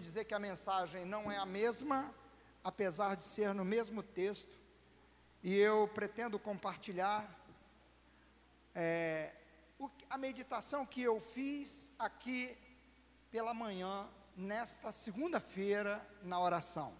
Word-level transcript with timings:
dizer 0.00 0.24
que 0.24 0.34
a 0.34 0.38
mensagem 0.38 1.04
não 1.04 1.30
é 1.30 1.36
a 1.36 1.46
mesma, 1.46 2.14
apesar 2.64 3.14
de 3.14 3.22
ser 3.22 3.54
no 3.54 3.64
mesmo 3.64 4.02
texto, 4.02 4.58
e 5.42 5.54
eu 5.54 5.88
pretendo 5.88 6.38
compartilhar 6.38 7.28
é, 8.74 9.32
o, 9.78 9.90
a 10.08 10.18
meditação 10.18 10.84
que 10.84 11.02
eu 11.02 11.20
fiz 11.20 11.92
aqui 11.98 12.56
pela 13.30 13.54
manhã, 13.54 14.08
nesta 14.36 14.90
segunda-feira, 14.90 16.04
na 16.22 16.40
oração. 16.40 16.94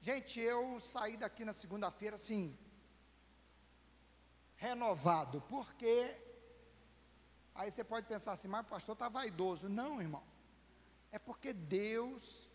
Gente, 0.00 0.40
eu 0.40 0.78
saí 0.80 1.16
daqui 1.16 1.44
na 1.44 1.52
segunda-feira 1.52 2.16
assim, 2.16 2.56
renovado, 4.56 5.40
porque 5.48 6.16
aí 7.54 7.70
você 7.70 7.82
pode 7.82 8.06
pensar 8.06 8.32
assim, 8.32 8.48
mas 8.48 8.66
o 8.66 8.68
pastor 8.68 8.92
está 8.92 9.08
vaidoso. 9.08 9.68
Não, 9.68 10.00
irmão, 10.00 10.22
é 11.10 11.18
porque 11.18 11.52
Deus, 11.52 12.50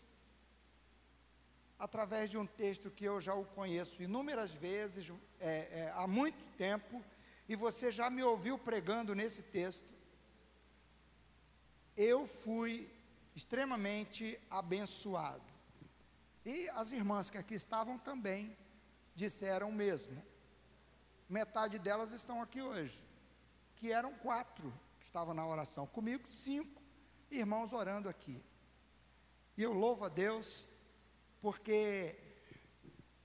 através 1.78 2.30
de 2.30 2.38
um 2.38 2.46
texto 2.46 2.90
que 2.90 3.04
eu 3.04 3.20
já 3.20 3.34
o 3.34 3.44
conheço 3.44 4.02
inúmeras 4.02 4.52
vezes, 4.52 5.12
é, 5.40 5.80
é, 5.80 5.92
há 5.96 6.06
muito 6.06 6.42
tempo, 6.56 7.04
e 7.48 7.56
você 7.56 7.90
já 7.90 8.08
me 8.08 8.22
ouviu 8.22 8.58
pregando 8.58 9.14
nesse 9.14 9.42
texto, 9.42 9.92
eu 11.96 12.26
fui 12.26 12.90
extremamente 13.34 14.38
abençoado. 14.50 15.42
E 16.44 16.68
as 16.70 16.92
irmãs 16.92 17.30
que 17.30 17.38
aqui 17.38 17.54
estavam 17.54 17.98
também 17.98 18.56
disseram 19.14 19.70
o 19.70 19.72
mesmo. 19.72 20.22
Metade 21.28 21.78
delas 21.78 22.12
estão 22.12 22.42
aqui 22.42 22.60
hoje, 22.60 23.02
que 23.76 23.90
eram 23.90 24.12
quatro 24.14 24.72
que 25.00 25.06
estavam 25.06 25.34
na 25.34 25.46
oração 25.46 25.86
comigo, 25.86 26.30
cinco 26.30 26.83
irmãos 27.30 27.72
orando 27.72 28.08
aqui. 28.08 28.42
E 29.56 29.62
eu 29.62 29.72
louvo 29.72 30.04
a 30.04 30.08
Deus, 30.08 30.66
porque 31.40 32.16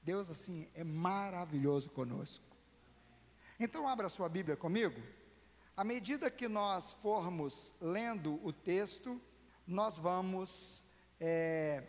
Deus, 0.01 0.29
assim, 0.29 0.69
é 0.73 0.83
maravilhoso 0.83 1.89
conosco. 1.91 2.45
Então, 3.59 3.87
abra 3.87 4.09
sua 4.09 4.29
Bíblia 4.29 4.55
comigo. 4.55 5.01
À 5.75 5.83
medida 5.83 6.29
que 6.29 6.47
nós 6.47 6.91
formos 6.91 7.73
lendo 7.79 8.39
o 8.45 8.51
texto, 8.51 9.21
nós 9.65 9.97
vamos, 9.97 10.85
é, 11.19 11.83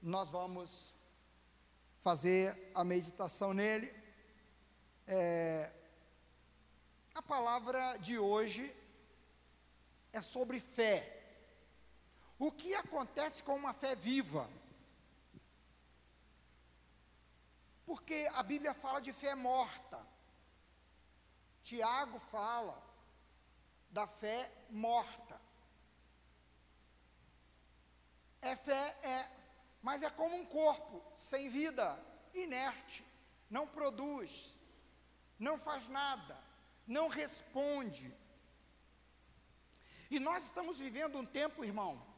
nós 0.00 0.30
vamos 0.30 0.96
fazer 2.00 2.70
a 2.74 2.84
meditação 2.84 3.54
nele. 3.54 3.92
É, 5.06 5.70
a 7.14 7.22
palavra 7.22 7.96
de 7.96 8.18
hoje 8.18 8.74
é 10.12 10.20
sobre 10.20 10.58
fé. 10.58 11.13
O 12.38 12.50
que 12.50 12.74
acontece 12.74 13.42
com 13.42 13.54
uma 13.54 13.72
fé 13.72 13.94
viva? 13.94 14.48
Porque 17.86 18.28
a 18.34 18.42
Bíblia 18.42 18.74
fala 18.74 19.00
de 19.00 19.12
fé 19.12 19.34
morta. 19.34 20.04
Tiago 21.62 22.18
fala 22.18 22.82
da 23.90 24.06
fé 24.06 24.50
morta. 24.70 25.40
É 28.42 28.56
fé, 28.56 28.98
é, 29.02 29.28
mas 29.80 30.02
é 30.02 30.10
como 30.10 30.36
um 30.36 30.44
corpo 30.44 31.02
sem 31.16 31.48
vida, 31.48 31.98
inerte, 32.34 33.04
não 33.48 33.66
produz, 33.66 34.54
não 35.38 35.56
faz 35.56 35.88
nada, 35.88 36.38
não 36.86 37.08
responde. 37.08 38.12
E 40.10 40.20
nós 40.20 40.44
estamos 40.44 40.78
vivendo 40.78 41.16
um 41.16 41.24
tempo, 41.24 41.64
irmão, 41.64 42.13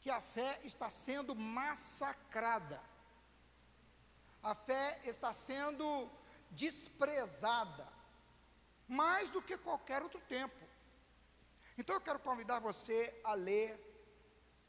que 0.00 0.10
a 0.10 0.20
fé 0.20 0.60
está 0.64 0.88
sendo 0.88 1.34
massacrada, 1.34 2.80
a 4.42 4.54
fé 4.54 5.00
está 5.04 5.32
sendo 5.32 6.10
desprezada, 6.50 7.86
mais 8.88 9.28
do 9.28 9.42
que 9.42 9.56
qualquer 9.58 10.02
outro 10.02 10.20
tempo. 10.22 10.64
Então 11.76 11.94
eu 11.94 12.00
quero 12.00 12.18
convidar 12.18 12.58
você 12.58 13.20
a 13.22 13.34
ler 13.34 13.78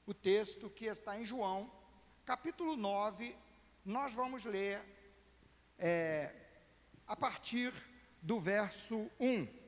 o 0.05 0.13
texto 0.13 0.69
que 0.69 0.85
está 0.85 1.19
em 1.19 1.25
João, 1.25 1.71
capítulo 2.25 2.75
9, 2.75 3.35
nós 3.85 4.13
vamos 4.13 4.45
ler 4.45 4.83
é, 5.77 6.33
a 7.07 7.15
partir 7.15 7.73
do 8.21 8.39
verso 8.39 9.09
1. 9.19 9.60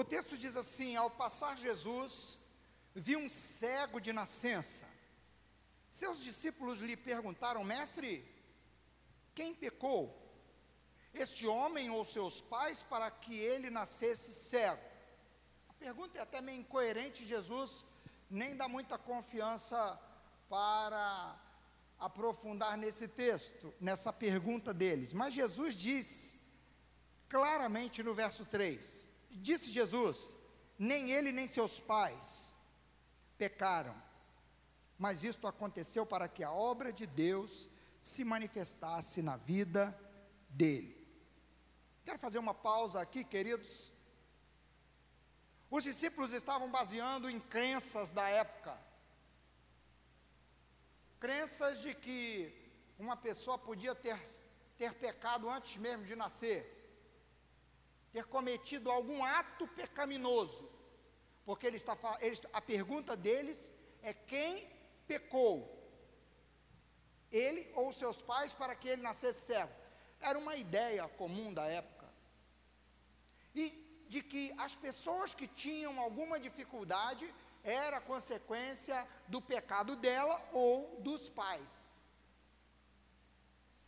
O 0.00 0.04
texto 0.04 0.38
diz 0.38 0.54
assim: 0.54 0.94
Ao 0.94 1.10
passar 1.10 1.58
Jesus, 1.58 2.38
viu 2.94 3.18
um 3.18 3.28
cego 3.28 4.00
de 4.00 4.12
nascença. 4.12 4.86
Seus 5.90 6.22
discípulos 6.22 6.78
lhe 6.78 6.96
perguntaram, 6.96 7.64
mestre, 7.64 8.12
quem 9.34 9.52
pecou? 9.52 10.16
Este 11.12 11.48
homem 11.48 11.90
ou 11.90 12.04
seus 12.04 12.40
pais 12.40 12.80
para 12.80 13.10
que 13.10 13.34
ele 13.36 13.70
nascesse 13.70 14.32
cego? 14.34 14.80
A 15.68 15.72
pergunta 15.72 16.16
é 16.20 16.22
até 16.22 16.40
meio 16.40 16.60
incoerente, 16.60 17.26
Jesus 17.26 17.84
nem 18.30 18.54
dá 18.54 18.68
muita 18.68 18.96
confiança 18.96 20.00
para 20.48 21.36
aprofundar 21.98 22.78
nesse 22.78 23.08
texto, 23.08 23.74
nessa 23.80 24.12
pergunta 24.12 24.72
deles. 24.72 25.12
Mas 25.12 25.34
Jesus 25.34 25.74
diz 25.74 26.36
claramente 27.28 28.00
no 28.00 28.14
verso 28.14 28.44
3: 28.46 29.17
Disse 29.30 29.70
Jesus: 29.70 30.36
nem 30.78 31.10
ele 31.10 31.32
nem 31.32 31.48
seus 31.48 31.80
pais 31.80 32.54
pecaram, 33.36 33.94
mas 34.98 35.24
isto 35.24 35.46
aconteceu 35.46 36.06
para 36.06 36.28
que 36.28 36.44
a 36.44 36.52
obra 36.52 36.92
de 36.92 37.06
Deus 37.06 37.68
se 38.00 38.24
manifestasse 38.24 39.22
na 39.22 39.36
vida 39.36 39.96
dele. 40.48 40.96
Quero 42.04 42.18
fazer 42.18 42.38
uma 42.38 42.54
pausa 42.54 43.00
aqui, 43.00 43.24
queridos. 43.24 43.92
Os 45.70 45.84
discípulos 45.84 46.32
estavam 46.32 46.70
baseando 46.70 47.28
em 47.28 47.38
crenças 47.38 48.10
da 48.10 48.28
época, 48.28 48.78
crenças 51.20 51.80
de 51.80 51.94
que 51.94 52.54
uma 52.98 53.16
pessoa 53.16 53.58
podia 53.58 53.94
ter, 53.94 54.18
ter 54.78 54.94
pecado 54.94 55.50
antes 55.50 55.76
mesmo 55.76 56.04
de 56.04 56.16
nascer 56.16 56.77
ter 58.12 58.26
cometido 58.26 58.90
algum 58.90 59.24
ato 59.24 59.66
pecaminoso, 59.68 60.68
porque 61.44 61.66
ele 61.66 61.76
está, 61.76 61.96
ele, 62.20 62.38
a 62.52 62.60
pergunta 62.60 63.16
deles 63.16 63.72
é 64.02 64.12
quem 64.12 64.68
pecou, 65.06 65.74
ele 67.30 67.70
ou 67.74 67.92
seus 67.92 68.22
pais, 68.22 68.52
para 68.52 68.74
que 68.74 68.88
ele 68.88 69.02
nascesse 69.02 69.46
cego. 69.46 69.72
Era 70.20 70.38
uma 70.38 70.56
ideia 70.56 71.06
comum 71.08 71.52
da 71.52 71.66
época. 71.66 72.08
E 73.54 73.88
de 74.08 74.22
que 74.22 74.52
as 74.56 74.74
pessoas 74.74 75.34
que 75.34 75.46
tinham 75.46 76.00
alguma 76.00 76.40
dificuldade 76.40 77.32
era 77.62 78.00
consequência 78.00 79.06
do 79.26 79.40
pecado 79.40 79.94
dela 79.94 80.42
ou 80.52 81.00
dos 81.00 81.28
pais. 81.28 81.94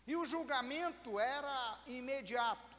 E 0.06 0.14
o 0.16 0.26
julgamento 0.26 1.19
era 1.19 1.80
imediato. 1.86 2.69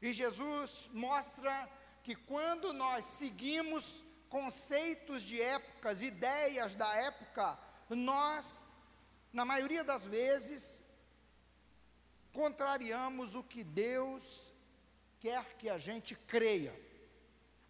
E 0.00 0.12
Jesus 0.12 0.90
mostra 0.92 1.68
que 2.02 2.14
quando 2.14 2.72
nós 2.72 3.04
seguimos 3.04 4.04
conceitos 4.28 5.22
de 5.22 5.40
épocas, 5.40 6.02
ideias 6.02 6.74
da 6.76 6.88
época, 6.96 7.58
nós, 7.88 8.66
na 9.32 9.44
maioria 9.44 9.82
das 9.82 10.04
vezes, 10.04 10.82
contrariamos 12.32 13.34
o 13.34 13.42
que 13.42 13.64
Deus 13.64 14.52
quer 15.18 15.56
que 15.56 15.68
a 15.68 15.78
gente 15.78 16.14
creia. 16.14 16.74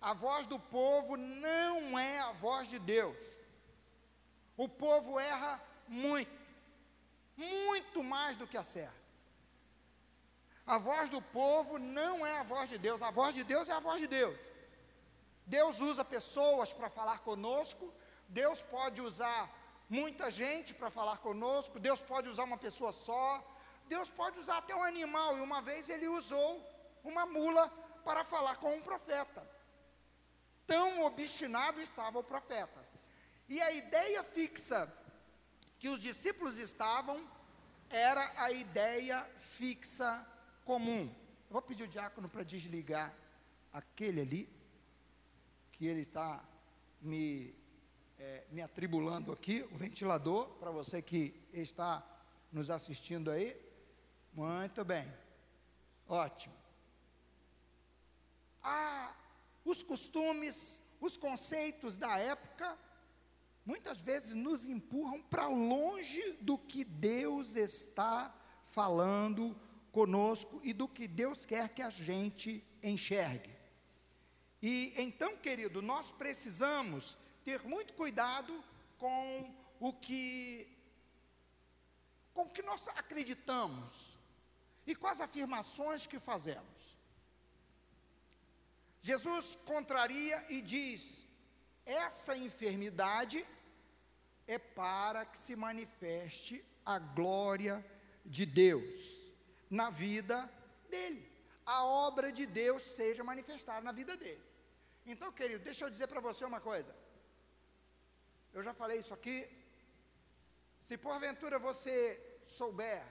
A 0.01 0.13
voz 0.13 0.47
do 0.47 0.59
povo 0.59 1.17
não 1.17 1.99
é 1.99 2.19
a 2.19 2.33
voz 2.33 2.69
de 2.69 2.79
Deus. 2.79 3.17
O 4.57 4.69
povo 4.69 5.19
erra 5.19 5.63
muito, 5.87 6.31
muito 7.37 8.03
mais 8.03 8.37
do 8.37 8.47
que 8.47 8.57
acerta. 8.57 8.96
A 10.67 10.79
voz 10.79 11.09
do 11.11 11.23
povo 11.23 11.79
não 11.79 12.27
é 12.27 12.39
a 12.39 12.43
voz 12.43 12.69
de 12.69 12.77
Deus, 12.77 13.01
a 13.01 13.11
voz 13.11 13.35
de 13.35 13.45
Deus 13.45 13.69
é 13.69 13.73
a 13.73 13.79
voz 13.79 14.01
de 14.01 14.09
Deus. 14.09 14.37
Deus 15.47 15.81
usa 15.81 16.05
pessoas 16.05 16.73
para 16.73 16.91
falar 16.91 17.21
conosco, 17.21 17.95
Deus 18.29 18.63
pode 18.63 19.01
usar 19.01 19.49
muita 19.89 20.29
gente 20.29 20.75
para 20.75 20.91
falar 20.91 21.19
conosco, 21.19 21.79
Deus 21.79 22.01
pode 22.01 22.29
usar 22.29 22.43
uma 22.43 22.59
pessoa 22.59 22.93
só, 22.93 23.45
Deus 23.87 24.11
pode 24.11 24.41
usar 24.41 24.59
até 24.59 24.75
um 24.75 24.83
animal, 24.83 25.39
e 25.39 25.41
uma 25.41 25.63
vez 25.63 25.89
ele 25.89 26.09
usou 26.09 26.61
uma 27.05 27.25
mula 27.25 27.69
para 28.05 28.25
falar 28.25 28.57
com 28.57 28.75
um 28.75 28.83
profeta. 28.83 29.49
Tão 30.67 31.05
obstinado 31.05 31.81
estava 31.81 32.19
o 32.19 32.25
profeta. 32.25 32.85
E 33.49 33.63
a 33.63 33.71
ideia 33.71 34.25
fixa 34.25 34.93
que 35.79 35.89
os 35.89 36.01
discípulos 36.01 36.59
estavam 36.59 37.23
era 37.89 38.33
a 38.39 38.51
ideia 38.51 39.25
fixa 39.57 40.27
comum. 40.67 41.09
Eu 41.49 41.53
vou 41.53 41.63
pedir 41.63 41.85
o 41.85 41.89
diácono 41.89 42.29
para 42.29 42.43
desligar 42.43 43.17
aquele 43.73 44.21
ali, 44.21 44.49
que 45.71 45.87
ele 45.87 46.01
está 46.01 46.45
me, 47.01 47.55
é, 48.19 48.45
me 48.51 48.61
atribulando 48.61 49.33
aqui, 49.33 49.63
o 49.71 49.77
ventilador, 49.77 50.49
para 50.59 50.73
você 50.73 51.01
que 51.01 51.41
está 51.53 52.05
nos 52.53 52.69
assistindo 52.69 53.31
aí. 53.31 53.57
Muito 54.35 54.85
bem, 54.85 55.07
ótimo. 56.09 56.55
Ah, 58.61 59.15
os 59.65 59.85
costumes, 59.85 60.81
os 61.01 61.17
conceitos 61.17 61.97
da 61.97 62.19
época, 62.19 62.77
muitas 63.65 63.99
vezes 63.99 64.35
nos 64.35 64.67
empurram 64.67 65.23
para 65.23 65.47
longe 65.47 66.33
do 66.41 66.59
que 66.59 66.83
Deus 66.83 67.55
está 67.55 68.35
falando 68.65 69.57
conosco 69.97 70.61
e 70.63 70.75
do 70.75 70.87
que 70.87 71.09
Deus 71.09 71.47
quer 71.47 71.71
que 71.71 71.81
a 71.81 71.89
gente 71.89 72.63
enxergue. 72.83 73.57
E 74.61 74.93
então, 74.99 75.39
querido, 75.39 75.81
nós 75.81 76.11
precisamos 76.11 77.17
ter 77.43 77.63
muito 77.63 77.95
cuidado 77.95 78.53
com 78.99 79.51
o 79.81 79.95
que 79.95 80.69
com 82.35 82.43
o 82.43 82.51
que 82.51 82.61
nós 82.61 82.89
acreditamos 82.89 84.19
e 84.87 84.95
com 84.95 85.07
as 85.07 85.23
afirmações 85.23 86.07
que 86.07 86.19
fazemos. 86.19 86.99
Jesus 89.01 89.57
contraria 89.65 90.45
e 90.51 90.61
diz: 90.61 91.25
essa 91.87 92.37
enfermidade 92.37 93.43
é 94.47 94.59
para 94.59 95.25
que 95.25 95.39
se 95.39 95.57
manifeste 95.57 96.63
a 96.85 96.99
glória 96.99 97.83
de 98.27 98.45
Deus 98.45 99.26
na 99.71 99.91
vida 99.91 100.51
dele. 100.89 101.31
A 101.65 101.85
obra 101.85 102.31
de 102.33 102.47
Deus 102.47 102.83
seja 102.83 103.25
manifestada 103.25 103.81
na 103.81 103.93
vida 103.93 104.17
dele. 104.17 104.43
Então, 105.05 105.33
querido, 105.33 105.65
deixa 105.65 105.85
eu 105.85 105.91
dizer 105.91 106.07
para 106.07 106.21
você 106.21 106.45
uma 106.45 106.61
coisa. 106.61 106.95
Eu 108.53 108.63
já 108.63 108.73
falei 108.73 108.99
isso 108.99 109.15
aqui. 109.15 109.49
Se 110.83 110.97
porventura 110.97 111.59
você 111.59 112.41
souber 112.45 113.05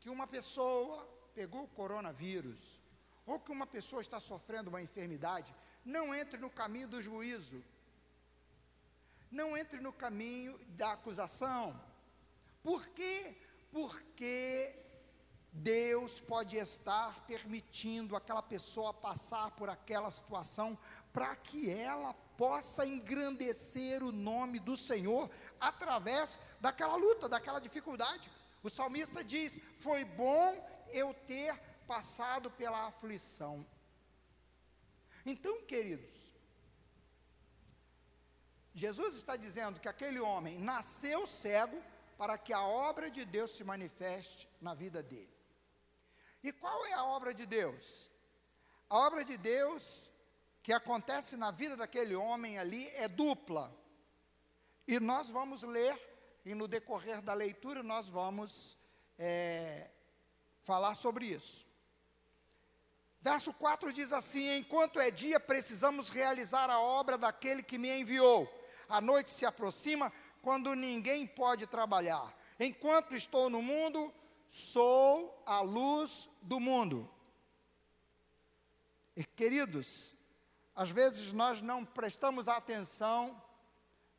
que 0.00 0.10
uma 0.10 0.26
pessoa 0.26 1.08
pegou 1.34 1.64
o 1.64 1.68
coronavírus, 1.68 2.80
ou 3.26 3.40
que 3.40 3.50
uma 3.50 3.66
pessoa 3.66 4.02
está 4.02 4.20
sofrendo 4.20 4.68
uma 4.68 4.82
enfermidade, 4.82 5.54
não 5.84 6.14
entre 6.14 6.38
no 6.38 6.50
caminho 6.50 6.88
do 6.88 7.00
juízo. 7.00 7.62
Não 9.30 9.56
entre 9.56 9.80
no 9.80 9.92
caminho 9.92 10.58
da 10.68 10.92
acusação. 10.92 11.80
Por 12.62 12.86
quê? 12.88 13.34
Porque 13.72 14.74
Deus 15.56 16.18
pode 16.18 16.56
estar 16.56 17.24
permitindo 17.26 18.16
aquela 18.16 18.42
pessoa 18.42 18.92
passar 18.92 19.52
por 19.52 19.68
aquela 19.68 20.10
situação 20.10 20.76
para 21.12 21.36
que 21.36 21.70
ela 21.70 22.12
possa 22.36 22.84
engrandecer 22.84 24.02
o 24.02 24.10
nome 24.10 24.58
do 24.58 24.76
Senhor 24.76 25.30
através 25.60 26.40
daquela 26.60 26.96
luta, 26.96 27.28
daquela 27.28 27.60
dificuldade. 27.60 28.28
O 28.64 28.68
salmista 28.68 29.22
diz: 29.22 29.60
Foi 29.78 30.04
bom 30.04 30.68
eu 30.90 31.14
ter 31.14 31.56
passado 31.86 32.50
pela 32.50 32.86
aflição. 32.86 33.64
Então, 35.24 35.62
queridos, 35.62 36.34
Jesus 38.74 39.14
está 39.14 39.36
dizendo 39.36 39.78
que 39.78 39.88
aquele 39.88 40.18
homem 40.18 40.58
nasceu 40.58 41.28
cego 41.28 41.80
para 42.18 42.36
que 42.36 42.52
a 42.52 42.62
obra 42.62 43.08
de 43.08 43.24
Deus 43.24 43.52
se 43.52 43.62
manifeste 43.62 44.48
na 44.60 44.74
vida 44.74 45.00
dele. 45.00 45.33
E 46.44 46.52
qual 46.52 46.84
é 46.84 46.92
a 46.92 47.04
obra 47.06 47.32
de 47.32 47.46
Deus? 47.46 48.10
A 48.90 48.98
obra 48.98 49.24
de 49.24 49.38
Deus 49.38 50.12
que 50.62 50.74
acontece 50.74 51.38
na 51.38 51.50
vida 51.50 51.74
daquele 51.74 52.14
homem 52.14 52.58
ali 52.58 52.86
é 52.96 53.08
dupla. 53.08 53.74
E 54.86 55.00
nós 55.00 55.30
vamos 55.30 55.62
ler, 55.62 55.98
e 56.44 56.54
no 56.54 56.68
decorrer 56.68 57.22
da 57.22 57.32
leitura 57.32 57.82
nós 57.82 58.06
vamos 58.06 58.76
é, 59.18 59.88
falar 60.60 60.94
sobre 60.94 61.24
isso. 61.24 61.66
Verso 63.22 63.50
4 63.54 63.90
diz 63.90 64.12
assim: 64.12 64.58
Enquanto 64.58 65.00
é 65.00 65.10
dia, 65.10 65.40
precisamos 65.40 66.10
realizar 66.10 66.68
a 66.68 66.78
obra 66.78 67.16
daquele 67.16 67.62
que 67.62 67.78
me 67.78 67.88
enviou. 68.00 68.46
A 68.86 69.00
noite 69.00 69.30
se 69.30 69.46
aproxima, 69.46 70.12
quando 70.42 70.74
ninguém 70.74 71.26
pode 71.26 71.66
trabalhar. 71.66 72.30
Enquanto 72.60 73.14
estou 73.14 73.48
no 73.48 73.62
mundo, 73.62 74.12
sou 74.54 75.42
a 75.44 75.62
luz 75.62 76.30
do 76.40 76.60
mundo. 76.60 77.10
E, 79.16 79.24
queridos, 79.24 80.14
às 80.76 80.90
vezes 80.90 81.32
nós 81.32 81.60
não 81.60 81.84
prestamos 81.84 82.46
atenção 82.46 83.42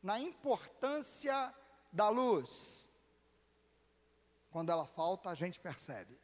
na 0.03 0.19
importância 0.19 1.55
da 1.89 2.09
luz. 2.09 2.89
Quando 4.51 4.73
ela 4.73 4.85
falta, 4.85 5.29
a 5.29 5.35
gente 5.35 5.57
percebe. 5.57 6.19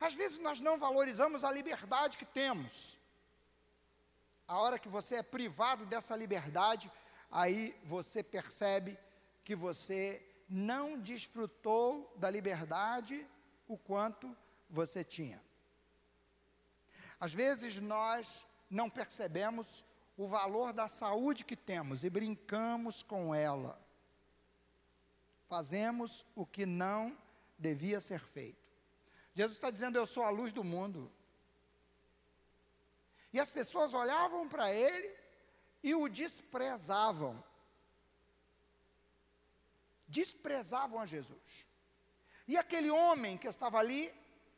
Às 0.00 0.14
vezes 0.14 0.38
nós 0.40 0.60
não 0.60 0.76
valorizamos 0.76 1.44
a 1.44 1.52
liberdade 1.52 2.16
que 2.16 2.24
temos. 2.24 2.98
A 4.48 4.58
hora 4.58 4.76
que 4.76 4.88
você 4.88 5.16
é 5.16 5.22
privado 5.22 5.86
dessa 5.86 6.16
liberdade, 6.16 6.90
aí 7.30 7.80
você 7.84 8.24
percebe 8.24 8.98
que 9.44 9.54
você 9.54 10.20
não 10.50 10.98
desfrutou 10.98 12.12
da 12.16 12.28
liberdade 12.28 13.24
o 13.68 13.78
quanto 13.78 14.36
você 14.68 15.04
tinha. 15.04 15.40
Às 17.20 17.32
vezes 17.32 17.80
nós 17.80 18.44
não 18.68 18.90
percebemos 18.90 19.86
o 20.16 20.26
valor 20.26 20.72
da 20.72 20.88
saúde 20.88 21.44
que 21.44 21.54
temos 21.54 22.02
e 22.02 22.10
brincamos 22.10 23.02
com 23.02 23.32
ela. 23.32 23.80
Fazemos 25.48 26.26
o 26.34 26.44
que 26.44 26.66
não 26.66 27.16
devia 27.56 28.00
ser 28.00 28.20
feito. 28.20 28.58
Jesus 29.34 29.56
está 29.56 29.70
dizendo: 29.70 29.96
Eu 29.96 30.06
sou 30.06 30.24
a 30.24 30.30
luz 30.30 30.52
do 30.52 30.64
mundo. 30.64 31.10
E 33.32 33.38
as 33.38 33.50
pessoas 33.50 33.94
olhavam 33.94 34.48
para 34.48 34.72
ele 34.72 35.14
e 35.82 35.94
o 35.94 36.08
desprezavam 36.08 37.42
desprezavam 40.10 41.00
a 41.00 41.06
Jesus. 41.06 41.66
E 42.46 42.58
aquele 42.58 42.90
homem 42.90 43.38
que 43.38 43.46
estava 43.46 43.78
ali, 43.78 44.12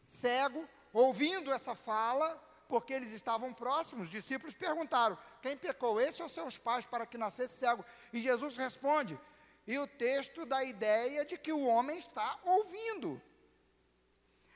cego, 0.06 0.66
ouvindo 0.92 1.52
essa 1.52 1.74
fala, 1.74 2.34
porque 2.68 2.94
eles 2.94 3.12
estavam 3.12 3.52
próximos, 3.52 4.06
os 4.06 4.10
discípulos 4.10 4.54
perguntaram: 4.54 5.16
quem 5.42 5.56
pecou, 5.56 6.00
esse 6.00 6.22
ou 6.22 6.28
seus 6.28 6.56
pais, 6.56 6.86
para 6.86 7.06
que 7.06 7.18
nascesse 7.18 7.58
cego? 7.58 7.84
E 8.12 8.20
Jesus 8.20 8.56
responde, 8.56 9.18
e 9.66 9.78
o 9.78 9.86
texto 9.86 10.46
dá 10.46 10.58
a 10.58 10.64
ideia 10.64 11.24
de 11.24 11.36
que 11.36 11.52
o 11.52 11.66
homem 11.66 11.98
está 11.98 12.40
ouvindo. 12.44 13.20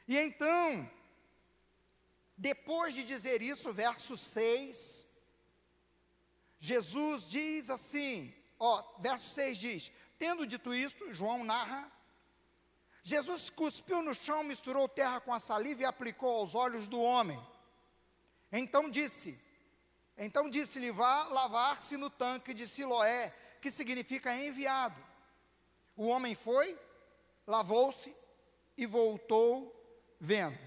E 0.09 0.17
então, 0.17 0.91
depois 2.37 2.95
de 2.95 3.05
dizer 3.05 3.43
isso, 3.43 3.73
verso 3.73 4.17
6, 4.17 5.07
Jesus 6.59 7.29
diz 7.29 7.69
assim: 7.69 8.35
ó, 8.59 8.83
verso 9.01 9.29
6 9.31 9.59
diz: 9.59 9.93
Tendo 10.19 10.47
dito 10.47 10.75
isto, 10.75 11.13
João 11.13 11.45
narra, 11.45 11.91
Jesus 13.03 13.51
cuspiu 13.51 14.03
no 14.03 14.15
chão, 14.15 14.43
misturou 14.43 14.89
terra 14.89 15.21
com 15.21 15.33
a 15.33 15.39
saliva 15.39 15.83
e 15.83 15.85
aplicou 15.85 16.41
aos 16.41 16.55
olhos 16.55 16.89
do 16.89 17.01
homem. 17.01 17.39
Então 18.51 18.91
disse: 18.91 19.39
Então 20.17 20.51
disse-lhe: 20.51 20.91
Vá 20.91 21.25
lavar-se 21.25 21.97
no 21.97 22.11
tanque 22.11 22.53
de 22.53 22.67
Siloé, 22.67 23.33
que 23.61 23.71
significa 23.71 24.35
enviado. 24.35 25.01
O 25.97 26.07
homem 26.07 26.35
foi, 26.35 26.79
lavou-se 27.47 28.13
e 28.77 28.87
voltou 28.87 29.73
vendo. 30.21 30.59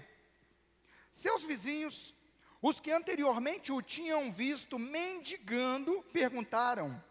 Seus 1.12 1.42
vizinhos, 1.42 2.14
os 2.62 2.80
que 2.80 2.90
anteriormente 2.90 3.72
o 3.72 3.82
tinham 3.82 4.32
visto 4.32 4.78
mendigando, 4.78 6.02
perguntaram: 6.12 7.02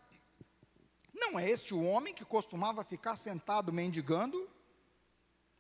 não 1.13 1.39
é 1.39 1.49
este 1.49 1.73
o 1.73 1.83
homem 1.83 2.13
que 2.13 2.25
costumava 2.25 2.83
ficar 2.83 3.15
sentado 3.15 3.71
mendigando? 3.71 4.49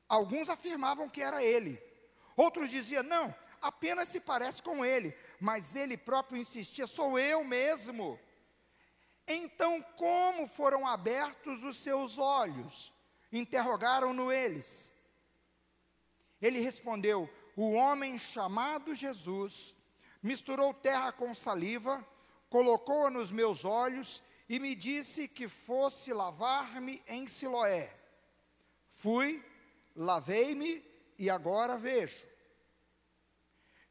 Alguns 0.07 0.49
afirmavam 0.49 1.07
que 1.07 1.21
era 1.21 1.43
ele. 1.43 1.81
Outros 2.35 2.69
diziam: 2.69 3.03
não, 3.03 3.33
apenas 3.61 4.07
se 4.07 4.19
parece 4.19 4.63
com 4.63 4.83
ele. 4.83 5.15
Mas 5.39 5.75
ele 5.75 5.97
próprio 5.97 6.39
insistia: 6.39 6.87
sou 6.87 7.19
eu 7.19 7.43
mesmo. 7.43 8.19
Então, 9.27 9.81
como 9.95 10.47
foram 10.47 10.87
abertos 10.87 11.63
os 11.63 11.77
seus 11.77 12.17
olhos? 12.17 12.91
Interrogaram-no 13.31 14.31
eles. 14.31 14.91
Ele 16.41 16.59
respondeu: 16.59 17.29
O 17.55 17.73
homem 17.73 18.17
chamado 18.17 18.95
Jesus 18.95 19.75
misturou 20.21 20.73
terra 20.73 21.11
com 21.11 21.33
saliva, 21.33 22.05
colocou-a 22.49 23.09
nos 23.09 23.31
meus 23.31 23.63
olhos 23.63 24.23
e 24.49 24.59
me 24.59 24.73
disse 24.73 25.27
que 25.27 25.47
fosse 25.47 26.11
lavar-me 26.11 27.01
em 27.07 27.27
Siloé. 27.27 27.93
Fui, 28.89 29.45
lavei-me 29.95 30.83
e 31.19 31.29
agora 31.29 31.77
vejo. 31.77 32.27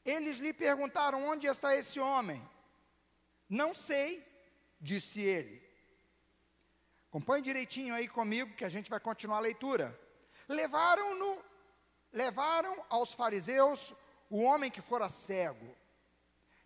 Eles 0.05 0.39
lhe 0.39 0.53
perguntaram: 0.53 1.25
Onde 1.29 1.47
está 1.47 1.77
esse 1.77 2.01
homem? 2.01 2.43
Não 3.49 3.73
sei, 3.73 4.27
disse 4.81 5.21
ele. 5.23 5.63
Acompanhe 7.09 7.43
direitinho 7.43 7.95
aí 7.95 8.09
comigo 8.09 8.55
que 8.55 8.65
a 8.65 8.69
gente 8.69 8.91
vai 8.91 8.99
continuar 8.99 9.39
a 9.39 9.41
leitura. 9.41 9.99
Levaram-no, 10.49 11.43
levaram 12.13 12.85
aos 12.91 13.13
fariseus 13.13 13.95
o 14.29 14.43
homem 14.43 14.71
que 14.71 14.81
fora 14.81 15.09
cego. 15.09 15.78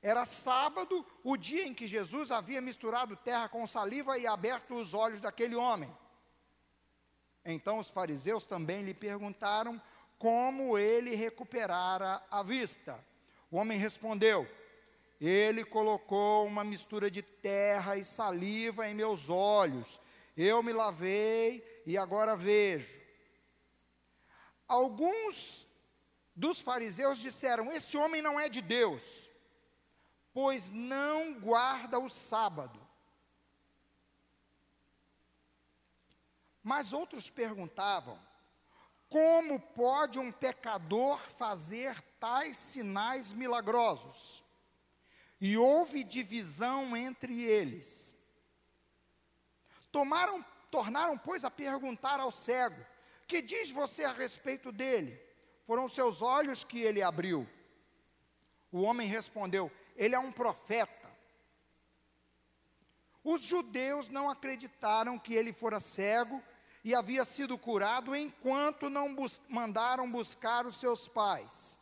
Era 0.02 0.25
sábado, 0.25 1.06
o 1.23 1.37
dia 1.37 1.64
em 1.64 1.73
que 1.73 1.87
Jesus 1.87 2.32
havia 2.32 2.61
misturado 2.61 3.14
terra 3.14 3.49
com 3.49 3.64
saliva 3.68 4.18
e 4.18 4.26
aberto 4.26 4.75
os 4.75 4.94
olhos 4.94 5.21
daquele 5.21 5.54
homem. 5.54 5.88
Então 7.44 7.78
os 7.78 7.88
fariseus 7.88 8.44
também 8.44 8.82
lhe 8.82 8.94
perguntaram 8.94 9.80
como 10.18 10.76
ele 10.76 11.14
recuperara 11.14 12.21
a 12.32 12.42
vista. 12.42 12.99
O 13.49 13.56
homem 13.56 13.78
respondeu: 13.78 14.44
Ele 15.21 15.64
colocou 15.64 16.47
uma 16.47 16.64
mistura 16.64 17.09
de 17.09 17.23
terra 17.23 17.97
e 17.97 18.04
saliva 18.04 18.88
em 18.88 18.94
meus 18.94 19.30
olhos. 19.30 20.00
Eu 20.37 20.64
me 20.64 20.73
lavei 20.73 21.82
e 21.87 21.97
agora 21.97 22.37
vejo. 22.37 23.00
Alguns 24.66 25.68
dos 26.35 26.61
fariseus 26.61 27.18
disseram: 27.18 27.71
Esse 27.71 27.97
homem 27.97 28.21
não 28.21 28.38
é 28.38 28.49
de 28.49 28.61
Deus 28.61 29.30
pois 30.33 30.71
não 30.71 31.35
guarda 31.35 31.99
o 31.99 32.09
sábado. 32.09 32.81
Mas 36.62 36.93
outros 36.93 37.29
perguntavam: 37.29 38.19
como 39.12 39.61
pode 39.61 40.19
um 40.19 40.33
pecador 40.33 41.19
fazer 41.37 42.01
tais 42.19 42.57
sinais 42.57 43.33
milagrosos? 43.33 44.43
E 45.39 45.59
houve 45.59 46.05
divisão 46.05 46.97
entre 46.97 47.43
eles. 47.43 48.17
Tomaram, 49.91 50.43
tornaram, 50.71 51.19
pois, 51.19 51.45
a 51.45 51.51
perguntar 51.51 52.21
ao 52.21 52.31
cego: 52.31 52.81
Que 53.27 53.43
diz 53.43 53.71
você 53.71 54.05
a 54.05 54.12
respeito 54.12 54.73
dele? 54.73 55.21
Foram 55.67 55.89
seus 55.89 56.23
olhos 56.23 56.65
que 56.65 56.81
ele 56.81 57.03
abriu. 57.03 57.47
O 58.71 58.81
homem 58.81 59.07
respondeu: 59.07 59.71
ele 59.97 60.15
é 60.15 60.19
um 60.19 60.33
profeta. 60.33 61.11
Os 63.25 63.43
judeus 63.43 64.09
não 64.09 64.29
acreditaram 64.29 65.19
que 65.19 65.35
ele 65.35 65.53
fora 65.53 65.79
cego 65.79 66.43
e 66.85 66.95
havia 66.95 67.25
sido 67.25 67.57
curado 67.57 68.17
enquanto 68.17 68.91
não 68.91 69.15
bus 69.15 69.41
mandaram 69.49 70.11
buscar 70.11 70.67
os 70.67 70.77
seus 70.77 71.07
pais. 71.07 71.79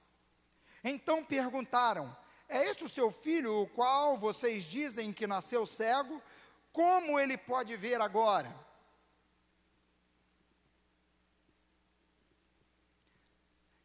Então 0.85 1.25
perguntaram: 1.25 2.15
É 2.49 2.69
este 2.69 2.85
o 2.85 2.89
seu 2.89 3.11
filho, 3.11 3.63
o 3.63 3.67
qual 3.69 4.19
vocês 4.19 4.65
dizem 4.65 5.13
que 5.13 5.27
nasceu 5.27 5.67
cego? 5.67 6.21
Como 6.73 7.19
ele 7.19 7.37
pode 7.37 7.75
ver 7.77 8.01
agora? 8.01 8.55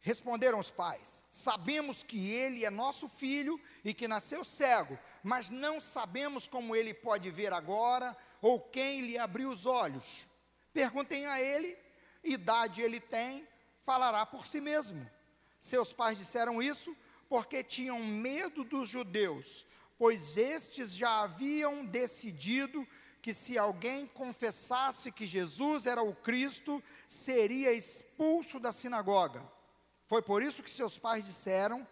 Responderam 0.06 0.60
os 0.60 0.70
pais: 0.70 1.24
Sabemos 1.32 2.04
que 2.04 2.30
ele 2.30 2.64
é 2.64 2.70
nosso 2.70 3.08
filho 3.08 3.60
e 3.84 3.92
que 3.92 4.06
nasceu 4.06 4.44
cego, 4.44 4.96
mas 5.20 5.50
não 5.50 5.80
sabemos 5.80 6.46
como 6.46 6.76
ele 6.76 6.94
pode 6.94 7.28
ver 7.28 7.52
agora 7.52 8.16
ou 8.40 8.60
quem 8.60 9.00
lhe 9.00 9.18
abriu 9.18 9.50
os 9.50 9.66
olhos. 9.66 10.28
Perguntem 10.72 11.26
a 11.26 11.40
ele, 11.40 11.76
idade 12.22 12.82
ele 12.82 13.00
tem, 13.00 13.44
falará 13.82 14.24
por 14.24 14.46
si 14.46 14.60
mesmo. 14.60 15.04
Seus 15.58 15.92
pais 15.92 16.16
disseram 16.16 16.62
isso 16.62 16.96
porque 17.28 17.64
tinham 17.64 17.98
medo 17.98 18.62
dos 18.62 18.88
judeus, 18.88 19.66
pois 19.98 20.36
estes 20.36 20.92
já 20.92 21.24
haviam 21.24 21.84
decidido 21.84 22.86
que 23.20 23.34
se 23.34 23.58
alguém 23.58 24.06
confessasse 24.06 25.10
que 25.10 25.26
Jesus 25.26 25.84
era 25.84 26.00
o 26.00 26.14
Cristo, 26.14 26.80
seria 27.08 27.72
expulso 27.72 28.60
da 28.60 28.70
sinagoga. 28.70 29.55
Foi 30.06 30.22
por 30.22 30.42
isso 30.42 30.62
que 30.62 30.70
seus 30.70 30.98
pais 30.98 31.24
disseram: 31.24 31.86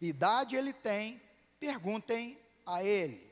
idade 0.00 0.56
ele 0.56 0.72
tem, 0.72 1.20
perguntem 1.58 2.38
a 2.66 2.82
ele. 2.82 3.30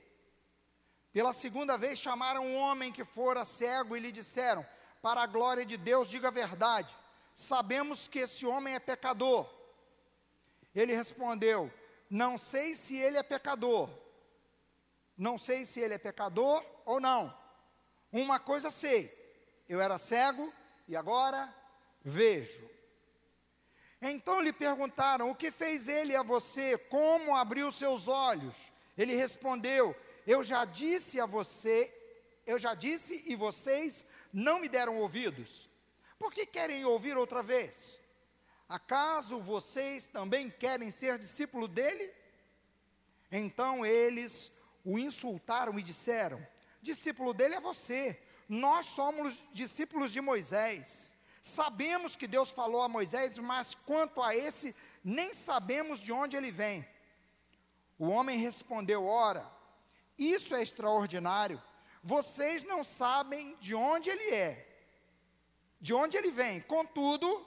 Pela 1.12 1.32
segunda 1.32 1.76
vez 1.76 1.98
chamaram 1.98 2.46
um 2.46 2.56
homem 2.56 2.92
que 2.92 3.04
fora 3.04 3.44
cego 3.44 3.96
e 3.96 4.00
lhe 4.00 4.12
disseram: 4.12 4.64
Para 5.02 5.22
a 5.22 5.26
glória 5.26 5.64
de 5.64 5.76
Deus, 5.76 6.08
diga 6.08 6.28
a 6.28 6.32
verdade. 6.32 6.94
Sabemos 7.34 8.08
que 8.08 8.20
esse 8.20 8.44
homem 8.46 8.74
é 8.74 8.80
pecador. 8.80 9.48
Ele 10.74 10.94
respondeu: 10.94 11.72
Não 12.08 12.38
sei 12.38 12.74
se 12.74 12.96
ele 12.96 13.16
é 13.16 13.22
pecador. 13.22 13.90
Não 15.16 15.36
sei 15.36 15.64
se 15.64 15.80
ele 15.80 15.94
é 15.94 15.98
pecador 15.98 16.64
ou 16.84 17.00
não. 17.00 17.34
Uma 18.12 18.38
coisa 18.38 18.70
sei: 18.70 19.12
eu 19.68 19.80
era 19.80 19.98
cego 19.98 20.52
e 20.86 20.96
agora 20.96 21.52
vejo. 22.04 22.77
Então 24.00 24.40
lhe 24.40 24.52
perguntaram: 24.52 25.30
O 25.30 25.34
que 25.34 25.50
fez 25.50 25.88
ele 25.88 26.14
a 26.14 26.22
você? 26.22 26.78
Como 26.78 27.34
abriu 27.34 27.70
seus 27.72 28.08
olhos? 28.08 28.54
Ele 28.96 29.14
respondeu: 29.14 29.94
Eu 30.26 30.42
já 30.44 30.64
disse 30.64 31.20
a 31.20 31.26
você, 31.26 31.92
eu 32.46 32.58
já 32.58 32.74
disse 32.74 33.22
e 33.26 33.34
vocês 33.34 34.06
não 34.32 34.60
me 34.60 34.68
deram 34.68 34.98
ouvidos. 34.98 35.68
Por 36.18 36.32
que 36.32 36.46
querem 36.46 36.84
ouvir 36.84 37.16
outra 37.16 37.42
vez? 37.42 38.00
Acaso 38.68 39.40
vocês 39.40 40.06
também 40.06 40.50
querem 40.50 40.90
ser 40.90 41.18
discípulo 41.18 41.66
dele? 41.66 42.12
Então 43.30 43.84
eles 43.84 44.52
o 44.84 44.98
insultaram 44.98 45.78
e 45.78 45.82
disseram: 45.82 46.44
Discípulo 46.80 47.34
dele 47.34 47.56
é 47.56 47.60
você, 47.60 48.20
nós 48.48 48.86
somos 48.86 49.38
discípulos 49.52 50.12
de 50.12 50.20
Moisés. 50.20 51.14
Sabemos 51.48 52.14
que 52.14 52.26
Deus 52.26 52.50
falou 52.50 52.82
a 52.82 52.88
Moisés, 52.88 53.36
mas 53.38 53.74
quanto 53.74 54.22
a 54.22 54.36
esse, 54.36 54.76
nem 55.02 55.32
sabemos 55.32 56.00
de 56.00 56.12
onde 56.12 56.36
ele 56.36 56.50
vem. 56.50 56.86
O 57.98 58.08
homem 58.08 58.38
respondeu: 58.38 59.06
Ora, 59.06 59.50
isso 60.18 60.54
é 60.54 60.62
extraordinário. 60.62 61.60
Vocês 62.04 62.62
não 62.62 62.84
sabem 62.84 63.56
de 63.60 63.74
onde 63.74 64.10
ele 64.10 64.30
é, 64.34 64.66
de 65.80 65.94
onde 65.94 66.16
ele 66.16 66.30
vem. 66.30 66.60
Contudo, 66.60 67.46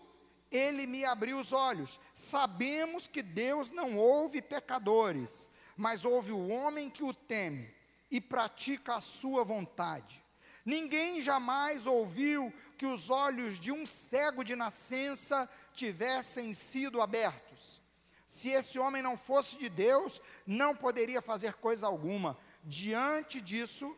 ele 0.52 0.88
me 0.88 1.06
abriu 1.06 1.40
os 1.40 1.54
olhos. 1.54 2.00
Sabemos 2.14 3.08
que 3.08 3.22
Deus 3.22 3.72
não 3.72 3.98
ouve 3.98 4.42
pecadores, 4.42 5.50
mas 5.78 6.04
ouve 6.04 6.32
o 6.32 6.50
homem 6.50 6.90
que 6.90 7.04
o 7.04 7.14
teme 7.14 7.74
e 8.10 8.20
pratica 8.20 8.96
a 8.96 9.02
sua 9.02 9.44
vontade. 9.44 10.24
Ninguém 10.66 11.22
jamais 11.22 11.86
ouviu 11.88 12.54
que 12.82 12.86
os 12.88 13.12
olhos 13.12 13.60
de 13.60 13.72
um 13.72 13.86
cego 13.86 14.44
de 14.44 14.56
nascença 14.56 15.48
tivessem 15.72 16.52
sido 16.52 17.00
abertos. 17.00 17.80
Se 18.26 18.50
esse 18.50 18.80
homem 18.80 19.04
não 19.04 19.16
fosse 19.16 19.56
de 19.56 19.70
Deus, 19.70 20.20
não 20.48 20.76
poderia 20.76 21.22
fazer 21.22 21.54
coisa 21.54 21.86
alguma. 21.86 22.36
Diante 22.64 23.40
disso, 23.40 23.96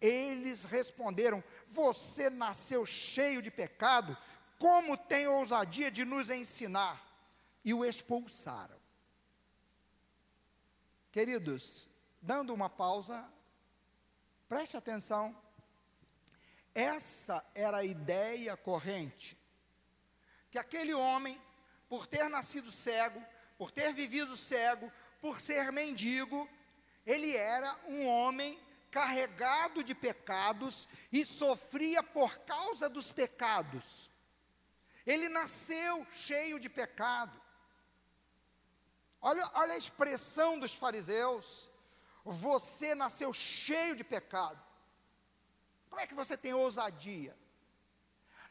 eles 0.00 0.64
responderam: 0.64 1.44
Você 1.68 2.28
nasceu 2.28 2.84
cheio 2.84 3.40
de 3.40 3.52
pecado, 3.52 4.18
como 4.58 4.96
tem 4.96 5.28
ousadia 5.28 5.88
de 5.88 6.04
nos 6.04 6.28
ensinar? 6.28 7.00
E 7.64 7.72
o 7.72 7.84
expulsaram. 7.84 8.80
Queridos, 11.12 11.88
dando 12.20 12.52
uma 12.52 12.68
pausa, 12.68 13.24
preste 14.48 14.76
atenção 14.76 15.43
essa 16.74 17.44
era 17.54 17.78
a 17.78 17.84
ideia 17.84 18.56
corrente. 18.56 19.38
Que 20.50 20.58
aquele 20.58 20.92
homem, 20.92 21.40
por 21.88 22.06
ter 22.06 22.28
nascido 22.28 22.72
cego, 22.72 23.22
por 23.56 23.70
ter 23.70 23.92
vivido 23.92 24.36
cego, 24.36 24.92
por 25.20 25.40
ser 25.40 25.70
mendigo, 25.70 26.48
ele 27.06 27.36
era 27.36 27.78
um 27.86 28.06
homem 28.06 28.58
carregado 28.90 29.82
de 29.82 29.94
pecados 29.94 30.88
e 31.12 31.24
sofria 31.24 32.02
por 32.02 32.38
causa 32.38 32.88
dos 32.88 33.10
pecados. 33.10 34.10
Ele 35.06 35.28
nasceu 35.28 36.06
cheio 36.12 36.58
de 36.58 36.68
pecado. 36.68 37.40
Olha, 39.20 39.50
olha 39.54 39.74
a 39.74 39.78
expressão 39.78 40.58
dos 40.58 40.74
fariseus. 40.74 41.70
Você 42.24 42.94
nasceu 42.94 43.32
cheio 43.32 43.96
de 43.96 44.04
pecado. 44.04 44.63
Como 45.94 46.02
é 46.02 46.08
que 46.08 46.14
você 46.14 46.36
tem 46.36 46.52
ousadia? 46.52 47.38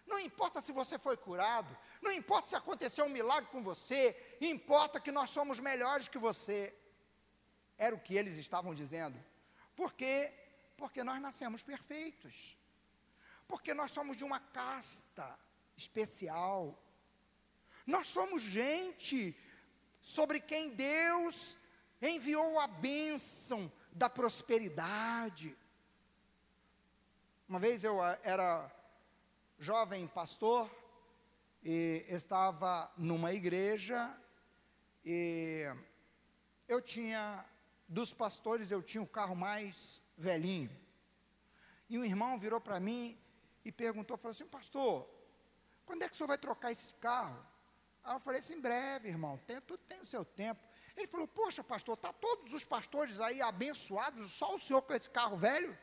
Não 0.08 0.18
importa 0.18 0.62
se 0.62 0.72
você 0.72 0.98
foi 0.98 1.18
curado, 1.18 1.78
não 2.02 2.10
importa 2.10 2.48
se 2.48 2.56
aconteceu 2.56 3.04
um 3.04 3.10
milagre 3.10 3.50
com 3.52 3.62
você, 3.62 4.16
importa 4.40 4.98
que 4.98 5.12
nós 5.12 5.30
somos 5.30 5.60
melhores 5.60 6.08
que 6.08 6.18
você. 6.18 6.74
Era 7.78 7.94
o 7.94 8.00
que 8.00 8.16
eles 8.16 8.38
estavam 8.38 8.74
dizendo. 8.74 9.22
Por 9.76 9.92
quê? 9.92 10.34
Porque 10.78 11.04
nós 11.04 11.22
nascemos 11.22 11.64
perfeitos. 11.64 12.58
Porque 13.46 13.74
nós 13.74 13.92
somos 13.92 14.16
de 14.16 14.24
uma 14.24 14.40
casta 14.40 15.38
especial. 15.76 16.82
Nós 17.86 18.08
somos 18.08 18.42
gente 18.42 19.38
sobre 20.00 20.40
quem 20.40 20.70
Deus 20.70 21.58
enviou 22.02 22.58
a 22.58 22.68
bênção 22.68 23.70
da 23.92 24.10
prosperidade. 24.10 25.58
Uma 27.48 27.60
vez 27.60 27.84
eu 27.84 28.02
ah, 28.02 28.18
era 28.24 28.72
jovem 29.60 30.08
pastor 30.08 30.70
e 31.62 32.06
estava 32.08 32.90
numa 32.98 33.34
igreja 33.34 34.10
e 35.04 35.66
eu 36.70 36.82
tinha 36.82 37.46
dos 37.88 38.14
pastores 38.14 38.72
eu 38.72 38.82
tinha 38.82 39.04
o 39.04 39.08
carro 39.08 39.36
mais 39.36 40.02
velhinho. 40.18 40.72
E 41.90 42.00
um 42.00 42.06
irmão 42.06 42.40
virou 42.40 42.62
para 42.62 42.80
mim 42.80 43.20
e 43.66 43.74
perguntou, 43.74 44.18
falou 44.18 44.32
assim, 44.32 44.48
pastor, 44.48 45.08
quando 45.86 46.04
é 46.04 46.08
que 46.08 46.14
o 46.14 46.18
senhor 46.18 46.28
vai 46.28 46.38
trocar 46.38 46.72
esse 46.72 46.94
carro? 46.96 47.46
Aí 48.06 48.16
eu 48.16 48.22
falei 48.22 48.40
assim, 48.40 48.56
em 48.56 48.62
breve, 48.62 49.10
irmão, 49.10 49.38
tem, 49.46 49.60
tudo 49.60 49.84
tem 49.84 50.00
o 50.00 50.06
seu 50.06 50.24
tempo. 50.24 50.66
Ele 50.96 51.08
falou, 51.08 51.28
poxa, 51.28 51.62
pastor, 51.62 51.96
está 51.96 52.14
todos 52.14 52.54
os 52.54 52.64
pastores 52.64 53.20
aí 53.20 53.42
abençoados, 53.42 54.32
só 54.32 54.56
o 54.56 54.60
senhor 54.60 54.82
com 54.82 54.94
esse 54.94 55.10
carro 55.10 55.36
velho? 55.36 55.78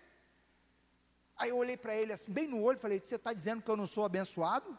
Aí 1.41 1.49
eu 1.49 1.57
olhei 1.57 1.75
para 1.75 1.97
ele 1.97 2.13
assim, 2.13 2.31
bem 2.31 2.47
no 2.47 2.63
olho, 2.63 2.79
falei, 2.79 2.99
você 2.99 3.17
está 3.17 3.33
dizendo 3.33 3.63
que 3.63 3.71
eu 3.71 3.77
não 3.77 3.87
sou 3.87 4.05
abençoado? 4.05 4.79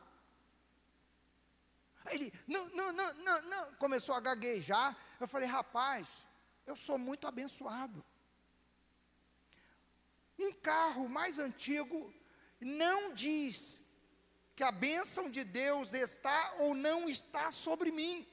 Aí 2.06 2.18
ele, 2.18 2.34
não, 2.48 2.70
não, 2.70 2.92
não, 2.94 3.14
não, 3.16 3.42
não, 3.42 3.74
começou 3.76 4.14
a 4.14 4.20
gaguejar. 4.20 4.96
Eu 5.20 5.28
falei, 5.28 5.48
rapaz, 5.50 6.08
eu 6.68 6.76
sou 6.76 7.00
muito 7.00 7.26
abençoado. 7.26 8.06
Um 10.38 10.52
carro 10.52 11.10
mais 11.10 11.40
antigo 11.40 12.14
não 12.60 13.12
diz 13.12 13.82
que 14.56 14.64
a 14.64 14.72
bênção 14.72 15.32
de 15.32 15.44
Deus 15.44 15.96
está 15.96 16.54
ou 16.60 16.76
não 16.76 17.10
está 17.10 17.50
sobre 17.52 17.92
mim. 17.92 18.28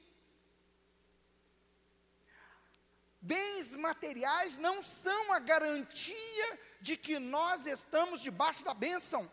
Bens 3.19 3.73
materiais 3.73 4.59
não 4.59 4.83
são 4.83 5.33
a 5.33 5.39
garantia 5.39 6.59
de 6.81 6.95
que 6.95 7.19
nós 7.19 7.65
estamos 7.65 8.21
debaixo 8.21 8.63
da 8.63 8.73
bênção. 8.73 9.29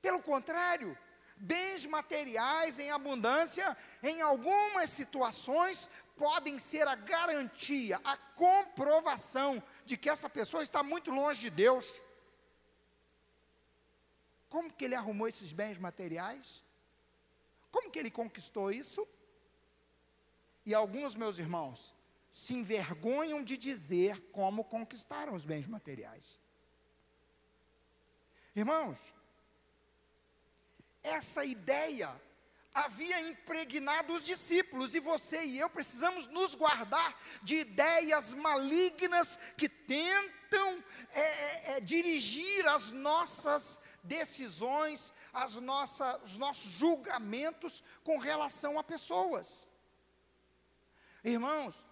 Pelo 0.00 0.20
contrário, 0.20 0.96
bens 1.36 1.86
materiais 1.86 2.78
em 2.78 2.90
abundância, 2.90 3.76
em 4.02 4.20
algumas 4.20 4.90
situações, 4.90 5.88
podem 6.16 6.58
ser 6.58 6.86
a 6.86 6.94
garantia, 6.94 8.00
a 8.04 8.16
comprovação 8.16 9.62
de 9.84 9.96
que 9.96 10.10
essa 10.10 10.28
pessoa 10.28 10.62
está 10.62 10.82
muito 10.82 11.10
longe 11.10 11.40
de 11.40 11.50
Deus. 11.50 11.86
Como 14.48 14.72
que 14.72 14.84
ele 14.84 14.94
arrumou 14.94 15.28
esses 15.28 15.52
bens 15.52 15.78
materiais? 15.78 16.64
Como 17.70 17.90
que 17.90 17.98
ele 17.98 18.10
conquistou 18.10 18.70
isso? 18.70 19.06
E 20.66 20.74
alguns 20.74 21.16
meus 21.16 21.38
irmãos 21.38 21.94
se 22.32 22.54
envergonham 22.54 23.44
de 23.44 23.58
dizer 23.58 24.18
como 24.32 24.64
conquistaram 24.64 25.34
os 25.34 25.44
bens 25.44 25.66
materiais. 25.68 26.40
Irmãos, 28.56 28.98
essa 31.02 31.44
ideia 31.44 32.10
havia 32.72 33.20
impregnado 33.20 34.14
os 34.14 34.24
discípulos, 34.24 34.94
e 34.94 35.00
você 35.00 35.44
e 35.44 35.58
eu 35.58 35.68
precisamos 35.68 36.26
nos 36.28 36.54
guardar 36.54 37.20
de 37.42 37.56
ideias 37.56 38.32
malignas 38.32 39.38
que 39.58 39.68
tentam 39.68 40.82
é, 41.12 41.20
é, 41.20 41.76
é, 41.76 41.80
dirigir 41.80 42.66
as 42.66 42.90
nossas 42.90 43.82
decisões, 44.02 45.12
as 45.34 45.56
nossas, 45.56 46.22
os 46.22 46.38
nossos 46.38 46.70
julgamentos 46.72 47.84
com 48.02 48.16
relação 48.16 48.78
a 48.78 48.82
pessoas. 48.82 49.68
Irmãos, 51.22 51.91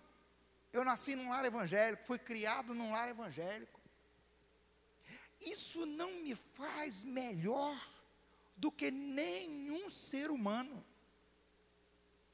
eu 0.72 0.84
nasci 0.84 1.16
num 1.16 1.30
lar 1.30 1.44
evangélico, 1.44 2.06
fui 2.06 2.18
criado 2.18 2.74
num 2.74 2.92
lar 2.92 3.08
evangélico. 3.08 3.80
Isso 5.40 5.86
não 5.86 6.12
me 6.12 6.34
faz 6.34 7.02
melhor 7.02 7.76
do 8.56 8.70
que 8.70 8.90
nenhum 8.90 9.88
ser 9.88 10.30
humano. 10.30 10.84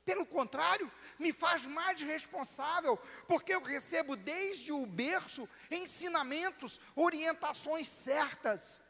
Pelo 0.04 0.26
contrário, 0.26 0.90
me 1.18 1.32
faz 1.32 1.66
mais 1.66 2.00
responsável, 2.00 2.96
porque 3.26 3.54
eu 3.54 3.60
recebo 3.60 4.14
desde 4.14 4.72
o 4.72 4.86
berço 4.86 5.48
ensinamentos, 5.70 6.80
orientações 6.94 7.88
certas. 7.88 8.80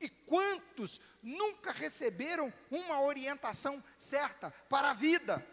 E 0.00 0.08
quantos 0.08 1.00
nunca 1.22 1.72
receberam 1.72 2.52
uma 2.70 3.00
orientação 3.00 3.82
certa 3.96 4.50
para 4.68 4.90
a 4.90 4.94
vida? 4.94 5.46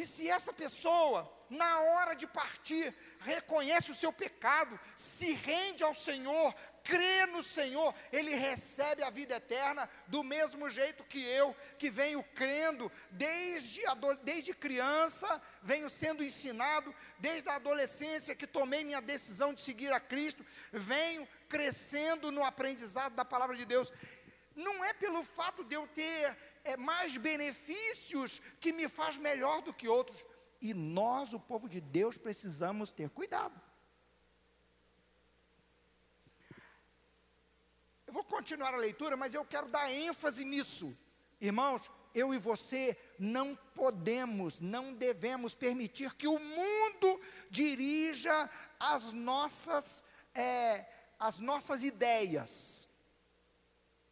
E 0.00 0.06
se 0.06 0.30
essa 0.30 0.50
pessoa, 0.50 1.30
na 1.50 1.78
hora 1.80 2.14
de 2.14 2.26
partir, 2.26 2.96
reconhece 3.18 3.92
o 3.92 3.94
seu 3.94 4.10
pecado, 4.10 4.80
se 4.96 5.32
rende 5.32 5.84
ao 5.84 5.92
Senhor, 5.92 6.54
crê 6.82 7.26
no 7.26 7.42
Senhor, 7.42 7.94
ele 8.10 8.34
recebe 8.34 9.02
a 9.02 9.10
vida 9.10 9.36
eterna 9.36 9.86
do 10.06 10.24
mesmo 10.24 10.70
jeito 10.70 11.04
que 11.04 11.22
eu, 11.22 11.54
que 11.78 11.90
venho 11.90 12.22
crendo 12.34 12.90
desde, 13.10 13.82
desde 14.22 14.54
criança, 14.54 15.28
venho 15.62 15.90
sendo 15.90 16.24
ensinado, 16.24 16.94
desde 17.18 17.50
a 17.50 17.56
adolescência 17.56 18.34
que 18.34 18.46
tomei 18.46 18.82
minha 18.84 19.02
decisão 19.02 19.52
de 19.52 19.60
seguir 19.60 19.92
a 19.92 20.00
Cristo, 20.00 20.42
venho 20.72 21.28
crescendo 21.46 22.32
no 22.32 22.42
aprendizado 22.42 23.14
da 23.14 23.24
palavra 23.26 23.54
de 23.54 23.66
Deus. 23.66 23.92
Não 24.56 24.82
é 24.82 24.94
pelo 24.94 25.22
fato 25.22 25.62
de 25.62 25.74
eu 25.74 25.86
ter 25.88 26.34
é, 26.64 26.76
mais 26.76 27.16
benefícios 27.16 28.40
que 28.60 28.72
me 28.72 28.88
faz 28.88 29.16
melhor 29.16 29.62
do 29.62 29.72
que 29.72 29.88
outros. 29.88 30.24
E 30.60 30.74
nós, 30.74 31.32
o 31.32 31.40
povo 31.40 31.68
de 31.68 31.80
Deus, 31.80 32.18
precisamos 32.18 32.92
ter 32.92 33.08
cuidado. 33.10 33.58
Eu 38.06 38.12
vou 38.12 38.24
continuar 38.24 38.74
a 38.74 38.76
leitura, 38.76 39.16
mas 39.16 39.34
eu 39.34 39.44
quero 39.44 39.68
dar 39.68 39.90
ênfase 39.90 40.44
nisso. 40.44 40.96
Irmãos, 41.40 41.88
eu 42.14 42.34
e 42.34 42.38
você 42.38 42.98
não 43.18 43.56
podemos, 43.74 44.60
não 44.60 44.92
devemos 44.92 45.54
permitir 45.54 46.14
que 46.14 46.26
o 46.26 46.38
mundo 46.38 47.20
dirija 47.50 48.50
as 48.78 49.12
nossas, 49.12 50.04
é, 50.34 50.84
as 51.18 51.38
nossas 51.38 51.82
ideias. 51.82 52.79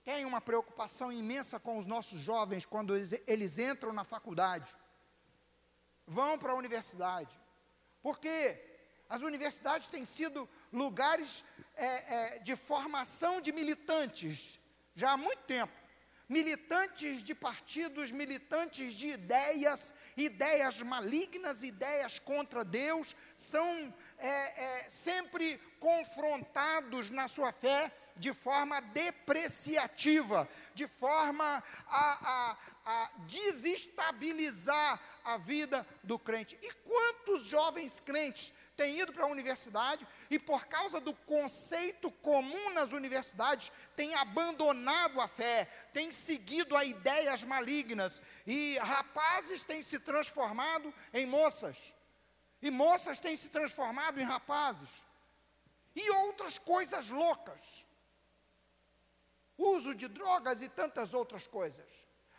Tem 0.09 0.25
uma 0.25 0.41
preocupação 0.41 1.13
imensa 1.13 1.61
com 1.61 1.77
os 1.77 1.85
nossos 1.85 2.19
jovens 2.19 2.65
quando 2.65 2.97
eles, 2.97 3.13
eles 3.27 3.59
entram 3.59 3.93
na 3.93 4.05
faculdade, 4.05 4.75
vão 6.07 6.39
para 6.39 6.53
a 6.53 6.55
universidade, 6.55 7.39
porque 8.03 8.59
as 9.07 9.21
universidades 9.21 9.89
têm 9.89 10.07
sido 10.07 10.49
lugares 10.73 11.45
é, 11.77 11.85
é, 11.87 12.39
de 12.39 12.57
formação 12.57 13.39
de 13.43 13.53
militantes, 13.53 14.59
já 14.95 15.13
há 15.13 15.17
muito 15.19 15.43
tempo. 15.43 15.75
Militantes 16.27 17.23
de 17.23 17.35
partidos, 17.35 18.11
militantes 18.11 18.95
de 18.95 19.09
ideias, 19.09 19.95
ideias 20.17 20.81
malignas, 20.81 21.63
ideias 21.63 22.19
contra 22.19 22.65
Deus, 22.65 23.15
são 23.37 23.95
é, 24.17 24.87
é 24.87 24.89
sempre 24.89 25.59
confrontados 25.79 27.11
na 27.11 27.29
sua 27.29 27.53
fé 27.53 27.93
de 28.19 28.33
forma 28.35 28.81
depreciativa, 28.81 30.49
de 30.75 30.87
forma 30.87 31.63
a, 31.89 32.29
a, 32.29 32.57
a 32.85 33.11
desestabilizar 33.27 35.01
a 35.25 35.37
vida 35.37 35.87
do 36.03 36.19
crente. 36.19 36.59
E 36.63 36.73
quantos 36.73 37.45
jovens 37.45 38.01
crentes 38.01 38.53
têm 38.79 39.01
ido 39.01 39.13
para 39.13 39.25
a 39.25 39.29
universidade 39.29 40.07
e, 40.31 40.39
por 40.39 40.67
causa 40.67 41.01
do 41.01 41.13
conceito 41.13 42.11
comum 42.13 42.71
nas 42.71 42.93
universidades, 42.93 43.73
têm 43.97 44.15
abandonado 44.15 45.21
a 45.21 45.27
fé, 45.27 45.65
têm 45.93 46.13
seguido 46.13 46.77
a 46.77 46.85
ideias 46.85 47.43
malignas, 47.43 48.23
e 48.47 48.79
rapazes 48.79 49.63
têm 49.63 49.83
se 49.83 49.99
transformado 49.99 50.95
em 51.13 51.27
moças, 51.27 51.93
e 52.63 52.71
moças 52.71 53.19
têm 53.19 53.37
se 53.37 53.49
transformado 53.49 54.21
em 54.21 54.25
rapazes, 54.25 54.89
e 55.97 56.11
outras 56.11 56.57
coisas 56.57 57.09
loucas. 57.09 57.88
Uso 59.59 59.95
de 59.95 60.07
drogas 60.07 60.63
e 60.63 60.69
tantas 60.69 61.13
outras 61.13 61.47
coisas. 61.47 61.85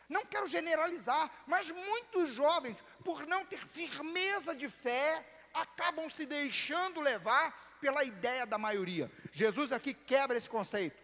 Não 0.07 0.25
quero 0.25 0.47
generalizar, 0.47 1.29
mas 1.45 1.69
muitos 1.69 2.33
jovens, 2.33 2.77
por 3.03 3.27
não 3.27 3.45
ter 3.45 3.63
firmeza 3.67 4.55
de 4.55 4.67
fé, 4.67 5.23
acabam 5.53 6.09
se 6.09 6.25
deixando 6.25 7.01
levar 7.01 7.77
pela 7.79 8.03
ideia 8.03 8.45
da 8.45 8.57
maioria. 8.57 9.11
Jesus 9.31 9.71
aqui 9.71 9.93
quebra 9.93 10.37
esse 10.37 10.49
conceito. 10.49 10.99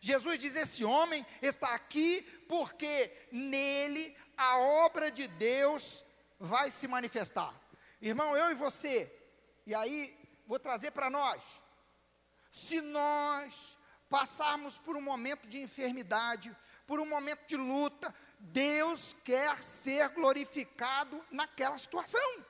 Jesus 0.00 0.38
diz: 0.38 0.56
esse 0.56 0.84
homem 0.84 1.24
está 1.40 1.74
aqui 1.74 2.22
porque 2.48 3.28
nele 3.30 4.16
a 4.36 4.58
obra 4.58 5.10
de 5.10 5.28
Deus 5.28 6.04
vai 6.38 6.70
se 6.70 6.88
manifestar. 6.88 7.54
Irmão, 8.00 8.36
eu 8.36 8.50
e 8.50 8.54
você, 8.54 9.12
e 9.66 9.74
aí 9.74 10.16
vou 10.46 10.58
trazer 10.58 10.92
para 10.92 11.10
nós. 11.10 11.42
Se 12.50 12.80
nós 12.80 13.77
passarmos 14.08 14.78
por 14.78 14.96
um 14.96 15.02
momento 15.02 15.48
de 15.48 15.58
enfermidade, 15.58 16.54
por 16.86 17.00
um 17.00 17.06
momento 17.06 17.46
de 17.46 17.56
luta, 17.56 18.14
Deus 18.38 19.14
quer 19.24 19.62
ser 19.62 20.08
glorificado 20.10 21.22
naquela 21.30 21.76
situação. 21.76 22.44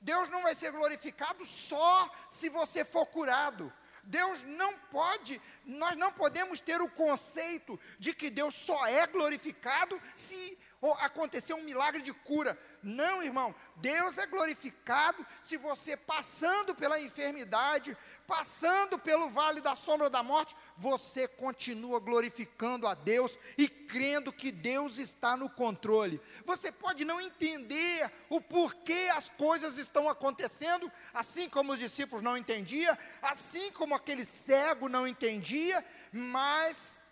Deus 0.00 0.28
não 0.28 0.42
vai 0.42 0.54
ser 0.54 0.72
glorificado 0.72 1.44
só 1.44 2.10
se 2.30 2.48
você 2.48 2.84
for 2.84 3.06
curado. 3.06 3.72
Deus 4.04 4.42
não 4.44 4.72
pode, 4.90 5.40
nós 5.64 5.96
não 5.96 6.12
podemos 6.12 6.60
ter 6.60 6.80
o 6.80 6.88
conceito 6.88 7.78
de 7.98 8.14
que 8.14 8.30
Deus 8.30 8.54
só 8.54 8.86
é 8.86 9.06
glorificado 9.08 10.00
se 10.14 10.56
acontecer 11.00 11.54
um 11.54 11.62
milagre 11.62 12.02
de 12.02 12.12
cura. 12.12 12.56
Não, 12.82 13.22
irmão, 13.22 13.54
Deus 13.76 14.18
é 14.18 14.26
glorificado 14.26 15.26
se 15.42 15.56
você 15.56 15.96
passando 15.96 16.74
pela 16.74 17.00
enfermidade, 17.00 17.96
passando 18.26 18.98
pelo 18.98 19.28
vale 19.30 19.60
da 19.60 19.74
sombra 19.74 20.10
da 20.10 20.22
morte, 20.22 20.54
você 20.76 21.26
continua 21.26 21.98
glorificando 22.00 22.86
a 22.86 22.94
Deus 22.94 23.38
e 23.56 23.68
crendo 23.68 24.32
que 24.32 24.52
Deus 24.52 24.98
está 24.98 25.36
no 25.36 25.48
controle. 25.48 26.20
Você 26.44 26.70
pode 26.70 27.04
não 27.04 27.20
entender 27.20 28.10
o 28.28 28.40
porquê 28.40 29.08
as 29.14 29.28
coisas 29.28 29.78
estão 29.78 30.08
acontecendo, 30.08 30.90
assim 31.14 31.48
como 31.48 31.72
os 31.72 31.78
discípulos 31.78 32.22
não 32.22 32.36
entendiam, 32.36 32.96
assim 33.22 33.72
como 33.72 33.94
aquele 33.94 34.24
cego 34.24 34.88
não 34.88 35.06
entendia, 35.06 35.84
mas 36.12 37.04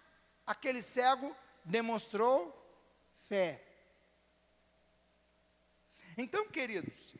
aquele 0.46 0.83
cego 0.83 1.35
demonstrou 1.64 2.53
fé. 3.29 3.62
Então, 6.16 6.46
queridos, 6.48 7.14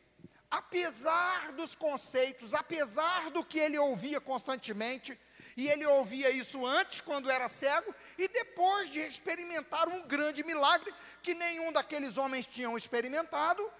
apesar 0.49 1.51
dos 1.53 1.75
conceitos, 1.75 2.53
apesar 2.53 3.31
do 3.31 3.43
que 3.43 3.59
ele 3.59 3.77
ouvia 3.77 4.21
constantemente, 4.21 5.17
e 5.57 5.67
ele 5.69 5.85
ouvia 5.85 6.29
isso 6.29 6.65
antes, 6.65 6.99
quando 7.01 7.29
era 7.29 7.47
cego, 7.47 7.93
e 8.17 8.27
depois 8.27 8.89
de 8.89 8.99
experimentar 8.99 9.87
um 9.87 10.01
grande 10.01 10.43
milagre 10.43 10.93
que 11.23 11.33
nenhum 11.33 11.71
daqueles 11.71 12.17
homens 12.17 12.45
tinham 12.45 12.75
experimentado, 12.75 13.71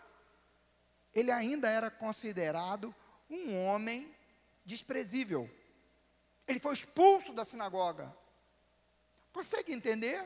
ele 1.13 1.32
ainda 1.32 1.69
era 1.69 1.91
considerado 1.91 2.93
um 3.30 3.65
homem 3.65 4.13
desprezível. 4.65 5.49
Ele 6.47 6.60
foi 6.60 6.73
expulso 6.73 7.34
da 7.34 7.45
sinagoga. 7.45 8.15
Consegue 9.32 9.73
entender? 9.73 10.23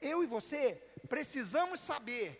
Eu 0.00 0.22
e 0.22 0.26
você 0.26 0.74
precisamos 1.08 1.80
saber 1.80 2.38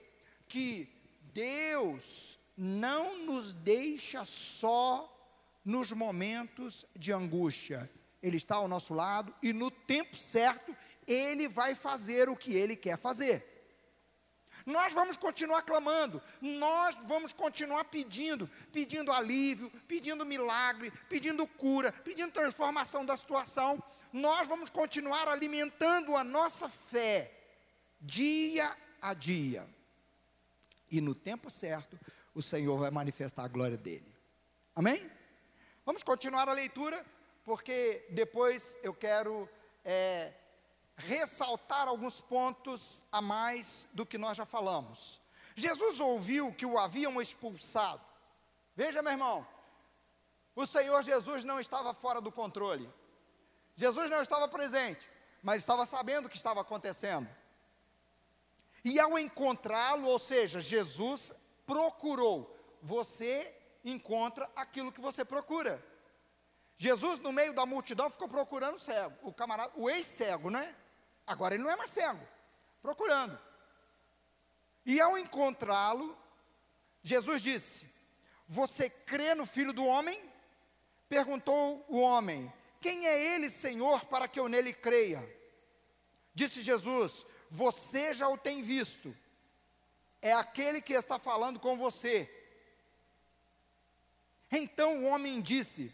que 0.49 0.89
Deus 1.33 2.32
não 2.57 3.25
nos 3.25 3.53
deixa 3.53 4.25
só 4.25 5.09
nos 5.65 5.93
momentos 5.93 6.85
de 6.97 7.13
angústia. 7.13 7.91
Ele 8.23 8.37
está 8.37 8.57
ao 8.57 8.69
nosso 8.69 8.95
lado 8.95 9.35
e 9.43 9.53
no 9.53 9.71
tempo 9.71 10.17
certo 10.17 10.77
ele 11.07 11.49
vai 11.49 11.75
fazer 11.75 12.29
o 12.29 12.37
que 12.37 12.55
ele 12.55 12.77
quer 12.77 12.97
fazer. 12.99 13.49
Nós 14.65 14.93
vamos 14.93 15.17
continuar 15.17 15.63
clamando, 15.63 16.23
nós 16.41 16.95
vamos 17.07 17.33
continuar 17.33 17.85
pedindo, 17.85 18.49
pedindo 18.73 19.11
alívio, 19.11 19.71
pedindo 19.89 20.25
milagre, 20.25 20.93
pedindo 21.09 21.47
cura, 21.47 21.91
pedindo 21.91 22.31
transformação 22.33 23.05
da 23.05 23.17
situação. 23.17 23.83
Nós 24.13 24.47
vamos 24.47 24.71
continuar 24.71 25.27
alimentando 25.27 26.17
a 26.17 26.23
nossa 26.23 26.69
fé 26.69 27.31
dia 28.01 28.71
a 29.01 29.15
dia. 29.15 29.67
E 30.91 31.01
no 31.01 31.15
tempo 31.15 31.51
certo, 31.51 31.99
o 32.35 32.43
Senhor 32.43 32.79
vai 32.79 32.91
manifestar 32.91 33.45
a 33.45 33.49
glória 33.49 33.77
dele. 33.77 34.13
Amém? 34.75 35.11
Vamos 35.85 36.03
continuar 36.03 36.49
a 36.49 36.53
leitura, 36.53 37.05
porque 37.45 38.07
depois 38.11 38.77
eu 38.83 38.95
quero 38.95 39.49
é, 39.85 40.33
ressaltar 40.97 41.89
alguns 41.89 42.21
pontos 42.21 43.05
a 43.11 43.21
mais 43.21 43.89
do 43.93 44.07
que 44.07 44.17
nós 44.17 44.37
já 44.37 44.47
falamos. 44.47 45.21
Jesus 45.55 46.01
ouviu 46.01 46.53
que 46.55 46.65
o 46.65 46.79
haviam 46.79 47.21
expulsado. 47.21 48.01
Veja, 48.75 49.03
meu 49.03 49.13
irmão, 49.13 49.47
o 50.55 50.67
Senhor 50.67 51.03
Jesus 51.03 51.45
não 51.45 51.61
estava 51.61 51.93
fora 51.93 52.21
do 52.21 52.33
controle. 52.33 52.89
Jesus 53.75 54.11
não 54.11 54.23
estava 54.23 54.49
presente, 54.49 55.07
mas 55.43 55.59
estava 55.59 55.85
sabendo 55.85 56.27
o 56.27 56.29
que 56.29 56.37
estava 56.37 56.61
acontecendo. 56.61 57.29
E 58.85 58.99
ao 58.99 59.19
encontrá-lo, 59.19 60.07
ou 60.07 60.19
seja, 60.19 60.61
Jesus 60.61 61.33
procurou, 61.67 62.57
você 62.83 63.55
encontra 63.85 64.51
aquilo 64.55 64.93
que 64.93 65.01
você 65.01 65.25
procura. 65.25 65.85
Jesus, 66.77 67.21
no 67.21 67.33
meio 67.33 67.53
da 67.53 67.67
multidão, 67.67 68.11
ficou 68.11 68.29
procurando 68.29 68.77
o 68.77 68.81
cego, 68.81 69.15
o 69.23 69.33
camarada, 69.33 69.73
o 69.77 69.89
ex-cego, 69.89 70.51
né? 70.51 70.75
Agora 71.27 71.55
ele 71.55 71.63
não 71.63 71.71
é 71.71 71.77
mais 71.77 71.91
cego, 71.91 72.21
procurando. 72.81 73.39
E 74.85 75.01
ao 75.01 75.17
encontrá-lo, 75.17 76.17
Jesus 77.03 77.41
disse: 77.41 77.89
Você 78.49 78.91
crê 78.91 79.35
no 79.35 79.47
filho 79.47 79.73
do 79.73 79.85
homem? 79.85 80.21
Perguntou 81.09 81.85
o 81.89 81.99
homem: 81.99 82.53
Quem 82.81 83.07
é 83.07 83.35
ele, 83.35 83.49
Senhor, 83.49 84.05
para 84.07 84.27
que 84.27 84.41
eu 84.41 84.49
nele 84.49 84.73
creia? 84.73 85.23
Disse 86.35 86.63
Jesus: 86.63 87.27
Você 87.51 88.15
já 88.15 88.29
o 88.29 88.39
tem 88.39 88.63
visto, 88.63 89.17
é 90.23 90.33
aquele 90.33 90.81
que 90.81 90.95
está 90.95 91.19
falando 91.19 91.61
com 91.61 91.77
você. 91.77 92.31
Então 94.51 95.03
o 95.03 95.07
homem 95.09 95.43
disse: 95.43 95.93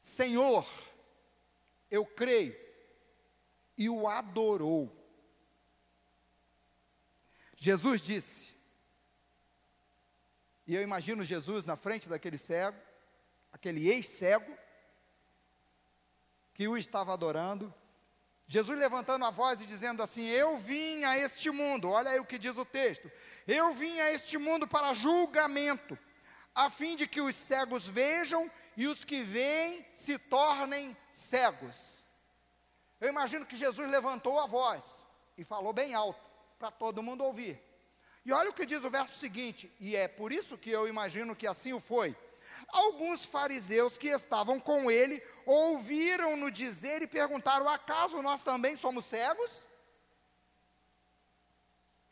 Senhor, 0.00 0.68
eu 1.90 2.04
creio, 2.04 2.54
e 3.78 3.88
o 3.88 4.08
adorou. 4.08 4.92
Jesus 7.56 8.02
disse, 8.02 8.52
e 10.66 10.74
eu 10.74 10.82
imagino 10.82 11.24
Jesus 11.24 11.64
na 11.64 11.76
frente 11.76 12.08
daquele 12.08 12.36
cego, 12.36 12.76
aquele 13.52 13.88
ex-cego, 13.88 14.58
que 16.52 16.68
o 16.68 16.76
estava 16.76 17.12
adorando. 17.12 17.72
Jesus 18.46 18.78
levantando 18.78 19.24
a 19.24 19.30
voz 19.30 19.60
e 19.60 19.66
dizendo 19.66 20.02
assim: 20.02 20.26
Eu 20.26 20.58
vim 20.58 21.02
a 21.04 21.16
este 21.18 21.50
mundo, 21.50 21.88
olha 21.88 22.10
aí 22.10 22.20
o 22.20 22.24
que 22.24 22.38
diz 22.38 22.56
o 22.56 22.64
texto. 22.64 23.10
Eu 23.46 23.72
vim 23.72 23.98
a 24.00 24.12
este 24.12 24.36
mundo 24.36 24.66
para 24.66 24.94
julgamento, 24.94 25.98
a 26.54 26.68
fim 26.68 26.94
de 26.96 27.06
que 27.06 27.20
os 27.20 27.34
cegos 27.34 27.88
vejam 27.88 28.50
e 28.76 28.86
os 28.86 29.04
que 29.04 29.22
veem 29.22 29.84
se 29.94 30.18
tornem 30.18 30.96
cegos. 31.12 32.06
Eu 33.00 33.08
imagino 33.08 33.46
que 33.46 33.56
Jesus 33.56 33.90
levantou 33.90 34.38
a 34.38 34.46
voz 34.46 35.06
e 35.36 35.44
falou 35.44 35.72
bem 35.72 35.94
alto, 35.94 36.20
para 36.58 36.70
todo 36.70 37.02
mundo 37.02 37.24
ouvir. 37.24 37.60
E 38.24 38.32
olha 38.32 38.50
o 38.50 38.54
que 38.54 38.64
diz 38.64 38.82
o 38.84 38.90
verso 38.90 39.18
seguinte, 39.18 39.70
e 39.78 39.94
é 39.94 40.08
por 40.08 40.32
isso 40.32 40.56
que 40.56 40.70
eu 40.70 40.88
imagino 40.88 41.36
que 41.36 41.46
assim 41.46 41.72
o 41.72 41.80
foi. 41.80 42.16
Alguns 42.68 43.24
fariseus 43.24 43.96
que 43.98 44.08
estavam 44.08 44.58
com 44.58 44.90
ele 44.90 45.22
ouviram-no 45.46 46.50
dizer 46.50 47.02
e 47.02 47.06
perguntaram: 47.06 47.68
Acaso 47.68 48.22
nós 48.22 48.42
também 48.42 48.76
somos 48.76 49.04
cegos? 49.04 49.66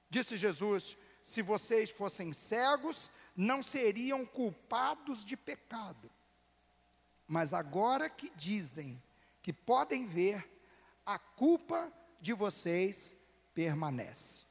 Disse 0.08 0.36
Jesus: 0.36 0.96
Se 1.22 1.42
vocês 1.42 1.90
fossem 1.90 2.32
cegos, 2.32 3.10
não 3.36 3.62
seriam 3.62 4.26
culpados 4.26 5.24
de 5.24 5.36
pecado. 5.36 6.10
Mas 7.26 7.54
agora 7.54 8.10
que 8.10 8.30
dizem 8.36 9.00
que 9.42 9.52
podem 9.52 10.06
ver, 10.06 10.48
a 11.04 11.18
culpa 11.18 11.92
de 12.20 12.32
vocês 12.32 13.16
permanece. 13.54 14.44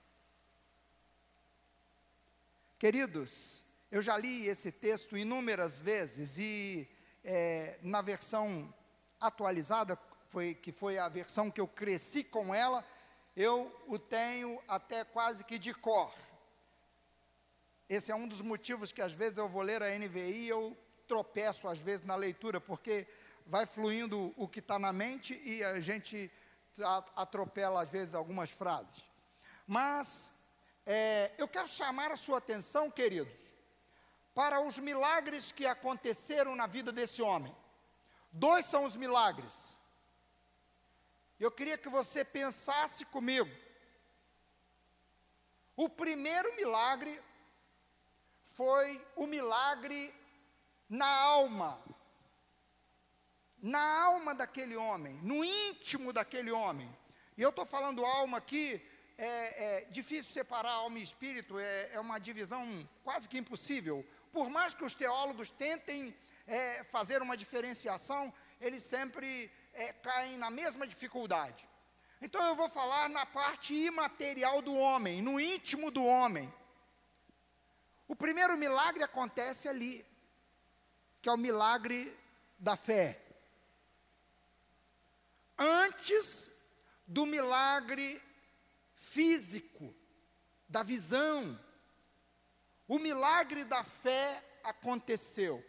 Queridos, 2.77 3.61
eu 3.91 4.01
já 4.01 4.17
li 4.17 4.47
esse 4.47 4.71
texto 4.71 5.17
inúmeras 5.17 5.77
vezes 5.77 6.37
e 6.37 6.89
é, 7.25 7.77
na 7.81 8.01
versão 8.01 8.73
atualizada, 9.19 9.99
foi, 10.29 10.53
que 10.55 10.71
foi 10.71 10.97
a 10.97 11.09
versão 11.09 11.51
que 11.51 11.59
eu 11.59 11.67
cresci 11.67 12.23
com 12.23 12.55
ela, 12.55 12.85
eu 13.35 13.69
o 13.87 13.99
tenho 13.99 14.61
até 14.65 15.03
quase 15.03 15.43
que 15.43 15.59
de 15.59 15.73
cor. 15.73 16.09
Esse 17.89 18.13
é 18.13 18.15
um 18.15 18.29
dos 18.29 18.39
motivos 18.39 18.93
que 18.93 19.01
às 19.01 19.11
vezes 19.11 19.37
eu 19.37 19.49
vou 19.49 19.61
ler 19.61 19.83
a 19.83 19.99
NVI 19.99 20.43
e 20.43 20.47
eu 20.47 20.75
tropeço 21.05 21.67
às 21.67 21.79
vezes 21.79 22.05
na 22.05 22.15
leitura, 22.15 22.61
porque 22.61 23.05
vai 23.45 23.65
fluindo 23.65 24.33
o 24.37 24.47
que 24.47 24.59
está 24.59 24.79
na 24.79 24.93
mente 24.93 25.33
e 25.43 25.61
a 25.65 25.81
gente 25.81 26.31
atropela 27.17 27.81
às 27.81 27.89
vezes 27.89 28.15
algumas 28.15 28.49
frases. 28.51 29.03
Mas 29.67 30.33
é, 30.85 31.31
eu 31.37 31.47
quero 31.49 31.67
chamar 31.67 32.09
a 32.11 32.15
sua 32.15 32.37
atenção, 32.37 32.89
queridos, 32.89 33.50
para 34.33 34.61
os 34.61 34.79
milagres 34.79 35.51
que 35.51 35.65
aconteceram 35.65 36.55
na 36.55 36.67
vida 36.67 36.91
desse 36.91 37.21
homem. 37.21 37.55
Dois 38.31 38.65
são 38.65 38.85
os 38.85 38.95
milagres. 38.95 39.77
Eu 41.39 41.51
queria 41.51 41.77
que 41.77 41.89
você 41.89 42.23
pensasse 42.23 43.03
comigo. 43.05 43.49
O 45.75 45.89
primeiro 45.89 46.55
milagre 46.55 47.19
foi 48.43 49.03
o 49.15 49.25
milagre 49.25 50.13
na 50.87 51.07
alma. 51.07 51.81
Na 53.61 54.03
alma 54.03 54.33
daquele 54.33 54.75
homem, 54.75 55.15
no 55.23 55.43
íntimo 55.43 56.11
daquele 56.13 56.51
homem. 56.51 56.89
E 57.37 57.41
eu 57.41 57.49
estou 57.49 57.65
falando 57.65 58.05
alma 58.05 58.37
aqui, 58.37 58.81
é, 59.17 59.65
é, 59.65 59.81
difícil 59.85 60.31
separar 60.31 60.71
alma 60.71 60.99
e 60.99 61.03
espírito, 61.03 61.59
é, 61.59 61.93
é, 61.93 61.99
uma 61.99 62.19
divisão 62.19 62.87
quase 63.03 63.29
que 63.29 63.37
impossível. 63.37 64.05
Por 64.31 64.49
mais 64.49 64.73
que 64.73 64.85
os 64.85 64.95
teólogos 64.95 65.51
tentem 65.51 66.15
é, 66.47 66.83
fazer 66.85 67.21
uma 67.21 67.35
diferenciação, 67.35 68.33
eles 68.59 68.83
sempre 68.83 69.51
é, 69.73 69.93
caem 69.93 70.37
na 70.37 70.49
mesma 70.49 70.87
dificuldade. 70.87 71.67
Então 72.21 72.41
eu 72.45 72.55
vou 72.55 72.69
falar 72.69 73.09
na 73.09 73.25
parte 73.25 73.73
imaterial 73.73 74.61
do 74.61 74.75
homem, 74.75 75.21
no 75.21 75.39
íntimo 75.39 75.89
do 75.89 76.05
homem. 76.05 76.53
O 78.07 78.15
primeiro 78.15 78.57
milagre 78.57 79.03
acontece 79.03 79.67
ali, 79.67 80.05
que 81.21 81.29
é 81.29 81.31
o 81.31 81.37
milagre 81.37 82.15
da 82.59 82.75
fé. 82.75 83.19
Antes 85.57 86.51
do 87.07 87.25
milagre 87.25 88.21
físico, 88.95 89.93
da 90.67 90.83
visão, 90.83 91.59
o 92.91 92.99
milagre 92.99 93.63
da 93.63 93.85
fé 93.85 94.43
aconteceu. 94.65 95.63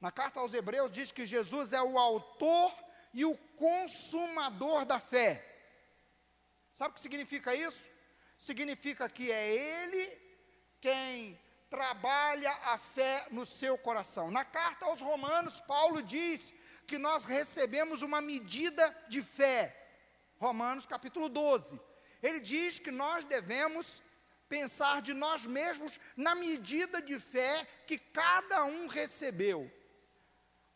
Na 0.00 0.10
carta 0.10 0.40
aos 0.40 0.52
Hebreus 0.52 0.90
diz 0.90 1.12
que 1.12 1.24
Jesus 1.24 1.72
é 1.72 1.80
o 1.80 1.96
autor 1.96 2.74
e 3.12 3.24
o 3.24 3.36
consumador 3.54 4.84
da 4.84 4.98
fé. 4.98 5.30
Sabe 6.74 6.90
o 6.90 6.94
que 6.94 7.00
significa 7.00 7.54
isso? 7.54 7.92
Significa 8.36 9.08
que 9.08 9.30
é 9.30 9.54
Ele 9.54 10.20
quem 10.80 11.40
trabalha 11.70 12.50
a 12.64 12.76
fé 12.76 13.28
no 13.30 13.46
seu 13.46 13.78
coração. 13.78 14.32
Na 14.32 14.44
carta 14.44 14.86
aos 14.86 15.00
Romanos, 15.00 15.60
Paulo 15.60 16.02
diz 16.02 16.52
que 16.88 16.98
nós 16.98 17.24
recebemos 17.24 18.02
uma 18.02 18.20
medida 18.20 18.84
de 19.08 19.22
fé. 19.22 19.72
Romanos 20.40 20.86
capítulo 20.86 21.28
12. 21.28 21.80
Ele 22.20 22.40
diz 22.40 22.80
que 22.80 22.90
nós 22.90 23.22
devemos 23.22 24.02
pensar 24.48 25.02
de 25.02 25.14
nós 25.14 25.46
mesmos 25.46 25.98
na 26.16 26.34
medida 26.34 27.00
de 27.00 27.18
fé 27.18 27.66
que 27.86 27.98
cada 27.98 28.64
um 28.64 28.86
recebeu. 28.86 29.70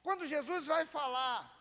Quando 0.03 0.27
Jesus 0.27 0.67
vai 0.67 0.87
falar 0.87 1.55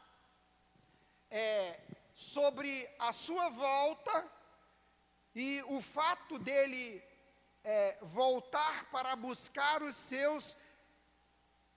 é, 1.29 1.79
sobre 2.13 2.89
a 2.99 3.11
sua 3.11 3.49
volta 3.49 4.31
e 5.35 5.61
o 5.67 5.81
fato 5.81 6.39
dele 6.39 7.03
é, 7.63 7.97
voltar 8.01 8.85
para 8.85 9.15
buscar 9.15 9.83
os 9.83 9.95
seus, 9.95 10.57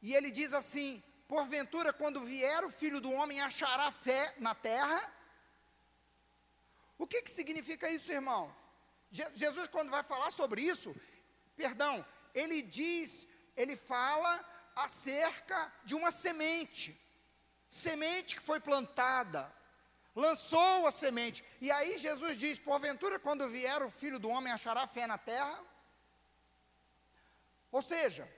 e 0.01 0.15
ele 0.15 0.31
diz 0.31 0.53
assim: 0.53 1.03
porventura, 1.29 1.93
quando 1.93 2.25
vier 2.25 2.65
o 2.65 2.71
filho 2.71 3.01
do 3.01 3.13
homem, 3.13 3.41
achará 3.41 3.91
fé 3.91 4.35
na 4.39 4.55
terra? 4.55 5.13
O 6.97 7.07
que, 7.07 7.23
que 7.23 7.31
significa 7.31 7.91
isso, 7.91 8.13
irmão? 8.13 8.55
Je 9.11 9.25
Jesus, 9.37 9.69
quando 9.69 9.91
vai 9.91 10.03
falar 10.03 10.31
sobre 10.31 10.63
isso, 10.63 10.95
perdão, 11.57 12.05
ele 12.35 12.63
diz, 12.63 13.29
ele 13.57 13.77
fala 13.77 14.33
acerca 14.77 15.73
de 15.85 15.95
uma 15.95 16.11
semente, 16.11 16.99
semente 17.69 18.37
que 18.37 18.43
foi 18.43 18.61
plantada, 18.61 19.53
lançou 20.15 20.87
a 20.87 20.93
semente, 20.93 21.45
e 21.61 21.71
aí 21.71 21.99
Jesus 21.99 22.37
diz: 22.37 22.59
porventura, 22.59 23.19
quando 23.19 23.49
vier 23.49 23.83
o 23.83 23.91
filho 23.91 24.19
do 24.19 24.29
homem, 24.29 24.53
achará 24.53 24.87
fé 24.87 25.07
na 25.07 25.19
terra? 25.19 25.61
Ou 27.73 27.83
seja, 27.83 28.29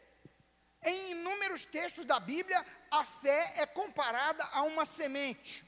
em 0.85 1.13
inúmeros 1.13 1.65
textos 1.65 2.05
da 2.05 2.19
Bíblia, 2.19 2.65
a 2.91 3.05
fé 3.05 3.55
é 3.59 3.67
comparada 3.67 4.45
a 4.53 4.63
uma 4.63 4.85
semente 4.85 5.65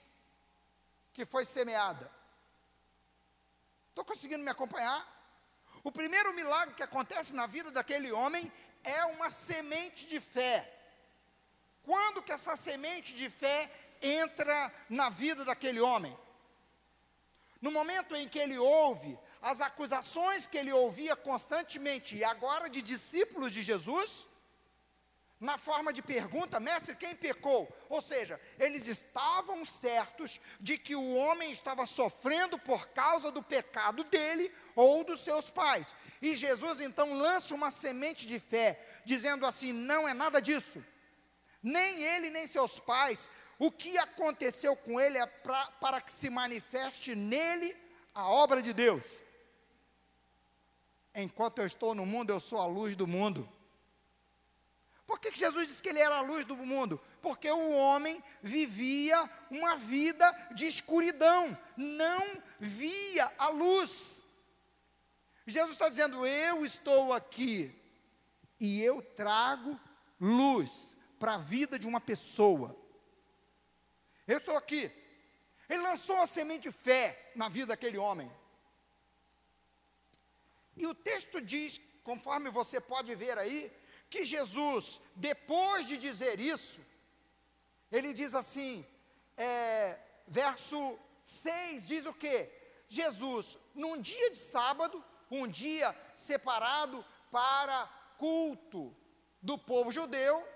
que 1.13 1.25
foi 1.25 1.45
semeada. 1.45 2.11
Estou 3.95 4.05
conseguindo 4.05 4.43
me 4.43 4.51
acompanhar? 4.51 5.07
O 5.85 5.93
primeiro 5.93 6.35
milagre 6.35 6.75
que 6.75 6.83
acontece 6.83 7.33
na 7.33 7.47
vida 7.47 7.71
daquele 7.71 8.11
homem 8.11 8.53
é 8.83 9.05
uma 9.05 9.31
semente 9.31 10.07
de 10.07 10.19
fé. 10.19 10.69
Quando 11.85 12.21
que 12.21 12.33
essa 12.33 12.57
semente 12.57 13.13
de 13.15 13.31
fé 13.31 13.71
entra 14.03 14.75
na 14.91 15.11
vida 15.11 15.45
daquele 15.45 15.81
homem? 15.81 16.19
No 17.63 17.71
momento 17.71 18.17
em 18.17 18.29
que 18.29 18.41
ele 18.41 18.59
ouve 18.59 19.17
as 19.41 19.61
acusações 19.61 20.45
que 20.45 20.59
ele 20.59 20.73
ouvia 20.73 21.15
constantemente, 21.15 22.17
e 22.17 22.25
agora 22.25 22.69
de 22.69 22.83
discípulos 22.83 23.53
de 23.53 23.63
Jesus, 23.63 24.27
na 25.45 25.59
forma 25.59 25.93
de 25.93 26.01
pergunta, 26.01 26.59
mestre, 26.59 26.97
quem 26.97 27.15
pecou? 27.15 27.71
Ou 27.91 28.01
seja, 28.01 28.41
eles 28.59 28.87
estavam 28.87 29.63
certos 29.63 30.41
de 30.59 30.79
que 30.79 30.97
o 30.97 31.15
homem 31.15 31.53
estava 31.53 31.85
sofrendo 31.85 32.59
por 32.59 32.89
causa 32.89 33.31
do 33.31 33.43
pecado 33.43 34.03
dele 34.05 34.51
ou 34.75 35.05
dos 35.05 35.21
seus 35.21 35.51
pais. 35.51 35.95
E 36.23 36.35
Jesus 36.35 36.81
então 36.81 37.13
lança 37.13 37.55
uma 37.55 37.71
semente 37.71 38.27
de 38.27 38.41
fé, 38.41 38.81
dizendo 39.05 39.45
assim: 39.45 39.71
não 39.71 40.09
é 40.09 40.15
nada 40.15 40.41
disso. 40.41 40.83
Nem 41.63 42.03
ele, 42.03 42.31
nem 42.31 42.47
seus 42.47 42.81
pais. 42.81 43.31
O 43.59 43.71
que 43.71 43.99
aconteceu 43.99 44.75
com 44.75 44.99
ele 44.99 45.19
é 45.19 45.27
pra, 45.27 45.67
para 45.79 46.01
que 46.01 46.11
se 46.11 46.31
manifeste 46.31 47.15
nele 47.15 47.77
a 48.15 48.31
obra 48.31 48.63
de 48.63 48.73
Deus. 48.73 49.05
Enquanto 51.15 51.59
eu 51.59 51.67
estou 51.67 51.95
no 51.95 52.07
mundo, 52.07 52.31
eu 52.31 52.41
sou 52.41 52.59
a 52.59 52.67
luz 52.67 52.97
do 52.97 53.07
mundo. 53.07 53.47
Por 55.07 55.19
que, 55.21 55.31
que 55.31 55.39
Jesus 55.39 55.69
disse 55.69 55.83
que 55.83 55.91
ele 55.91 56.01
era 56.01 56.17
a 56.17 56.23
luz 56.23 56.45
do 56.45 56.57
mundo? 56.57 57.01
Porque 57.21 57.51
o 57.51 57.71
homem 57.73 58.23
vivia 58.43 59.29
uma 59.51 59.77
vida 59.77 60.31
de 60.55 60.67
escuridão, 60.67 61.57
não 61.77 62.43
via 62.59 63.31
a 63.39 63.49
luz. 63.49 64.25
Jesus 65.47 65.73
está 65.73 65.89
dizendo: 65.89 66.27
Eu 66.27 66.65
estou 66.65 67.13
aqui 67.13 67.75
e 68.59 68.83
eu 68.83 69.03
trago 69.03 69.79
luz 70.19 70.97
para 71.19 71.35
a 71.35 71.39
vida 71.39 71.79
de 71.79 71.87
uma 71.87 72.01
pessoa. 72.01 72.75
Eu 74.27 74.39
estou 74.39 74.57
aqui. 74.57 74.91
Ele 75.69 75.83
lançou 75.83 76.21
a 76.21 76.27
semente 76.27 76.69
de 76.69 76.73
fé 76.73 77.33
na 77.35 77.49
vida 77.49 77.69
daquele 77.69 77.99
homem. 77.99 78.31
E 80.77 80.87
o 80.87 80.95
texto 80.95 81.41
diz, 81.41 81.81
conforme 82.03 82.51
você 82.51 82.81
pode 82.81 83.15
ver 83.15 83.39
aí, 83.39 83.73
que 84.15 84.25
Jesus, 84.25 85.01
depois 85.17 85.85
de 85.85 85.97
dizer 85.99 86.39
isso, 86.39 86.81
ele 87.91 88.13
diz 88.15 88.33
assim, 88.33 88.87
é, 89.37 89.99
verso 90.29 90.97
6 91.25 91.85
diz 91.85 92.07
o 92.07 92.13
que? 92.13 92.49
Jesus, 92.89 93.59
num 93.75 94.01
dia 94.01 94.31
de 94.31 94.39
sábado, 94.39 95.05
um 95.29 95.49
dia 95.49 95.93
separado 96.15 97.05
para 97.29 97.87
culto 98.17 98.95
do 99.43 99.59
povo 99.59 99.91
judeu, 99.91 100.47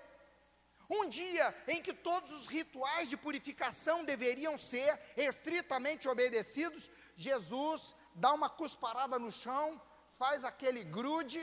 um 0.89 1.09
dia 1.09 1.53
em 1.67 1.81
que 1.81 1.93
todos 1.93 2.31
os 2.31 2.47
rituais 2.47 3.09
de 3.09 3.17
purificação 3.17 4.05
deveriam 4.05 4.57
ser 4.57 4.97
estritamente 5.17 6.07
obedecidos, 6.07 6.89
Jesus 7.17 7.93
dá 8.15 8.31
uma 8.31 8.49
cusparada 8.49 9.19
no 9.19 9.33
chão, 9.33 9.81
faz 10.17 10.45
aquele 10.45 10.81
grude, 10.85 11.41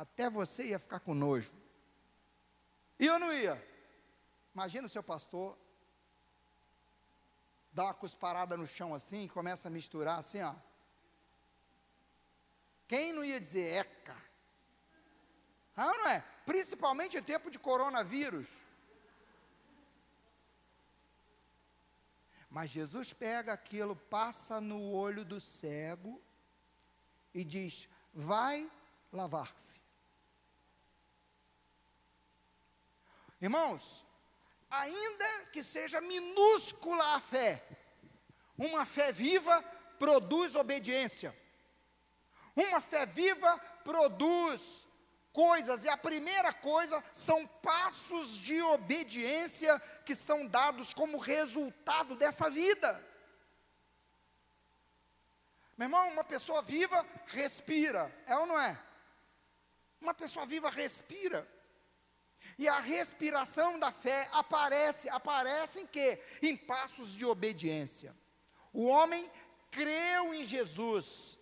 até 0.00 0.30
você 0.30 0.68
ia 0.68 0.78
ficar 0.78 1.00
com 1.00 1.12
nojo. 1.12 1.54
E 2.98 3.04
eu 3.04 3.18
não 3.18 3.30
ia. 3.30 3.62
Imagina 4.54 4.86
o 4.86 4.90
seu 4.90 5.02
pastor 5.02 5.58
dá 7.70 7.84
uma 7.84 7.94
cusparada 7.94 8.56
no 8.56 8.66
chão 8.66 8.94
assim 8.94 9.24
e 9.24 9.28
começa 9.28 9.68
a 9.68 9.70
misturar 9.70 10.18
assim, 10.18 10.40
ó. 10.40 10.54
Quem 12.88 13.12
não 13.12 13.22
ia 13.22 13.38
dizer 13.38 13.76
eca? 13.76 14.16
Ah, 15.76 15.92
não 15.92 16.08
é? 16.08 16.24
Principalmente 16.46 17.18
em 17.18 17.22
tempo 17.22 17.50
de 17.50 17.58
coronavírus. 17.58 18.48
Mas 22.48 22.70
Jesus 22.70 23.12
pega 23.12 23.52
aquilo, 23.52 23.94
passa 23.94 24.62
no 24.62 24.92
olho 24.92 25.26
do 25.26 25.38
cego 25.38 26.20
e 27.34 27.44
diz: 27.44 27.86
vai 28.14 28.68
lavar-se. 29.12 29.79
Irmãos, 33.40 34.06
ainda 34.70 35.46
que 35.52 35.62
seja 35.62 36.00
minúscula 36.00 37.16
a 37.16 37.20
fé, 37.20 37.62
uma 38.56 38.84
fé 38.84 39.10
viva 39.10 39.62
produz 39.98 40.54
obediência. 40.54 41.34
Uma 42.54 42.80
fé 42.80 43.06
viva 43.06 43.58
produz 43.82 44.86
coisas, 45.32 45.84
e 45.84 45.88
a 45.88 45.96
primeira 45.96 46.52
coisa 46.52 47.02
são 47.12 47.46
passos 47.46 48.36
de 48.36 48.60
obediência 48.60 49.80
que 50.04 50.14
são 50.14 50.46
dados 50.46 50.92
como 50.92 51.18
resultado 51.18 52.14
dessa 52.16 52.50
vida. 52.50 53.08
Meu 55.78 55.86
irmão, 55.86 56.08
uma 56.10 56.24
pessoa 56.24 56.60
viva 56.60 57.06
respira, 57.28 58.14
é 58.26 58.36
ou 58.36 58.44
não 58.44 58.60
é? 58.60 58.78
Uma 60.00 60.12
pessoa 60.12 60.44
viva 60.44 60.68
respira. 60.68 61.48
E 62.60 62.68
a 62.68 62.78
respiração 62.78 63.78
da 63.78 63.90
fé 63.90 64.28
aparece, 64.32 65.08
aparece 65.08 65.80
em 65.80 65.86
quê? 65.86 66.22
Em 66.42 66.54
passos 66.54 67.14
de 67.14 67.24
obediência. 67.24 68.14
O 68.70 68.84
homem 68.84 69.30
creu 69.70 70.34
em 70.34 70.46
Jesus. 70.46 71.38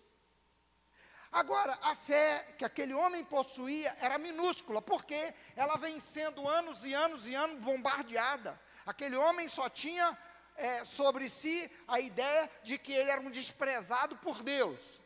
Agora, 1.29 1.77
a 1.81 1.93
fé 1.93 2.55
que 2.57 2.63
aquele 2.63 2.93
homem 2.93 3.25
possuía 3.25 3.93
era 3.99 4.17
minúscula, 4.17 4.81
porque 4.81 5.33
ela 5.57 5.75
vem 5.75 5.99
sendo 5.99 6.47
anos 6.47 6.85
e 6.85 6.93
anos 6.93 7.27
e 7.27 7.35
anos 7.35 7.61
bombardeada. 7.61 8.57
Aquele 8.85 9.17
homem 9.17 9.49
só 9.49 9.67
tinha 9.67 10.17
é, 10.55 10.85
sobre 10.85 11.27
si 11.27 11.69
a 11.89 11.99
ideia 11.99 12.49
de 12.63 12.77
que 12.77 12.93
ele 12.93 13.11
era 13.11 13.19
um 13.19 13.29
desprezado 13.29 14.15
por 14.15 14.41
Deus. 14.41 15.01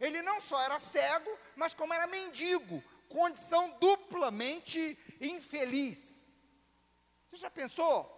Ele 0.00 0.22
não 0.22 0.40
só 0.40 0.58
era 0.62 0.78
cego, 0.78 1.30
mas 1.54 1.74
como 1.74 1.92
era 1.92 2.06
mendigo, 2.06 2.82
condição 3.10 3.76
duplamente 3.80 4.96
infeliz. 5.20 6.24
Você 7.28 7.36
já 7.36 7.50
pensou? 7.50 8.16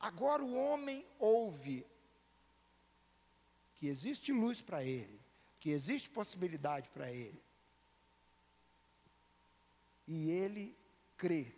Agora 0.00 0.42
o 0.42 0.56
homem 0.56 1.06
ouve 1.18 1.86
que 3.76 3.86
existe 3.86 4.32
luz 4.32 4.60
para 4.60 4.82
ele, 4.82 5.20
que 5.60 5.70
existe 5.70 6.08
possibilidade 6.08 6.88
para 6.90 7.12
ele. 7.12 7.40
E 10.06 10.30
ele 10.30 10.76
crê. 11.16 11.54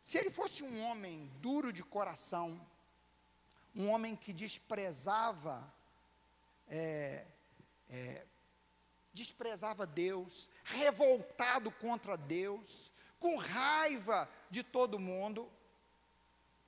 Se 0.00 0.16
ele 0.16 0.30
fosse 0.30 0.62
um 0.62 0.80
homem 0.84 1.26
duro 1.40 1.72
de 1.72 1.82
coração, 1.82 2.64
um 3.74 3.88
homem 3.88 4.14
que 4.14 4.32
desprezava, 4.32 5.74
é, 6.68 7.26
é, 7.90 8.26
desprezava 9.16 9.86
Deus, 9.86 10.48
revoltado 10.62 11.70
contra 11.70 12.16
Deus, 12.16 12.92
com 13.18 13.36
raiva 13.36 14.28
de 14.50 14.62
todo 14.62 14.98
mundo, 14.98 15.50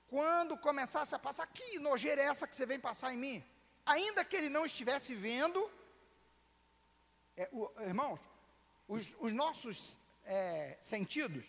quando 0.09 0.57
começasse 0.57 1.15
a 1.15 1.19
passar, 1.19 1.47
que 1.47 1.79
nojeira 1.79 2.23
é 2.23 2.25
essa 2.25 2.49
que 2.49 2.57
você 2.57 2.65
vem 2.65 2.81
passar 2.81 3.13
em 3.13 3.19
mim? 3.19 3.45
Ainda 3.85 4.25
que 4.25 4.37
ele 4.37 4.49
não 4.49 4.65
estivesse 4.65 5.15
vendo, 5.15 5.71
é, 7.37 7.49
o, 7.53 7.71
irmãos, 7.81 8.21
os, 8.89 9.15
os 9.21 9.33
nossos 9.33 10.01
é, 10.25 10.79
sentidos, 10.81 11.47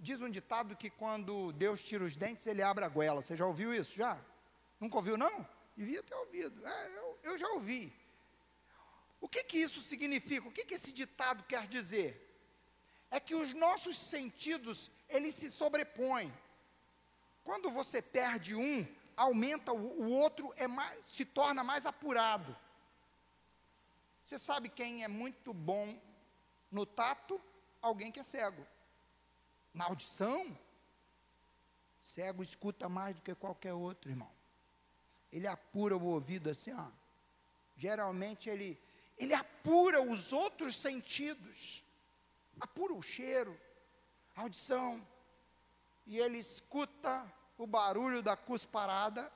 Diz 0.00 0.20
um 0.20 0.30
ditado 0.30 0.76
que 0.76 0.88
quando 0.88 1.50
Deus 1.54 1.82
tira 1.82 2.04
os 2.04 2.14
dentes, 2.14 2.46
ele 2.46 2.62
abre 2.62 2.84
a 2.84 2.88
goela. 2.88 3.20
Você 3.20 3.34
já 3.34 3.44
ouviu 3.44 3.74
isso? 3.74 3.96
Já? 3.96 4.16
Nunca 4.78 4.96
ouviu, 4.96 5.18
não? 5.18 5.44
Devia 5.76 6.04
ter 6.04 6.14
ouvido. 6.14 6.64
É, 6.64 6.98
eu, 6.98 7.18
eu, 7.24 7.38
já 7.38 7.48
ouvi. 7.48 7.92
O 9.20 9.28
que, 9.28 9.42
que 9.44 9.58
isso 9.58 9.80
significa? 9.80 10.48
O 10.48 10.52
que, 10.52 10.64
que 10.64 10.74
esse 10.74 10.92
ditado 10.92 11.42
quer 11.44 11.66
dizer? 11.66 12.24
É 13.10 13.18
que 13.18 13.34
os 13.34 13.52
nossos 13.54 13.96
sentidos, 13.96 14.90
eles 15.08 15.34
se 15.34 15.50
sobrepõem. 15.50 16.32
Quando 17.42 17.70
você 17.70 18.00
perde 18.02 18.54
um, 18.54 18.86
aumenta 19.16 19.72
o, 19.72 20.02
o 20.02 20.12
outro, 20.12 20.52
é 20.56 20.68
mais, 20.68 21.06
se 21.06 21.24
torna 21.24 21.64
mais 21.64 21.86
apurado. 21.86 22.56
Você 24.24 24.38
sabe 24.38 24.68
quem 24.68 25.02
é 25.02 25.08
muito 25.08 25.54
bom 25.54 25.98
no 26.70 26.84
tato? 26.84 27.40
Alguém 27.80 28.12
que 28.12 28.20
é 28.20 28.22
cego. 28.22 28.66
Na 29.72 29.86
audição, 29.86 30.56
cego 32.04 32.42
escuta 32.42 32.88
mais 32.88 33.16
do 33.16 33.22
que 33.22 33.34
qualquer 33.34 33.72
outro, 33.72 34.10
irmão. 34.10 34.30
Ele 35.32 35.46
apura 35.46 35.96
o 35.96 36.04
ouvido 36.04 36.50
assim, 36.50 36.72
ó. 36.72 36.88
Geralmente 37.76 38.50
ele, 38.50 38.78
ele 39.18 39.34
apura 39.34 40.00
os 40.00 40.32
outros 40.32 40.76
sentidos. 40.76 41.84
Apura 42.60 42.94
o 42.94 43.02
cheiro, 43.02 43.58
a 44.36 44.42
audição. 44.42 45.06
E 46.06 46.18
ele 46.18 46.38
escuta 46.38 47.30
o 47.56 47.66
barulho 47.66 48.22
da 48.22 48.36
cusparada. 48.36 49.30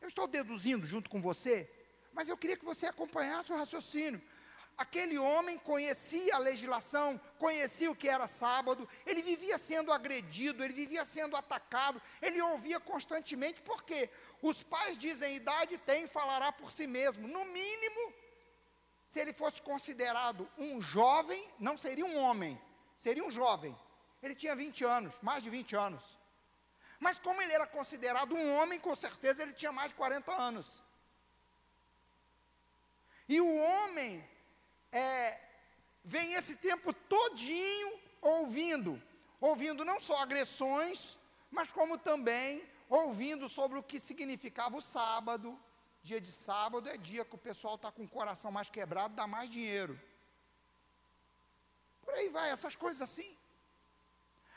Eu 0.00 0.08
estou 0.08 0.28
deduzindo 0.28 0.86
junto 0.86 1.10
com 1.10 1.20
você, 1.20 1.68
mas 2.12 2.28
eu 2.28 2.36
queria 2.36 2.56
que 2.56 2.64
você 2.64 2.86
acompanhasse 2.86 3.52
o 3.52 3.56
raciocínio. 3.56 4.22
Aquele 4.78 5.18
homem 5.18 5.58
conhecia 5.58 6.36
a 6.36 6.38
legislação, 6.38 7.20
conhecia 7.36 7.90
o 7.90 7.96
que 7.96 8.08
era 8.08 8.28
sábado, 8.28 8.88
ele 9.04 9.22
vivia 9.22 9.58
sendo 9.58 9.92
agredido, 9.92 10.62
ele 10.62 10.72
vivia 10.72 11.04
sendo 11.04 11.36
atacado, 11.36 12.00
ele 12.22 12.40
ouvia 12.40 12.78
constantemente, 12.78 13.60
porque 13.62 14.08
os 14.42 14.62
pais 14.62 14.96
dizem: 14.96 15.36
idade 15.36 15.78
tem, 15.78 16.06
falará 16.06 16.52
por 16.52 16.70
si 16.70 16.86
mesmo. 16.86 17.26
No 17.26 17.44
mínimo, 17.44 18.12
se 19.06 19.20
ele 19.20 19.32
fosse 19.32 19.60
considerado 19.62 20.48
um 20.56 20.80
jovem, 20.80 21.48
não 21.58 21.76
seria 21.76 22.04
um 22.04 22.18
homem, 22.18 22.60
seria 22.96 23.24
um 23.24 23.30
jovem. 23.30 23.76
Ele 24.22 24.34
tinha 24.34 24.54
20 24.54 24.84
anos, 24.84 25.14
mais 25.22 25.42
de 25.42 25.50
20 25.50 25.76
anos. 25.76 26.18
Mas 27.00 27.18
como 27.18 27.40
ele 27.40 27.52
era 27.52 27.66
considerado 27.66 28.34
um 28.34 28.54
homem, 28.56 28.80
com 28.80 28.94
certeza 28.94 29.42
ele 29.42 29.52
tinha 29.52 29.70
mais 29.70 29.90
de 29.90 29.94
40 29.94 30.32
anos. 30.32 30.82
E 33.28 33.40
o 33.40 33.56
homem 33.56 34.28
é, 34.90 35.38
vem 36.04 36.32
esse 36.32 36.56
tempo 36.56 36.92
todinho 36.92 38.00
ouvindo, 38.20 39.00
ouvindo 39.40 39.84
não 39.84 40.00
só 40.00 40.22
agressões, 40.22 41.18
mas 41.50 41.70
como 41.70 41.98
também 41.98 42.66
ouvindo 42.88 43.48
sobre 43.48 43.78
o 43.78 43.82
que 43.82 44.00
significava 44.00 44.76
o 44.76 44.82
sábado. 44.82 45.58
Dia 46.02 46.20
de 46.20 46.32
sábado 46.32 46.88
é 46.88 46.96
dia 46.96 47.24
que 47.24 47.34
o 47.34 47.38
pessoal 47.38 47.74
está 47.74 47.90
com 47.90 48.04
o 48.04 48.08
coração 48.08 48.50
mais 48.50 48.70
quebrado, 48.70 49.14
dá 49.14 49.26
mais 49.26 49.50
dinheiro. 49.50 50.00
Por 52.02 52.14
aí 52.14 52.28
vai, 52.28 52.50
essas 52.50 52.74
coisas 52.74 53.02
assim. 53.02 53.36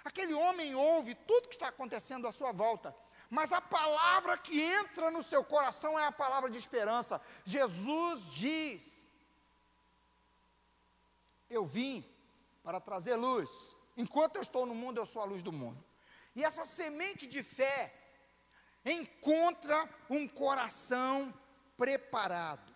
Aquele 0.03 0.33
homem 0.33 0.73
ouve 0.73 1.13
tudo 1.13 1.49
que 1.49 1.55
está 1.55 1.67
acontecendo 1.67 2.27
à 2.27 2.31
sua 2.31 2.51
volta, 2.51 2.95
mas 3.29 3.51
a 3.51 3.61
palavra 3.61 4.37
que 4.37 4.59
entra 4.59 5.11
no 5.11 5.21
seu 5.21 5.43
coração 5.43 5.99
é 5.99 6.05
a 6.05 6.11
palavra 6.11 6.49
de 6.49 6.57
esperança. 6.57 7.21
Jesus 7.45 8.25
diz: 8.31 9.01
eu 11.51 11.65
vim 11.65 12.03
para 12.63 12.79
trazer 12.79 13.15
luz. 13.15 13.75
Enquanto 13.97 14.37
eu 14.37 14.41
estou 14.41 14.65
no 14.65 14.73
mundo, 14.73 14.97
eu 14.97 15.05
sou 15.05 15.21
a 15.21 15.25
luz 15.25 15.43
do 15.43 15.51
mundo. 15.51 15.83
E 16.33 16.45
essa 16.45 16.65
semente 16.65 17.27
de 17.27 17.43
fé 17.43 17.93
encontra 18.85 19.89
um 20.09 20.27
coração 20.27 21.33
preparado. 21.77 22.73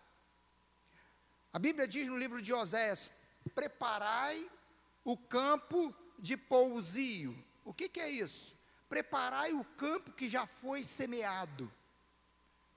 A 1.52 1.60
Bíblia 1.60 1.88
diz 1.88 2.08
no 2.08 2.18
livro 2.18 2.41
de 2.41 2.54
Oséias: 2.54 3.10
preparai 3.54 4.50
o 5.04 5.18
campo 5.18 5.94
de 6.20 6.38
pousio. 6.38 7.36
O 7.63 7.74
que, 7.74 7.89
que 7.89 8.00
é 8.00 8.10
isso? 8.10 8.56
Preparai 8.88 9.54
o 9.54 9.63
campo 9.63 10.12
que 10.12 10.28
já 10.28 10.46
foi 10.46 10.84
semeado. 10.84 11.72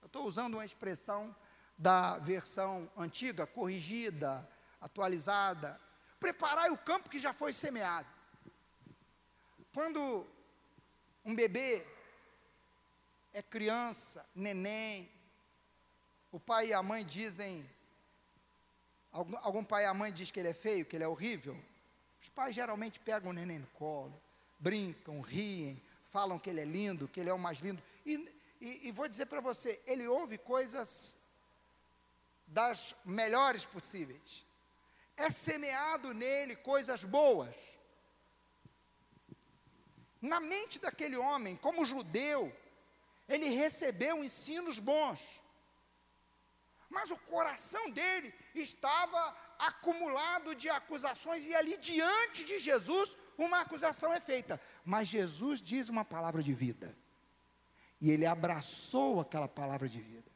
Eu 0.00 0.06
estou 0.06 0.26
usando 0.26 0.54
uma 0.54 0.64
expressão 0.64 1.34
da 1.76 2.18
versão 2.18 2.90
antiga, 2.96 3.46
corrigida, 3.46 4.48
atualizada, 4.80 5.78
Preparai 6.18 6.70
o 6.70 6.78
campo 6.78 7.08
que 7.08 7.18
já 7.18 7.32
foi 7.32 7.52
semeado. 7.52 8.08
Quando 9.72 10.26
um 11.24 11.34
bebê 11.34 11.86
é 13.38 13.42
criança, 13.42 14.24
neném, 14.34 15.10
o 16.30 16.38
pai 16.38 16.68
e 16.68 16.72
a 16.72 16.82
mãe 16.82 17.04
dizem, 17.04 17.68
algum, 19.12 19.36
algum 19.38 19.64
pai 19.64 19.84
e 19.84 19.86
a 19.86 19.94
mãe 19.94 20.12
diz 20.12 20.30
que 20.30 20.40
ele 20.40 20.48
é 20.48 20.54
feio, 20.54 20.84
que 20.84 20.96
ele 20.96 21.04
é 21.04 21.08
horrível. 21.08 21.56
Os 22.20 22.28
pais 22.28 22.54
geralmente 22.54 23.00
pegam 23.00 23.30
o 23.30 23.34
neném 23.34 23.58
no 23.58 23.66
colo, 23.68 24.20
brincam, 24.58 25.20
riem, 25.20 25.80
falam 26.06 26.38
que 26.38 26.50
ele 26.50 26.60
é 26.60 26.64
lindo, 26.64 27.08
que 27.08 27.20
ele 27.20 27.30
é 27.30 27.34
o 27.34 27.38
mais 27.38 27.58
lindo. 27.58 27.82
E, 28.04 28.14
e, 28.60 28.88
e 28.88 28.92
vou 28.92 29.08
dizer 29.08 29.26
para 29.26 29.40
você, 29.40 29.80
ele 29.86 30.06
ouve 30.06 30.36
coisas 30.36 31.16
das 32.46 32.94
melhores 33.04 33.64
possíveis 33.64 34.48
é 35.18 35.28
semeado 35.28 36.14
nele 36.14 36.54
coisas 36.54 37.02
boas. 37.04 37.54
Na 40.22 40.40
mente 40.40 40.78
daquele 40.78 41.16
homem, 41.16 41.56
como 41.56 41.84
judeu, 41.84 42.52
ele 43.28 43.48
recebeu 43.50 44.24
ensinos 44.24 44.78
bons, 44.78 45.20
mas 46.88 47.10
o 47.10 47.16
coração 47.16 47.90
dele 47.90 48.34
estava 48.54 49.36
acumulado 49.58 50.54
de 50.54 50.68
acusações, 50.70 51.44
e 51.44 51.54
ali 51.54 51.76
diante 51.76 52.44
de 52.44 52.58
Jesus, 52.58 53.16
uma 53.36 53.60
acusação 53.60 54.12
é 54.12 54.20
feita. 54.20 54.60
Mas 54.84 55.08
Jesus 55.08 55.60
diz 55.60 55.88
uma 55.88 56.04
palavra 56.04 56.42
de 56.42 56.54
vida, 56.54 56.96
e 58.00 58.10
ele 58.10 58.24
abraçou 58.24 59.20
aquela 59.20 59.48
palavra 59.48 59.88
de 59.88 60.00
vida. 60.00 60.28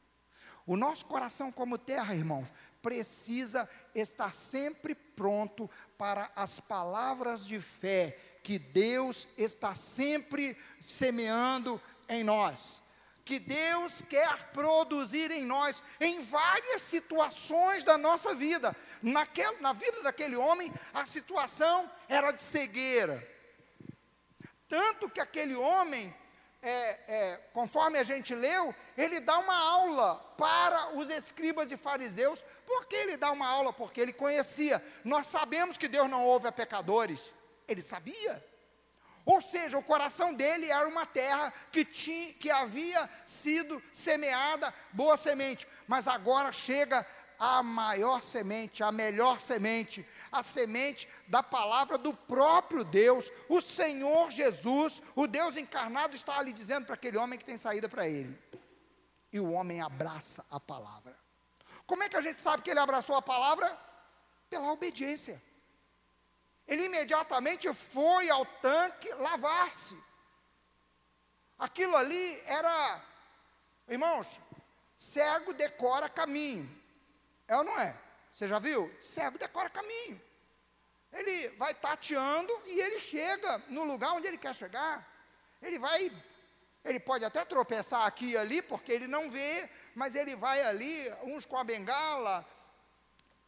O 0.67 0.77
nosso 0.77 1.07
coração, 1.07 1.51
como 1.51 1.79
terra, 1.79 2.15
irmãos, 2.15 2.53
precisa 2.81 3.69
estar 3.95 4.33
sempre 4.35 4.95
pronto 4.95 5.69
para 5.97 6.31
as 6.37 6.61
palavras 6.61 7.47
de 7.47 7.61
fé 7.61 8.19
que 8.43 8.59
Deus 8.59 9.29
está 9.39 9.75
sempre 9.75 10.57
semeando 10.81 11.81
em 12.15 12.25
nós. 12.25 12.83
Que 13.25 13.39
Deus 13.39 14.03
quer 14.03 14.51
produzir 14.53 15.31
em 15.31 15.45
nós, 15.45 15.85
em 16.01 16.23
várias 16.25 16.83
situações 16.83 17.85
da 17.85 17.97
nossa 17.97 18.35
vida. 18.35 18.75
naquele, 19.01 19.61
na 19.61 19.73
vida 19.73 20.03
daquele 20.03 20.37
homem, 20.37 20.73
a 20.93 21.07
situação 21.07 21.91
era 22.09 22.31
de 22.33 22.43
cegueira. 22.43 23.27
Tanto 24.69 25.09
que 25.11 25.21
aquele 25.21 25.55
homem, 25.55 26.15
é, 26.63 26.71
é, 27.09 27.37
conforme 27.53 27.99
a 27.99 28.03
gente 28.03 28.35
leu, 28.35 28.75
ele 28.97 29.21
dá 29.21 29.39
uma 29.39 29.57
aula 29.57 30.17
para 30.37 30.97
os 30.97 31.11
escribas 31.11 31.71
e 31.71 31.77
fariseus. 31.77 32.45
Por 32.67 32.87
que 32.87 32.97
ele 32.97 33.17
dá 33.17 33.31
uma 33.33 33.47
aula? 33.47 33.73
Porque 33.73 34.01
ele 34.01 34.13
conhecia. 34.13 34.83
Nós 35.05 35.27
sabemos 35.27 35.77
que 35.77 35.89
Deus 35.89 36.09
não 36.09 36.25
ouve 36.25 36.49
a 36.49 36.53
pecadores. 36.53 37.21
Ele 37.69 37.83
sabia. 37.83 38.52
Ou 39.25 39.41
seja, 39.41 39.79
o 39.79 39.83
coração 39.83 40.35
dele 40.35 40.71
era 40.71 40.89
uma 40.89 41.07
terra 41.07 41.53
que, 41.71 41.85
tinha, 41.85 42.33
que 42.35 42.51
havia 42.51 43.09
sido 43.25 43.81
semeada 43.93 44.75
boa 44.93 45.17
semente, 45.17 45.67
mas 45.87 46.09
agora 46.09 46.53
chega 46.53 47.07
a 47.39 47.63
maior 47.63 48.21
semente, 48.23 48.83
a 48.83 48.91
melhor 48.91 49.41
semente, 49.41 50.07
a 50.31 50.43
semente 50.43 51.09
da 51.29 51.43
palavra 51.43 51.99
do 51.99 52.13
próprio 52.15 52.85
Deus, 52.85 53.31
o 53.49 53.61
Senhor 53.61 54.31
Jesus, 54.31 55.03
o 55.15 55.27
Deus 55.27 55.57
encarnado, 55.57 56.17
está 56.17 56.39
ali 56.39 56.53
dizendo 56.53 56.87
para 56.87 56.95
aquele 56.95 57.19
homem 57.19 57.39
que 57.39 57.45
tem 57.45 57.57
saída 57.57 57.89
para 57.89 58.09
ele. 58.09 58.37
E 59.33 59.39
o 59.39 59.53
homem 59.53 59.81
abraça 59.81 60.45
a 60.51 60.59
palavra. 60.59 61.17
Como 61.87 62.03
é 62.03 62.09
que 62.09 62.17
a 62.17 62.21
gente 62.21 62.41
sabe 62.41 62.63
que 62.63 62.71
ele 62.71 62.81
abraçou 62.81 63.17
a 63.17 63.23
palavra? 63.23 63.77
Pela 64.49 64.73
obediência. 64.73 65.41
Ele 66.67 66.85
imediatamente 66.85 67.73
foi 67.75 68.31
ao 68.31 68.45
tanque 68.47 69.13
lavar-se. 69.15 69.97
Aquilo 71.59 71.97
ali 71.97 72.43
era, 72.47 73.01
irmãos, 73.89 74.27
cego 74.97 75.53
decora 75.53 76.09
caminho. 76.09 76.69
É 77.47 77.57
ou 77.57 77.65
não 77.65 77.79
é? 77.79 77.97
Você 78.33 78.49
já 78.49 78.59
viu? 78.59 78.93
Cego 79.01 79.39
decora 79.39 79.69
caminho. 79.69 80.21
Ele 81.13 81.49
vai 81.51 81.75
tateando 81.75 82.53
e 82.67 82.81
ele 82.81 82.99
chega 82.99 83.59
no 83.69 83.85
lugar 83.85 84.13
onde 84.15 84.27
ele 84.27 84.39
quer 84.39 84.55
chegar. 84.55 85.07
Ele 85.61 85.79
vai, 85.79 86.11
ele 86.85 86.99
pode 86.99 87.25
até 87.25 87.45
tropeçar 87.45 88.07
aqui 88.07 88.31
e 88.31 88.37
ali, 88.37 88.63
porque 88.63 88.91
ele 88.91 89.07
não 89.07 89.31
vê, 89.31 89.69
mas 89.95 90.15
ele 90.15 90.35
vai 90.35 90.63
ali, 90.63 91.13
uns 91.23 91.45
com 91.45 91.59
a 91.59 91.65
bengala. 91.65 92.45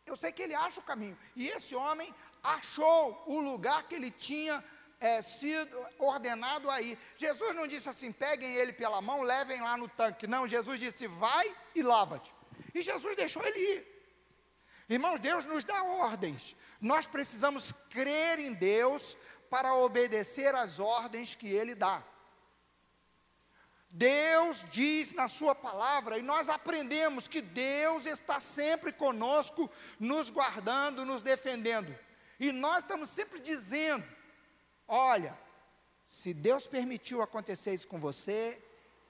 Eu 0.05 0.17
sei 0.17 0.31
que 0.31 0.43
ele 0.43 0.55
acha 0.55 0.79
o 0.81 0.85
caminho. 0.85 1.19
E 1.35 1.49
esse 1.49 1.75
homem 1.75 2.15
achou 2.45 3.25
o 3.27 3.41
lugar 3.41 3.83
que 3.89 3.95
ele 3.95 4.11
tinha 4.11 4.63
é, 5.01 5.23
sido 5.23 5.77
ordenado 5.99 6.71
aí. 6.71 6.99
Jesus 7.17 7.57
não 7.57 7.67
disse 7.67 7.89
assim: 7.89 8.13
peguem 8.13 8.55
ele 8.55 8.73
pela 8.73 9.01
mão, 9.01 9.23
levem 9.23 9.61
lá 9.61 9.77
no 9.77 9.89
tanque. 9.89 10.27
Não, 10.27 10.47
Jesus 10.47 10.79
disse: 10.79 11.07
vai 11.07 11.53
e 11.75 11.83
lava-te. 11.83 12.33
E 12.75 12.83
Jesus 12.83 13.17
deixou 13.17 13.43
ele 13.45 13.59
ir. 13.59 13.95
Irmãos, 14.89 15.19
Deus 15.19 15.45
nos 15.47 15.65
dá 15.65 15.83
ordens. 15.83 16.55
Nós 16.81 17.07
precisamos 17.07 17.73
crer 17.91 18.39
em 18.39 18.53
Deus 18.53 19.17
para 19.49 19.75
obedecer 19.75 20.55
às 20.55 20.79
ordens 20.79 21.35
que 21.35 21.49
Ele 21.49 21.75
dá. 21.75 22.03
Deus 23.89 24.65
diz 24.73 25.13
na 25.13 25.29
Sua 25.29 25.55
palavra, 25.55 26.19
e 26.19 26.23
nós 26.23 26.49
aprendemos 26.49 27.29
que 27.29 27.41
Deus 27.41 28.05
está 28.07 28.41
sempre 28.41 28.93
conosco, 28.93 29.71
nos 29.99 30.29
guardando, 30.29 31.07
nos 31.07 31.23
defendendo. 31.23 31.97
E 32.45 32.53
nós 32.53 32.85
estamos 32.85 33.09
sempre 33.09 33.41
dizendo: 33.41 34.05
olha, 34.87 35.35
se 36.07 36.35
Deus 36.35 36.67
permitiu 36.67 37.23
acontecer 37.23 37.73
isso 37.73 37.89
com 37.89 37.99
você, 37.99 38.63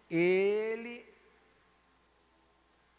Ele 0.09 1.05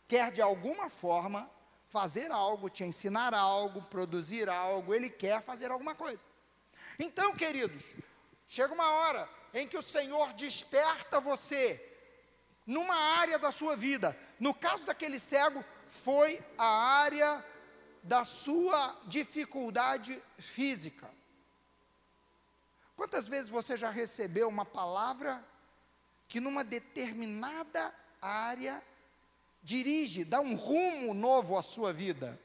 quer 0.10 0.34
de 0.34 0.42
alguma 0.42 0.90
forma 0.90 1.50
fazer 1.88 2.32
algo, 2.32 2.70
te 2.70 2.84
ensinar 2.84 3.34
algo, 3.34 3.82
produzir 3.84 4.50
algo, 4.50 4.94
Ele 4.94 5.10
quer 5.10 5.42
fazer 5.42 5.72
alguma 5.72 5.96
coisa. 5.96 6.22
Então, 7.00 7.34
queridos, 7.34 7.82
chega 8.46 8.74
uma 8.74 8.92
hora 8.92 9.30
em 9.54 9.66
que 9.66 9.78
o 9.78 9.82
Senhor 9.82 10.34
desperta 10.34 11.22
você 11.22 11.82
numa 12.66 12.96
área 13.22 13.40
da 13.40 13.54
sua 13.54 13.78
vida. 13.78 14.14
No 14.38 14.54
caso 14.54 14.86
daquele 14.86 15.18
cego, 15.18 15.64
foi 15.88 16.44
a 16.58 16.68
área 16.68 17.42
da 18.06 18.24
sua 18.24 18.96
dificuldade 19.08 20.22
física. 20.38 21.10
Quantas 22.96 23.28
vezes 23.28 23.50
você 23.50 23.76
já 23.76 23.90
recebeu 23.90 24.48
uma 24.48 24.64
palavra 24.64 25.44
que 26.28 26.40
numa 26.40 26.64
determinada 26.64 27.94
área 28.22 28.82
dirige, 29.64 30.24
dá 30.24 30.40
um 30.40 30.54
rumo 30.54 31.16
novo 31.16 31.58
à 31.58 31.64
sua 31.64 31.92
vida? 31.92 32.40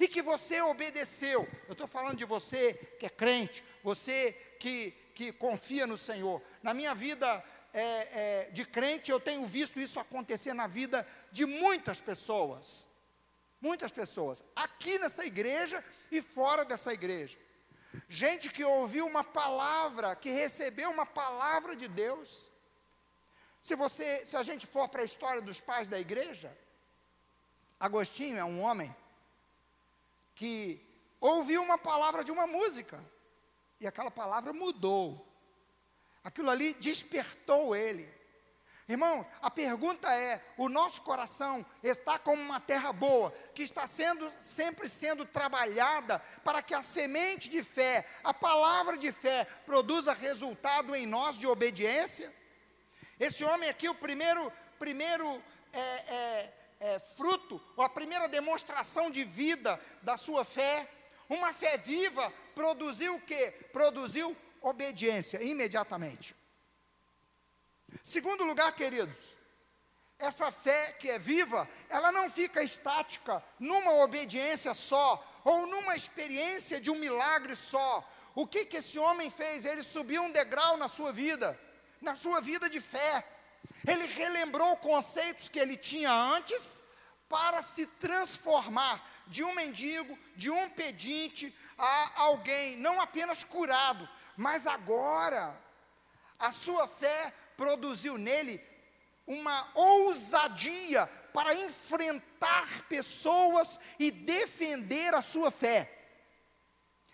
E 0.00 0.08
que 0.08 0.22
você 0.22 0.62
obedeceu. 0.62 1.46
Eu 1.68 1.72
estou 1.72 1.86
falando 1.86 2.16
de 2.16 2.24
você 2.24 2.72
que 2.98 3.04
é 3.04 3.10
crente, 3.10 3.62
você 3.84 4.32
que, 4.58 4.90
que 5.14 5.32
confia 5.32 5.86
no 5.86 5.98
Senhor. 5.98 6.42
Na 6.62 6.72
minha 6.72 6.94
vida 6.94 7.44
é, 7.74 7.82
é, 7.84 8.50
de 8.52 8.64
crente, 8.64 9.10
eu 9.10 9.20
tenho 9.20 9.44
visto 9.44 9.78
isso 9.78 10.00
acontecer 10.00 10.54
na 10.54 10.66
vida 10.66 11.06
de 11.30 11.44
muitas 11.44 12.00
pessoas. 12.00 12.90
Muitas 13.62 13.92
pessoas, 13.92 14.42
aqui 14.56 14.98
nessa 14.98 15.24
igreja 15.24 15.82
e 16.10 16.20
fora 16.20 16.64
dessa 16.64 16.92
igreja. 16.92 17.38
Gente 18.08 18.48
que 18.48 18.64
ouviu 18.64 19.06
uma 19.06 19.22
palavra, 19.22 20.16
que 20.16 20.30
recebeu 20.30 20.90
uma 20.90 21.06
palavra 21.06 21.76
de 21.76 21.86
Deus. 21.86 22.50
Se 23.60 23.76
você, 23.76 24.26
se 24.26 24.36
a 24.36 24.42
gente 24.42 24.66
for 24.66 24.88
para 24.88 25.02
a 25.02 25.04
história 25.04 25.40
dos 25.40 25.60
pais 25.60 25.86
da 25.86 25.98
igreja, 25.98 26.52
Agostinho 27.78 28.36
é 28.36 28.44
um 28.44 28.60
homem 28.60 28.94
que 30.34 30.84
ouviu 31.20 31.62
uma 31.62 31.78
palavra 31.78 32.24
de 32.24 32.32
uma 32.32 32.48
música 32.48 32.98
e 33.80 33.86
aquela 33.86 34.10
palavra 34.10 34.52
mudou. 34.52 35.24
Aquilo 36.24 36.50
ali 36.50 36.74
despertou 36.74 37.76
ele. 37.76 38.12
Irmão, 38.88 39.24
a 39.40 39.50
pergunta 39.50 40.12
é: 40.12 40.42
o 40.56 40.68
nosso 40.68 41.02
coração 41.02 41.64
está 41.82 42.18
como 42.18 42.42
uma 42.42 42.60
terra 42.60 42.92
boa, 42.92 43.32
que 43.54 43.62
está 43.62 43.86
sendo 43.86 44.30
sempre 44.40 44.88
sendo 44.88 45.24
trabalhada 45.24 46.18
para 46.44 46.60
que 46.60 46.74
a 46.74 46.82
semente 46.82 47.48
de 47.48 47.62
fé, 47.62 48.06
a 48.24 48.34
palavra 48.34 48.96
de 48.96 49.12
fé, 49.12 49.46
produza 49.64 50.12
resultado 50.12 50.94
em 50.94 51.06
nós 51.06 51.38
de 51.38 51.46
obediência? 51.46 52.32
Esse 53.20 53.44
homem 53.44 53.68
aqui, 53.68 53.88
o 53.88 53.94
primeiro, 53.94 54.52
primeiro 54.78 55.40
é, 55.72 55.78
é, 55.78 56.52
é, 56.80 56.98
fruto, 57.16 57.62
ou 57.76 57.84
a 57.84 57.88
primeira 57.88 58.28
demonstração 58.28 59.10
de 59.10 59.22
vida 59.22 59.80
da 60.02 60.16
sua 60.16 60.44
fé, 60.44 60.88
uma 61.28 61.52
fé 61.52 61.78
viva, 61.78 62.32
produziu 62.54 63.14
o 63.14 63.20
quê? 63.20 63.54
Produziu 63.72 64.36
obediência 64.60 65.42
imediatamente. 65.42 66.34
Segundo 68.02 68.44
lugar, 68.44 68.72
queridos, 68.72 69.36
essa 70.18 70.50
fé 70.52 70.92
que 71.00 71.10
é 71.10 71.18
viva, 71.18 71.68
ela 71.88 72.12
não 72.12 72.30
fica 72.30 72.62
estática 72.62 73.42
numa 73.58 73.94
obediência 74.04 74.72
só, 74.74 75.22
ou 75.44 75.66
numa 75.66 75.96
experiência 75.96 76.80
de 76.80 76.90
um 76.90 76.94
milagre 76.94 77.56
só. 77.56 78.08
O 78.34 78.46
que, 78.46 78.64
que 78.64 78.76
esse 78.76 78.98
homem 78.98 79.28
fez? 79.30 79.64
Ele 79.64 79.82
subiu 79.82 80.22
um 80.22 80.30
degrau 80.30 80.76
na 80.76 80.88
sua 80.88 81.12
vida, 81.12 81.58
na 82.00 82.14
sua 82.14 82.40
vida 82.40 82.70
de 82.70 82.80
fé. 82.80 83.24
Ele 83.86 84.06
relembrou 84.06 84.76
conceitos 84.76 85.48
que 85.48 85.58
ele 85.58 85.76
tinha 85.76 86.12
antes, 86.12 86.82
para 87.28 87.62
se 87.62 87.86
transformar 87.86 89.02
de 89.26 89.42
um 89.42 89.54
mendigo, 89.54 90.18
de 90.36 90.50
um 90.50 90.68
pedinte, 90.68 91.56
a 91.78 92.20
alguém 92.20 92.76
não 92.76 93.00
apenas 93.00 93.42
curado, 93.42 94.06
mas 94.36 94.66
agora 94.66 95.58
a 96.38 96.52
sua 96.52 96.86
fé 96.86 97.32
produziu 97.62 98.18
nele 98.18 98.60
uma 99.24 99.70
ousadia 99.72 101.06
para 101.32 101.54
enfrentar 101.54 102.82
pessoas 102.88 103.78
e 104.00 104.10
defender 104.10 105.14
a 105.14 105.22
sua 105.22 105.48
fé. 105.52 105.88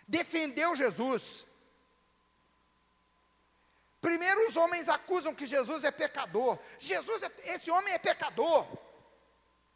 Defendeu 0.07 0.75
Jesus. 0.75 1.47
Primeiro 4.01 4.49
os 4.49 4.57
homens 4.57 4.89
acusam 4.89 5.35
que 5.35 5.47
Jesus 5.47 5.85
é 5.85 5.91
pecador. 5.91 6.59
Jesus, 6.79 7.23
é, 7.23 7.31
esse 7.55 7.71
homem 7.71 7.93
é 7.93 7.99
pecador. 7.99 8.67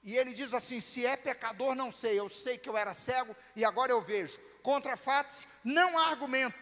E 0.02 0.16
ele 0.16 0.32
diz 0.32 0.54
assim: 0.54 0.80
se 0.80 1.04
é 1.04 1.18
pecador, 1.18 1.74
não 1.74 1.92
sei. 1.92 2.18
Eu 2.18 2.30
sei 2.30 2.56
que 2.56 2.68
eu 2.68 2.78
era 2.78 2.94
cego 2.94 3.36
e 3.54 3.62
agora 3.62 3.92
eu 3.92 4.00
vejo. 4.00 4.40
Contra 4.62 4.96
fatos, 4.96 5.46
não 5.62 5.98
há 5.98 6.06
argumento. 6.08 6.58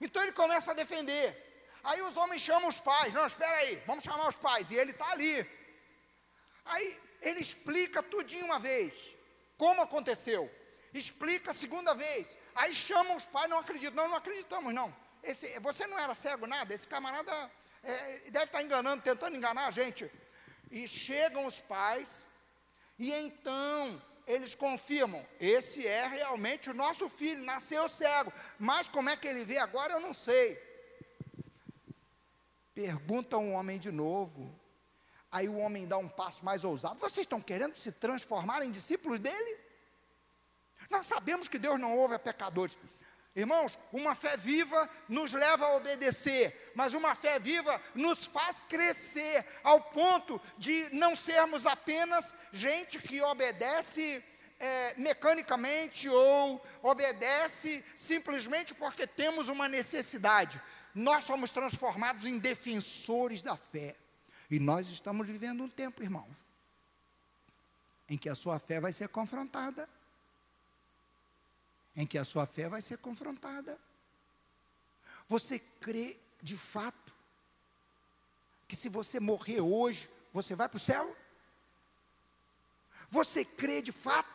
Então 0.00 0.20
ele 0.20 0.32
começa 0.32 0.72
a 0.72 0.74
defender. 0.74 1.53
Aí 1.84 2.00
os 2.02 2.16
homens 2.16 2.42
chamam 2.42 2.68
os 2.68 2.80
pais. 2.80 3.12
Não, 3.12 3.26
espera 3.26 3.54
aí, 3.58 3.76
vamos 3.86 4.02
chamar 4.02 4.28
os 4.28 4.36
pais. 4.36 4.70
E 4.70 4.74
ele 4.74 4.92
está 4.92 5.10
ali. 5.10 5.46
Aí 6.64 7.00
ele 7.20 7.40
explica 7.40 8.02
tudinho 8.02 8.46
uma 8.46 8.58
vez. 8.58 8.94
Como 9.58 9.82
aconteceu. 9.82 10.50
Explica 10.92 11.50
a 11.50 11.54
segunda 11.54 11.94
vez. 11.94 12.38
Aí 12.54 12.74
chamam 12.74 13.16
os 13.16 13.26
pais, 13.26 13.50
não 13.50 13.58
acreditam. 13.58 14.02
Não, 14.02 14.08
não 14.08 14.16
acreditamos, 14.16 14.72
não. 14.72 14.94
Esse, 15.22 15.58
você 15.60 15.86
não 15.86 15.98
era 15.98 16.14
cego 16.14 16.46
nada. 16.46 16.72
Esse 16.72 16.88
camarada 16.88 17.32
é, 17.82 18.30
deve 18.30 18.46
estar 18.46 18.62
enganando, 18.62 19.02
tentando 19.02 19.36
enganar 19.36 19.66
a 19.66 19.70
gente. 19.70 20.10
E 20.70 20.88
chegam 20.88 21.44
os 21.44 21.60
pais. 21.60 22.26
E 22.98 23.12
então 23.12 24.00
eles 24.26 24.54
confirmam: 24.54 25.26
esse 25.38 25.86
é 25.86 26.06
realmente 26.06 26.70
o 26.70 26.74
nosso 26.74 27.08
filho, 27.08 27.44
nasceu 27.44 27.88
cego, 27.88 28.32
mas 28.58 28.88
como 28.88 29.10
é 29.10 29.16
que 29.16 29.28
ele 29.28 29.44
vê 29.44 29.58
agora 29.58 29.94
eu 29.94 30.00
não 30.00 30.12
sei. 30.12 30.73
Pergunta 32.74 33.38
um 33.38 33.54
homem 33.54 33.78
de 33.78 33.92
novo. 33.92 34.52
Aí 35.30 35.48
o 35.48 35.58
homem 35.58 35.86
dá 35.86 35.96
um 35.96 36.08
passo 36.08 36.44
mais 36.44 36.64
ousado. 36.64 36.98
Vocês 36.98 37.24
estão 37.24 37.40
querendo 37.40 37.74
se 37.76 37.92
transformar 37.92 38.64
em 38.64 38.70
discípulos 38.70 39.20
dele? 39.20 39.58
Nós 40.90 41.06
sabemos 41.06 41.48
que 41.48 41.58
Deus 41.58 41.78
não 41.78 41.96
ouve 41.96 42.14
a 42.14 42.18
pecadores. 42.18 42.76
Irmãos, 43.36 43.76
uma 43.92 44.14
fé 44.14 44.36
viva 44.36 44.88
nos 45.08 45.32
leva 45.32 45.66
a 45.66 45.76
obedecer, 45.76 46.72
mas 46.76 46.94
uma 46.94 47.16
fé 47.16 47.40
viva 47.40 47.80
nos 47.92 48.24
faz 48.24 48.60
crescer 48.68 49.44
ao 49.64 49.80
ponto 49.80 50.40
de 50.56 50.88
não 50.94 51.16
sermos 51.16 51.66
apenas 51.66 52.32
gente 52.52 53.00
que 53.00 53.20
obedece 53.20 54.22
é, 54.60 54.94
mecanicamente 54.96 56.08
ou 56.08 56.64
obedece 56.80 57.84
simplesmente 57.96 58.72
porque 58.72 59.04
temos 59.04 59.48
uma 59.48 59.68
necessidade. 59.68 60.60
Nós 60.94 61.24
somos 61.24 61.50
transformados 61.50 62.26
em 62.26 62.38
defensores 62.38 63.42
da 63.42 63.56
fé. 63.56 63.96
E 64.50 64.58
nós 64.58 64.88
estamos 64.88 65.26
vivendo 65.26 65.64
um 65.64 65.68
tempo, 65.68 66.02
irmãos, 66.02 66.36
em 68.08 68.16
que 68.16 68.28
a 68.28 68.34
sua 68.34 68.58
fé 68.58 68.80
vai 68.80 68.92
ser 68.92 69.08
confrontada 69.08 69.88
em 71.96 72.06
que 72.06 72.18
a 72.18 72.24
sua 72.24 72.46
fé 72.46 72.68
vai 72.68 72.82
ser 72.82 72.98
confrontada. 72.98 73.78
Você 75.28 75.58
crê 75.58 76.16
de 76.42 76.56
fato 76.56 77.14
que 78.66 78.76
se 78.76 78.88
você 78.88 79.20
morrer 79.20 79.60
hoje, 79.60 80.10
você 80.32 80.54
vai 80.54 80.68
para 80.68 80.76
o 80.76 80.80
céu? 80.80 81.16
Você 83.10 83.44
crê 83.44 83.80
de 83.80 83.92
fato 83.92 84.28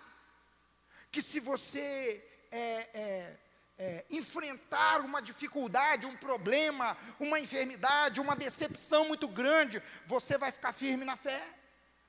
que 1.12 1.22
se 1.22 1.40
você 1.40 2.24
é, 2.52 2.90
é, 2.94 3.40
é, 3.80 4.06
enfrentar 4.10 5.00
uma 5.00 5.22
dificuldade, 5.22 6.06
um 6.06 6.18
problema, 6.18 6.98
uma 7.18 7.40
enfermidade, 7.40 8.20
uma 8.20 8.36
decepção 8.36 9.08
muito 9.08 9.26
grande, 9.26 9.82
você 10.06 10.38
vai 10.38 10.52
ficar 10.52 10.74
firme 10.74 11.06
na 11.06 11.16
fé? 11.16 11.42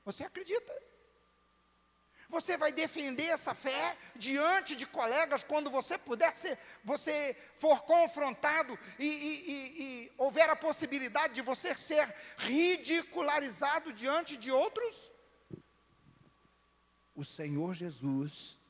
Você 0.03 0.25
acredita? 0.25 0.73
Você 2.29 2.57
vai 2.57 2.71
defender 2.71 3.27
essa 3.27 3.53
fé 3.53 3.97
diante 4.15 4.75
de 4.75 4.85
colegas 4.85 5.43
quando 5.43 5.69
você 5.69 5.97
puder 5.97 6.33
ser, 6.33 6.57
você 6.83 7.35
for 7.57 7.83
confrontado 7.83 8.77
e, 8.99 9.05
e, 9.05 9.51
e, 9.51 9.83
e 9.83 10.11
houver 10.17 10.49
a 10.49 10.55
possibilidade 10.55 11.33
de 11.33 11.41
você 11.41 11.75
ser 11.75 12.13
ridicularizado 12.37 13.93
diante 13.93 14.35
de 14.37 14.51
outros? 14.51 15.11
O 17.13 17.25
Senhor 17.25 17.73
Jesus 17.73 18.60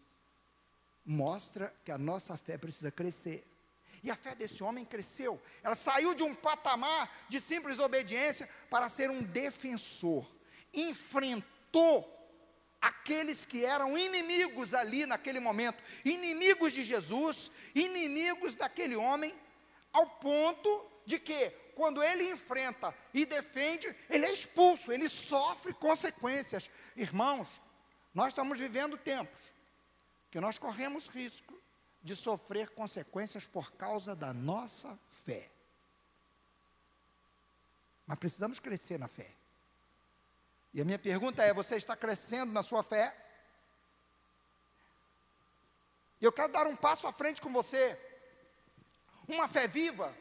mostra 1.06 1.74
que 1.84 1.92
a 1.92 1.98
nossa 1.98 2.38
fé 2.38 2.58
precisa 2.58 2.92
crescer. 2.92 3.48
E 4.04 4.10
a 4.10 4.16
fé 4.16 4.34
desse 4.34 4.64
homem 4.64 4.84
cresceu. 4.84 5.40
Ela 5.62 5.76
saiu 5.76 6.16
de 6.16 6.24
um 6.24 6.34
patamar 6.34 7.26
de 7.30 7.40
simples 7.40 7.80
obediência 7.80 8.50
para 8.70 8.90
ser 8.90 9.12
um 9.12 9.22
defensor. 9.22 10.26
Enfrentou 10.74 12.18
aqueles 12.82 13.46
que 13.46 13.64
eram 13.64 13.96
inimigos 13.96 14.74
ali 14.74 15.06
naquele 15.06 15.40
momento, 15.40 15.82
inimigos 16.04 16.74
de 16.74 16.84
Jesus, 16.84 17.52
inimigos 17.76 18.56
daquele 18.56 18.96
homem, 18.96 19.36
ao 19.94 20.08
ponto 20.08 20.92
de 21.06 21.20
que, 21.20 21.52
quando 21.76 22.02
ele 22.02 22.32
enfrenta 22.32 22.96
e 23.14 23.24
defende, 23.24 23.94
ele 24.10 24.26
é 24.26 24.34
expulso, 24.34 24.92
ele 24.92 25.08
sofre 25.08 25.74
consequências. 25.74 26.72
Irmãos, 26.96 27.48
nós 28.16 28.30
estamos 28.30 28.58
vivendo 28.58 28.98
tempos 28.98 29.40
que 30.32 30.40
nós 30.40 30.58
corremos 30.58 31.08
risco 31.10 31.54
de 32.02 32.16
sofrer 32.16 32.70
consequências 32.70 33.46
por 33.46 33.74
causa 33.74 34.16
da 34.16 34.34
nossa 34.34 34.98
fé. 35.26 35.52
Mas 38.08 38.18
precisamos 38.18 38.58
crescer 38.58 38.98
na 38.98 39.08
fé. 39.08 39.30
E 40.74 40.82
a 40.82 40.86
minha 40.86 40.98
pergunta 40.98 41.44
é: 41.44 41.54
você 41.54 41.76
está 41.76 41.96
crescendo 41.96 42.54
na 42.54 42.64
sua 42.64 42.82
fé? 42.82 43.14
E 46.20 46.26
eu 46.26 46.32
quero 46.32 46.52
dar 46.52 46.66
um 46.66 46.76
passo 46.76 47.08
à 47.08 47.12
frente 47.12 47.42
com 47.42 47.52
você. 47.52 48.00
Uma 49.28 49.48
fé 49.48 49.68
viva 49.68 50.16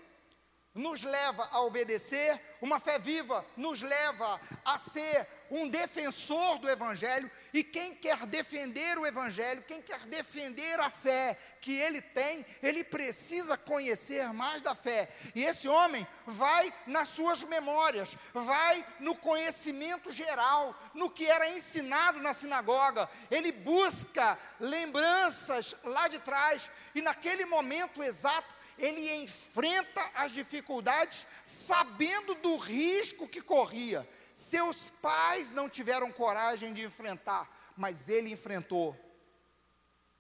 nos 0.74 1.02
leva 1.02 1.48
a 1.50 1.62
obedecer, 1.62 2.40
uma 2.60 2.78
fé 2.78 2.98
viva 2.98 3.44
nos 3.56 3.82
leva 3.82 4.40
a 4.64 4.78
ser 4.78 5.26
um 5.50 5.68
defensor 5.68 6.58
do 6.58 6.68
Evangelho, 6.68 7.30
e 7.52 7.64
quem 7.64 7.94
quer 7.94 8.26
defender 8.26 8.98
o 8.98 9.06
Evangelho, 9.06 9.62
quem 9.66 9.82
quer 9.82 10.00
defender 10.06 10.78
a 10.80 10.88
fé 10.88 11.38
que 11.60 11.72
ele 11.72 12.00
tem, 12.00 12.44
ele 12.62 12.82
precisa 12.82 13.56
conhecer 13.56 14.32
mais 14.32 14.62
da 14.62 14.74
fé. 14.74 15.10
E 15.34 15.44
esse 15.44 15.68
homem 15.68 16.06
vai 16.26 16.72
nas 16.86 17.08
suas 17.08 17.44
memórias, 17.44 18.16
vai 18.32 18.84
no 18.98 19.14
conhecimento 19.14 20.10
geral, 20.10 20.74
no 20.94 21.10
que 21.10 21.26
era 21.26 21.50
ensinado 21.50 22.20
na 22.20 22.32
sinagoga. 22.32 23.08
Ele 23.30 23.52
busca 23.52 24.38
lembranças 24.58 25.74
lá 25.84 26.08
de 26.08 26.18
trás, 26.20 26.70
e 26.94 27.02
naquele 27.02 27.44
momento 27.44 28.02
exato, 28.02 28.54
ele 28.78 29.14
enfrenta 29.16 30.02
as 30.14 30.32
dificuldades 30.32 31.26
sabendo 31.44 32.34
do 32.36 32.56
risco 32.56 33.28
que 33.28 33.42
corria. 33.42 34.08
Seus 34.40 34.88
pais 34.88 35.50
não 35.50 35.68
tiveram 35.68 36.10
coragem 36.10 36.72
de 36.72 36.82
enfrentar, 36.82 37.46
mas 37.76 38.08
ele 38.08 38.30
enfrentou. 38.30 38.98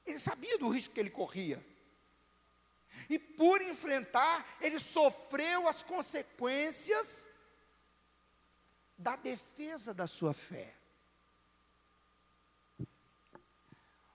Ele 0.04 0.18
sabia 0.18 0.58
do 0.58 0.68
risco 0.68 0.92
que 0.92 1.00
ele 1.00 1.08
corria. 1.08 1.58
E 3.08 3.18
por 3.18 3.62
enfrentar, 3.62 4.46
ele 4.60 4.78
sofreu 4.78 5.66
as 5.66 5.82
consequências 5.82 7.28
da 8.98 9.16
defesa 9.16 9.94
da 9.94 10.06
sua 10.06 10.34
fé. 10.34 10.74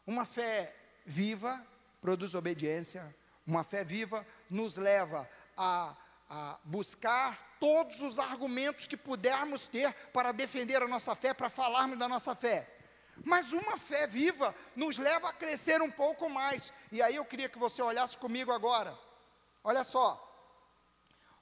Uma 0.06 0.24
fé 0.24 0.72
viva 1.04 1.66
produz 2.00 2.36
obediência, 2.36 3.04
uma 3.46 3.64
fé 3.64 3.84
viva 3.84 4.24
nos 4.52 4.78
leva 4.78 5.28
a, 5.58 5.98
a 6.30 6.60
buscar 6.64 7.56
todos 7.60 8.02
os 8.02 8.20
argumentos 8.20 8.88
que 8.88 8.98
pudermos 8.98 9.68
ter 9.68 9.94
para 10.12 10.32
defender 10.32 10.82
a 10.82 10.88
nossa 10.88 11.16
fé, 11.16 11.34
para 11.34 11.50
falarmos 11.50 11.98
da 11.98 12.08
nossa 12.08 12.36
fé. 12.36 12.70
Mas 13.24 13.52
uma 13.52 13.78
fé 13.78 14.08
viva 14.08 14.54
nos 14.76 14.98
leva 14.98 15.30
a 15.30 15.34
crescer 15.34 15.82
um 15.82 15.92
pouco 15.92 16.30
mais. 16.30 16.74
E 16.92 17.02
aí 17.02 17.16
eu 17.16 17.26
queria 17.26 17.48
que 17.48 17.58
você 17.58 17.82
olhasse 17.82 18.18
comigo 18.18 18.52
agora. 18.52 18.98
Olha 19.64 19.84
só. 19.84 20.22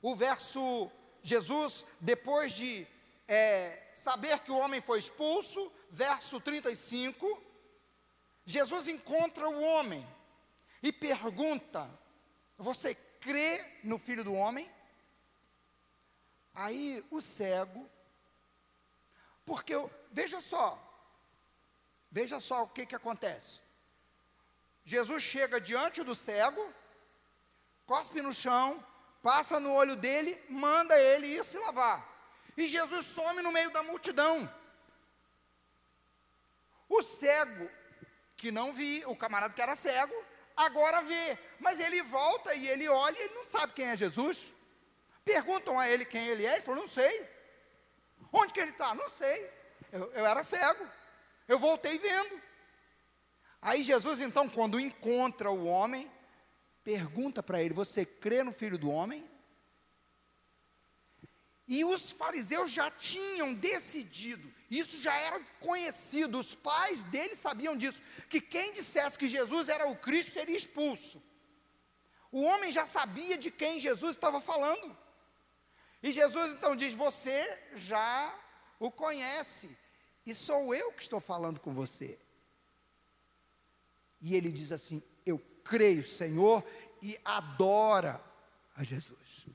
O 0.01 0.15
verso 0.15 0.91
Jesus, 1.23 1.85
depois 1.99 2.51
de 2.51 2.85
é, 3.27 3.91
saber 3.95 4.37
que 4.39 4.51
o 4.51 4.57
homem 4.57 4.81
foi 4.81 4.99
expulso, 4.99 5.71
verso 5.89 6.39
35, 6.39 7.41
Jesus 8.45 8.87
encontra 8.87 9.47
o 9.47 9.61
homem 9.61 10.05
e 10.81 10.91
pergunta: 10.91 11.89
Você 12.57 12.95
crê 13.23 13.63
no 13.83 13.97
filho 13.97 14.23
do 14.23 14.33
homem? 14.33 14.69
Aí 16.53 17.03
o 17.09 17.21
cego, 17.21 17.89
porque 19.45 19.73
veja 20.11 20.39
só, 20.41 20.67
veja 22.11 22.39
só 22.39 22.63
o 22.63 22.67
que, 22.67 22.85
que 22.85 22.95
acontece. 22.95 23.61
Jesus 24.85 25.23
chega 25.23 25.59
diante 25.59 26.03
do 26.03 26.13
cego, 26.13 26.71
cospe 27.85 28.21
no 28.21 28.33
chão, 28.33 28.85
passa 29.21 29.59
no 29.59 29.73
olho 29.73 29.95
dele, 29.95 30.39
manda 30.49 30.99
ele 30.99 31.27
ir 31.27 31.43
se 31.43 31.57
lavar. 31.57 32.05
E 32.57 32.67
Jesus 32.67 33.05
some 33.05 33.41
no 33.41 33.51
meio 33.51 33.71
da 33.71 33.81
multidão. 33.81 34.53
O 36.87 37.01
cego, 37.01 37.69
que 38.35 38.51
não 38.51 38.73
via, 38.73 39.09
o 39.09 39.15
camarada 39.15 39.53
que 39.53 39.61
era 39.61 39.75
cego, 39.75 40.13
agora 40.55 41.01
vê. 41.01 41.37
Mas 41.59 41.79
ele 41.79 42.01
volta 42.03 42.53
e 42.53 42.67
ele 42.67 42.87
olha 42.87 43.17
e 43.17 43.23
ele 43.23 43.33
não 43.35 43.45
sabe 43.45 43.73
quem 43.73 43.87
é 43.87 43.95
Jesus. 43.95 44.53
Perguntam 45.23 45.79
a 45.79 45.89
ele 45.89 46.05
quem 46.05 46.27
ele 46.27 46.45
é, 46.45 46.53
ele 46.53 46.61
falou, 46.61 46.81
não 46.81 46.87
sei. 46.87 47.25
Onde 48.31 48.51
que 48.51 48.59
ele 48.59 48.71
está? 48.71 48.93
Não 48.93 49.09
sei. 49.09 49.49
Eu, 49.91 50.11
eu 50.13 50.25
era 50.25 50.43
cego. 50.43 50.85
Eu 51.47 51.59
voltei 51.59 51.97
vendo. 51.97 52.41
Aí 53.61 53.83
Jesus, 53.83 54.19
então, 54.19 54.49
quando 54.49 54.79
encontra 54.79 55.49
o 55.49 55.65
homem, 55.65 56.11
pergunta 56.83 57.41
para 57.41 57.61
ele: 57.61 57.73
Você 57.73 58.05
crê 58.05 58.43
no 58.43 58.51
filho 58.51 58.77
do 58.77 58.89
homem? 58.89 59.29
E 61.67 61.85
os 61.85 62.11
fariseus 62.11 62.71
já 62.71 62.91
tinham 62.91 63.53
decidido, 63.53 64.51
isso 64.69 65.01
já 65.01 65.15
era 65.17 65.39
conhecido, 65.59 66.37
os 66.37 66.53
pais 66.53 67.03
dele 67.05 67.35
sabiam 67.35 67.77
disso, 67.77 68.01
que 68.29 68.41
quem 68.41 68.73
dissesse 68.73 69.17
que 69.17 69.27
Jesus 69.27 69.69
era 69.69 69.87
o 69.87 69.95
Cristo 69.95 70.31
seria 70.31 70.57
expulso. 70.57 71.23
O 72.31 72.41
homem 72.41 72.71
já 72.71 72.85
sabia 72.85 73.37
de 73.37 73.49
quem 73.49 73.79
Jesus 73.79 74.15
estava 74.15 74.41
falando. 74.41 74.97
E 76.01 76.11
Jesus 76.11 76.55
então 76.55 76.75
diz: 76.75 76.93
Você 76.93 77.59
já 77.75 78.37
o 78.79 78.91
conhece, 78.91 79.69
e 80.25 80.33
sou 80.33 80.75
eu 80.75 80.91
que 80.91 81.03
estou 81.03 81.21
falando 81.21 81.59
com 81.59 81.73
você. 81.73 82.19
e 84.19 84.35
ele 84.35 84.51
diz 84.51 84.71
assim: 84.71 85.01
Eu 85.25 85.39
creio, 85.63 86.05
Senhor, 86.05 86.61
e 87.01 87.17
adora 87.23 88.21
a 88.75 88.83
Jesus. 88.83 89.45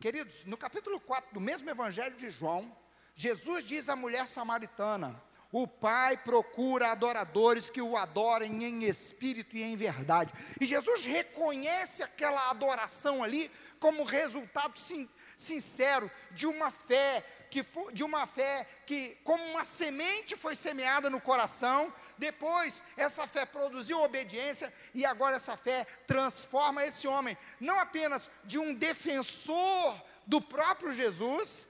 Queridos, 0.00 0.44
no 0.44 0.56
capítulo 0.56 1.00
4 1.00 1.34
do 1.34 1.40
mesmo 1.40 1.68
Evangelho 1.68 2.14
de 2.14 2.30
João, 2.30 2.72
Jesus 3.16 3.64
diz 3.64 3.88
à 3.88 3.96
mulher 3.96 4.28
samaritana: 4.28 5.20
o 5.50 5.66
Pai 5.66 6.16
procura 6.18 6.92
adoradores 6.92 7.68
que 7.68 7.82
o 7.82 7.96
adorem 7.96 8.62
em 8.62 8.84
espírito 8.84 9.56
e 9.56 9.62
em 9.64 9.74
verdade. 9.74 10.32
E 10.60 10.64
Jesus 10.64 11.04
reconhece 11.04 12.04
aquela 12.04 12.48
adoração 12.48 13.24
ali 13.24 13.50
como 13.80 14.04
resultado 14.04 14.78
sin 14.78 15.08
sincero 15.36 16.08
de 16.32 16.46
uma 16.46 16.70
fé 16.70 17.24
que 17.50 17.64
de 17.92 18.04
uma 18.04 18.26
fé 18.26 18.68
que 18.86 19.16
como 19.24 19.42
uma 19.44 19.64
semente 19.64 20.36
foi 20.36 20.54
semeada 20.54 21.10
no 21.10 21.20
coração, 21.20 21.92
depois 22.18 22.82
essa 22.96 23.26
fé 23.26 23.46
produziu 23.46 24.00
obediência 24.02 24.72
e 24.94 25.04
agora 25.04 25.36
essa 25.36 25.56
fé 25.56 25.86
transforma 26.06 26.84
esse 26.84 27.06
homem 27.06 27.36
não 27.60 27.78
apenas 27.78 28.30
de 28.44 28.58
um 28.58 28.74
defensor 28.74 30.00
do 30.26 30.40
próprio 30.40 30.92
Jesus, 30.92 31.66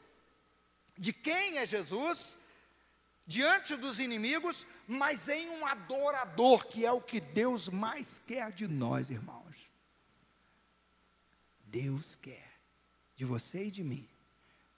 de 0.97 1.13
quem 1.13 1.59
é 1.59 1.67
Jesus, 1.67 2.37
diante 3.25 3.77
dos 3.77 4.01
inimigos, 4.01 4.67
mas 4.87 5.29
em 5.29 5.49
um 5.51 5.65
adorador, 5.65 6.67
que 6.67 6.85
é 6.85 6.91
o 6.91 7.01
que 7.01 7.21
Deus 7.21 7.69
mais 7.69 8.19
quer 8.19 8.51
de 8.51 8.67
nós, 8.67 9.11
irmãos. 9.11 9.69
Deus 11.63 12.17
quer 12.17 12.51
de 13.15 13.25
você 13.25 13.67
e 13.67 13.71
de 13.71 13.85
mim 13.85 14.09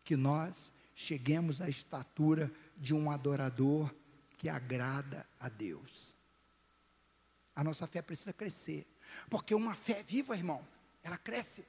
que 0.05 0.16
nós 0.16 0.73
cheguemos 0.95 1.61
à 1.61 1.68
estatura 1.68 2.53
de 2.77 2.93
um 2.93 3.11
adorador 3.11 3.95
que 4.41 4.49
agrada 4.49 5.28
a 5.38 5.51
Deus. 5.51 6.16
A 7.55 7.62
nossa 7.62 7.86
fé 7.86 8.01
precisa 8.01 8.32
crescer, 8.32 8.86
porque 9.28 9.55
uma 9.55 9.74
fé 9.74 10.03
viva, 10.03 10.34
irmão, 10.34 10.66
ela 11.03 11.18
cresce. 11.18 11.62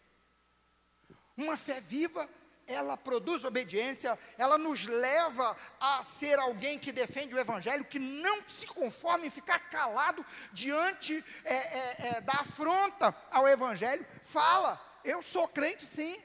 Uma 1.36 1.57
fé 1.57 1.82
viva 1.82 2.30
ela 2.65 2.95
produz 2.95 3.43
obediência, 3.43 4.17
ela 4.38 4.57
nos 4.57 4.86
leva 4.86 5.57
a 5.82 6.01
ser 6.05 6.39
alguém 6.39 6.80
que 6.80 6.93
defende 6.93 7.36
o 7.36 7.39
Evangelho, 7.39 7.84
que 7.84 7.99
não 7.99 8.41
se 8.47 8.65
conforma 8.67 9.26
em 9.26 9.30
ficar 9.30 9.59
calado 9.59 10.26
diante 10.53 11.22
é, 11.43 11.53
é, 11.53 11.95
é, 12.07 12.22
da 12.22 12.36
afronta 12.36 13.13
ao 13.30 13.45
Evangelho. 13.49 14.05
Fala, 14.24 14.80
eu 15.03 15.22
sou 15.22 15.45
crente 15.49 15.86
sim. 15.86 16.17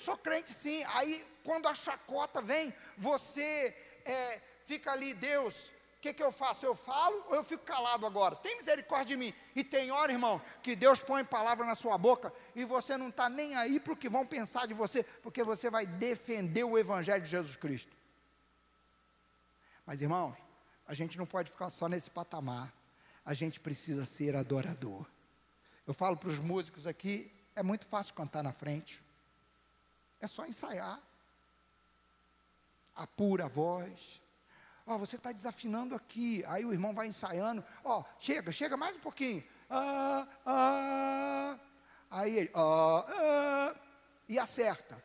Sou 0.00 0.16
crente 0.16 0.52
sim. 0.52 0.82
Aí, 0.94 1.24
quando 1.44 1.68
a 1.68 1.74
chacota 1.74 2.40
vem, 2.40 2.72
você 2.96 3.76
é, 4.04 4.40
fica 4.66 4.92
ali, 4.92 5.12
Deus, 5.14 5.70
o 5.96 6.00
que, 6.00 6.14
que 6.14 6.22
eu 6.22 6.32
faço? 6.32 6.64
Eu 6.64 6.74
falo 6.74 7.26
ou 7.28 7.34
eu 7.34 7.44
fico 7.44 7.62
calado 7.64 8.06
agora? 8.06 8.34
Tem 8.34 8.56
misericórdia 8.56 9.14
de 9.14 9.16
mim. 9.16 9.34
E 9.54 9.62
tem 9.62 9.90
hora, 9.90 10.10
irmão, 10.10 10.40
que 10.62 10.74
Deus 10.74 11.02
põe 11.02 11.22
palavra 11.22 11.66
na 11.66 11.74
sua 11.74 11.98
boca 11.98 12.32
e 12.56 12.64
você 12.64 12.96
não 12.96 13.10
está 13.10 13.28
nem 13.28 13.54
aí 13.54 13.78
para 13.78 13.92
o 13.92 13.96
que 13.96 14.08
vão 14.08 14.24
pensar 14.24 14.66
de 14.66 14.72
você, 14.72 15.02
porque 15.22 15.44
você 15.44 15.68
vai 15.68 15.84
defender 15.84 16.64
o 16.64 16.78
Evangelho 16.78 17.22
de 17.22 17.28
Jesus 17.28 17.54
Cristo. 17.56 17.94
Mas, 19.84 20.00
irmãos, 20.00 20.34
a 20.86 20.94
gente 20.94 21.18
não 21.18 21.26
pode 21.26 21.50
ficar 21.50 21.68
só 21.68 21.88
nesse 21.88 22.08
patamar. 22.08 22.72
A 23.22 23.34
gente 23.34 23.60
precisa 23.60 24.06
ser 24.06 24.34
adorador. 24.34 25.04
Eu 25.86 25.92
falo 25.92 26.16
para 26.16 26.30
os 26.30 26.38
músicos 26.38 26.86
aqui, 26.86 27.30
é 27.54 27.62
muito 27.62 27.84
fácil 27.84 28.14
cantar 28.14 28.42
na 28.42 28.52
frente. 28.52 29.02
É 30.20 30.26
só 30.26 30.46
ensaiar. 30.46 31.00
Apura 32.94 33.46
a 33.46 33.48
voz, 33.48 34.20
Ó, 34.90 34.96
oh, 34.96 34.98
você 34.98 35.14
está 35.14 35.30
desafinando 35.30 35.94
aqui. 35.94 36.44
Aí 36.48 36.64
o 36.64 36.72
irmão 36.72 36.92
vai 36.92 37.06
ensaiando. 37.06 37.64
Ó, 37.84 38.00
oh, 38.00 38.04
chega, 38.18 38.50
chega 38.50 38.76
mais 38.76 38.96
um 38.96 38.98
pouquinho. 39.00 39.44
Ah, 39.68 40.26
ah. 40.44 41.58
Aí 42.10 42.36
ele, 42.36 42.50
ah, 42.52 43.06
ah, 43.08 43.74
e 44.28 44.36
acerta. 44.36 45.00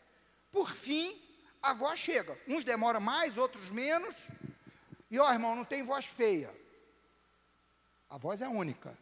Por 0.52 0.72
fim, 0.72 1.22
a 1.62 1.72
voz 1.74 2.00
chega. 2.00 2.36
Uns 2.48 2.66
demoram 2.66 3.00
mais, 3.00 3.38
outros 3.38 3.70
menos. 3.70 4.16
E 5.12 5.20
ó, 5.20 5.32
irmão, 5.32 5.56
não 5.56 5.64
tem 5.64 5.84
voz 5.84 6.06
feia. 6.06 6.52
A 8.10 8.18
voz 8.18 8.42
é 8.42 8.48
única. 8.48 8.98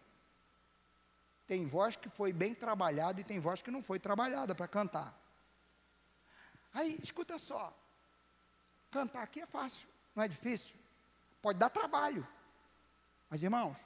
Tem 1.47 1.65
voz 1.65 1.95
que 1.95 2.09
foi 2.09 2.33
bem 2.33 2.53
trabalhada 2.53 3.21
e 3.21 3.23
tem 3.23 3.39
voz 3.39 3.61
que 3.61 3.71
não 3.71 3.81
foi 3.81 3.99
trabalhada 3.99 4.53
para 4.53 4.67
cantar. 4.67 5.17
Aí, 6.73 6.99
escuta 7.01 7.37
só. 7.37 7.73
Cantar 8.91 9.23
aqui 9.23 9.41
é 9.41 9.45
fácil. 9.45 9.87
Não 10.15 10.23
é 10.23 10.27
difícil? 10.27 10.75
Pode 11.41 11.59
dar 11.59 11.69
trabalho. 11.69 12.27
Mas, 13.29 13.43
irmãos, 13.43 13.77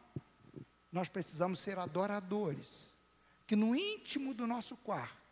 nós 0.92 1.10
precisamos 1.10 1.60
ser 1.60 1.78
adoradores, 1.78 2.94
que 3.46 3.56
no 3.56 3.76
íntimo 3.76 4.34
do 4.34 4.46
nosso 4.46 4.76
quarto, 4.78 5.28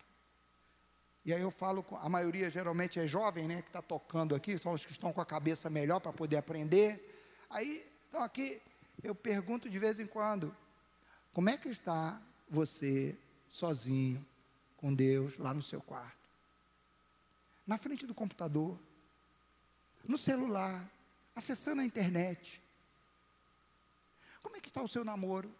e 1.25 1.33
aí 1.33 1.41
eu 1.41 1.49
falo, 1.49 1.81
com, 1.81 1.97
a 1.97 2.07
maioria 2.07 2.49
geralmente 2.51 2.99
é 2.99 3.07
jovem, 3.07 3.47
né, 3.47 3.61
que 3.61 3.69
está 3.69 3.81
tocando 3.81 4.35
aqui, 4.35 4.57
são 4.57 4.73
os 4.73 4.85
que 4.85 4.91
estão 4.91 5.11
com 5.11 5.19
a 5.19 5.25
cabeça 5.25 5.69
melhor 5.69 5.99
para 5.99 6.13
poder 6.13 6.37
aprender. 6.37 7.43
Aí, 7.49 7.83
então 8.07 8.21
aqui, 8.21 8.61
eu 9.03 9.15
pergunto 9.15 9.67
de 9.67 9.79
vez 9.79 9.99
em 9.99 10.05
quando, 10.05 10.55
como 11.33 11.49
é 11.49 11.57
que 11.57 11.67
está 11.67 12.21
você 12.47 13.17
sozinho 13.49 14.23
com 14.77 14.93
Deus 14.93 15.37
lá 15.37 15.51
no 15.53 15.63
seu 15.63 15.81
quarto? 15.81 16.24
Na 17.65 17.77
frente 17.77 18.05
do 18.05 18.13
computador, 18.13 18.79
no 20.03 20.17
celular, 20.17 20.89
acessando 21.35 21.81
a 21.81 21.85
internet. 21.85 22.61
Como 24.41 24.55
é 24.55 24.59
que 24.59 24.67
está 24.67 24.81
o 24.81 24.87
seu 24.87 25.03
namoro? 25.03 25.53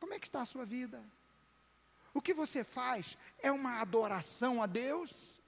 Como 0.00 0.12
é 0.12 0.18
que 0.18 0.26
está 0.26 0.42
a 0.42 0.46
sua 0.46 0.64
vida? 0.64 1.02
O 2.12 2.20
que 2.20 2.34
você 2.34 2.64
faz 2.64 3.16
é 3.38 3.52
uma 3.52 3.80
adoração 3.80 4.62
a 4.62 4.66
Deus? 4.66 5.40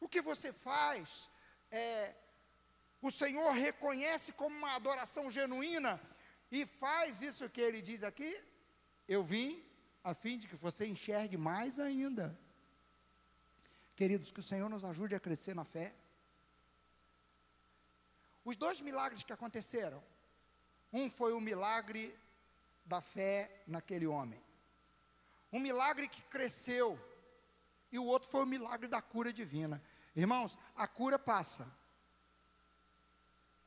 O 0.00 0.08
que 0.08 0.20
você 0.20 0.52
faz 0.52 1.30
é 1.70 2.14
o 3.00 3.10
Senhor 3.10 3.50
reconhece 3.52 4.32
como 4.32 4.56
uma 4.56 4.74
adoração 4.74 5.30
genuína 5.30 6.00
e 6.50 6.66
faz 6.66 7.22
isso 7.22 7.48
que 7.48 7.60
ele 7.60 7.80
diz 7.80 8.04
aqui? 8.04 8.38
Eu 9.08 9.24
vim 9.24 9.64
a 10.04 10.14
fim 10.14 10.36
de 10.36 10.46
que 10.46 10.56
você 10.56 10.86
enxergue 10.86 11.36
mais 11.36 11.80
ainda. 11.80 12.38
Queridos, 14.02 14.32
que 14.32 14.40
o 14.40 14.42
Senhor 14.42 14.68
nos 14.68 14.82
ajude 14.82 15.14
a 15.14 15.20
crescer 15.20 15.54
na 15.54 15.64
fé. 15.64 15.94
Os 18.44 18.56
dois 18.56 18.80
milagres 18.80 19.22
que 19.22 19.32
aconteceram, 19.32 20.02
um 20.92 21.08
foi 21.08 21.32
o 21.32 21.40
milagre 21.40 22.12
da 22.84 23.00
fé 23.00 23.62
naquele 23.64 24.08
homem, 24.08 24.42
um 25.52 25.60
milagre 25.60 26.08
que 26.08 26.20
cresceu, 26.22 26.98
e 27.92 27.96
o 27.96 28.04
outro 28.04 28.28
foi 28.28 28.42
o 28.42 28.46
milagre 28.54 28.88
da 28.88 29.00
cura 29.00 29.32
divina. 29.32 29.80
Irmãos, 30.16 30.58
a 30.74 30.88
cura 30.88 31.16
passa. 31.16 31.72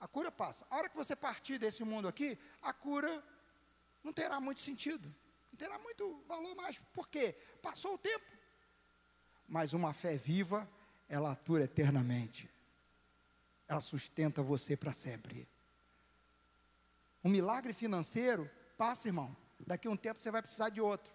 A 0.01 0.05
cura 0.05 0.33
passa. 0.33 0.67
A 0.69 0.75
hora 0.75 0.89
que 0.89 0.97
você 0.97 1.15
partir 1.15 1.57
desse 1.57 1.85
mundo 1.85 2.09
aqui, 2.09 2.37
a 2.61 2.73
cura 2.73 3.23
não 4.03 4.11
terá 4.11 4.41
muito 4.41 4.59
sentido, 4.59 5.07
não 5.49 5.57
terá 5.57 5.79
muito 5.79 6.21
valor 6.27 6.53
mais. 6.55 6.77
Por 6.91 7.07
quê? 7.07 7.37
Passou 7.61 7.93
o 7.93 7.97
tempo. 7.97 8.44
Mas 9.47 9.73
uma 9.73 9.93
fé 9.93 10.17
viva, 10.17 10.67
ela 11.07 11.31
atura 11.31 11.63
eternamente 11.63 12.49
ela 13.67 13.81
sustenta 13.81 14.41
você 14.41 14.77
para 14.77 14.93
sempre. 14.93 15.47
Um 17.23 17.29
milagre 17.29 17.73
financeiro 17.73 18.49
passa, 18.77 19.07
irmão. 19.07 19.35
Daqui 19.65 19.87
a 19.87 19.91
um 19.91 19.97
tempo 19.97 20.19
você 20.19 20.29
vai 20.29 20.41
precisar 20.41 20.69
de 20.69 20.81
outro. 20.81 21.13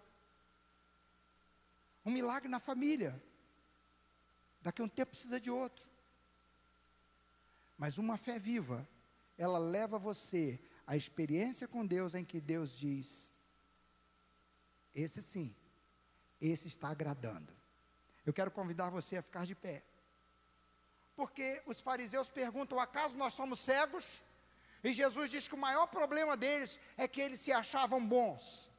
Um 2.05 2.11
milagre 2.11 2.49
na 2.49 2.59
família. 2.59 3.21
Daqui 4.61 4.81
a 4.81 4.85
um 4.85 4.89
tempo 4.89 5.11
precisa 5.11 5.39
de 5.39 5.49
outro. 5.49 5.89
Mas 7.77 7.97
uma 7.97 8.17
fé 8.17 8.37
viva, 8.37 8.87
ela 9.37 9.57
leva 9.57 9.97
você 9.97 10.59
à 10.85 10.95
experiência 10.95 11.67
com 11.67 11.85
Deus 11.85 12.13
em 12.13 12.25
que 12.25 12.41
Deus 12.41 12.77
diz: 12.77 13.33
esse 14.93 15.21
sim, 15.21 15.55
esse 16.41 16.67
está 16.67 16.89
agradando. 16.89 17.53
Eu 18.25 18.33
quero 18.33 18.51
convidar 18.51 18.89
você 18.89 19.17
a 19.17 19.21
ficar 19.21 19.45
de 19.45 19.55
pé 19.55 19.83
porque 21.21 21.61
os 21.67 21.79
fariseus 21.79 22.29
perguntam: 22.29 22.79
acaso 22.79 23.15
nós 23.15 23.35
somos 23.35 23.59
cegos? 23.59 24.23
E 24.83 24.91
Jesus 24.91 25.29
diz 25.29 25.47
que 25.47 25.53
o 25.53 25.57
maior 25.67 25.85
problema 25.85 26.35
deles 26.35 26.79
é 26.97 27.07
que 27.07 27.21
eles 27.21 27.39
se 27.39 27.51
achavam 27.51 28.03
bons. 28.03 28.71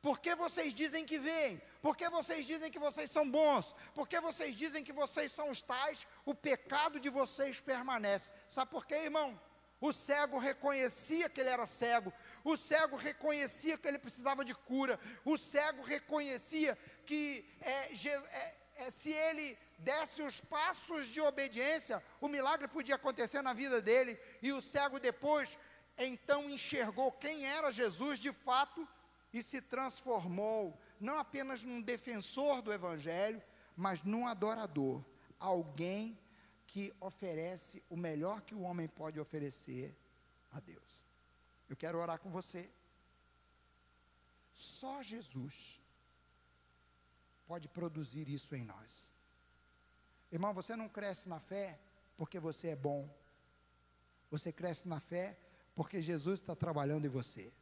Por 0.00 0.18
que 0.20 0.34
vocês 0.34 0.72
dizem 0.72 1.04
que 1.04 1.18
veem? 1.18 1.60
Por 1.82 1.98
que 1.98 2.08
vocês 2.08 2.46
dizem 2.46 2.70
que 2.70 2.78
vocês 2.78 3.10
são 3.10 3.30
bons? 3.30 3.76
Por 3.94 4.08
que 4.08 4.18
vocês 4.20 4.56
dizem 4.56 4.82
que 4.82 4.92
vocês 4.92 5.32
são 5.32 5.50
os 5.50 5.60
tais? 5.60 6.06
O 6.24 6.34
pecado 6.34 6.98
de 6.98 7.10
vocês 7.10 7.60
permanece. 7.60 8.30
Sabe 8.48 8.70
por 8.70 8.86
quê, 8.86 8.94
irmão? 8.94 9.38
O 9.80 9.92
cego 9.92 10.38
reconhecia 10.38 11.28
que 11.28 11.42
ele 11.42 11.50
era 11.50 11.66
cego. 11.66 12.10
O 12.42 12.56
cego 12.56 12.96
reconhecia 12.96 13.76
que 13.76 13.86
ele 13.86 13.98
precisava 13.98 14.42
de 14.42 14.54
cura. 14.54 14.98
O 15.26 15.36
cego 15.36 15.82
reconhecia 15.82 16.78
que 17.04 17.44
é, 17.60 17.94
é, 17.94 18.56
é, 18.76 18.90
se 18.90 19.10
ele 19.10 19.56
desse 19.78 20.22
os 20.22 20.40
passos 20.40 21.06
de 21.08 21.20
obediência, 21.20 22.02
o 22.20 22.28
milagre 22.28 22.66
podia 22.68 22.94
acontecer 22.94 23.42
na 23.42 23.52
vida 23.52 23.80
dele, 23.80 24.18
e 24.40 24.52
o 24.52 24.60
cego 24.60 24.98
depois 24.98 25.58
então 25.98 26.50
enxergou 26.50 27.12
quem 27.12 27.46
era 27.46 27.70
Jesus 27.70 28.18
de 28.18 28.32
fato 28.32 28.88
e 29.32 29.42
se 29.42 29.60
transformou 29.60 30.78
não 30.98 31.18
apenas 31.18 31.62
num 31.62 31.82
defensor 31.82 32.62
do 32.62 32.72
Evangelho, 32.72 33.42
mas 33.76 34.02
num 34.02 34.26
adorador, 34.26 35.04
alguém 35.38 36.18
que 36.66 36.92
oferece 37.00 37.82
o 37.90 37.96
melhor 37.96 38.40
que 38.40 38.54
o 38.54 38.62
homem 38.62 38.88
pode 38.88 39.20
oferecer 39.20 39.94
a 40.52 40.60
Deus. 40.60 41.06
Eu 41.68 41.76
quero 41.76 41.98
orar 41.98 42.18
com 42.18 42.30
você. 42.30 42.70
Só 44.52 45.02
Jesus 45.02 45.80
pode 47.46 47.68
produzir 47.68 48.28
isso 48.28 48.54
em 48.54 48.64
nós. 48.64 49.12
Irmão, 50.30 50.52
você 50.52 50.74
não 50.74 50.88
cresce 50.88 51.28
na 51.28 51.40
fé 51.40 51.78
porque 52.16 52.40
você 52.40 52.68
é 52.68 52.76
bom. 52.76 53.08
Você 54.30 54.52
cresce 54.52 54.88
na 54.88 55.00
fé 55.00 55.38
porque 55.74 56.00
Jesus 56.00 56.40
está 56.40 56.56
trabalhando 56.56 57.04
em 57.04 57.10
você. 57.10 57.52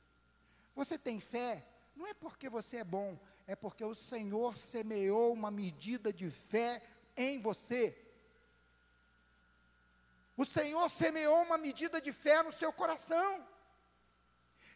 Você 0.74 0.98
tem 0.98 1.20
fé 1.20 1.68
não 1.94 2.06
é 2.06 2.14
porque 2.14 2.48
você 2.48 2.78
é 2.78 2.84
bom, 2.84 3.18
é 3.46 3.54
porque 3.54 3.84
o 3.84 3.94
Senhor 3.94 4.56
semeou 4.56 5.32
uma 5.32 5.50
medida 5.50 6.12
de 6.12 6.30
fé 6.30 6.82
em 7.16 7.40
você. 7.40 7.96
O 10.36 10.44
Senhor 10.44 10.88
semeou 10.88 11.42
uma 11.42 11.58
medida 11.58 12.00
de 12.00 12.12
fé 12.12 12.42
no 12.42 12.52
seu 12.52 12.72
coração. 12.72 13.46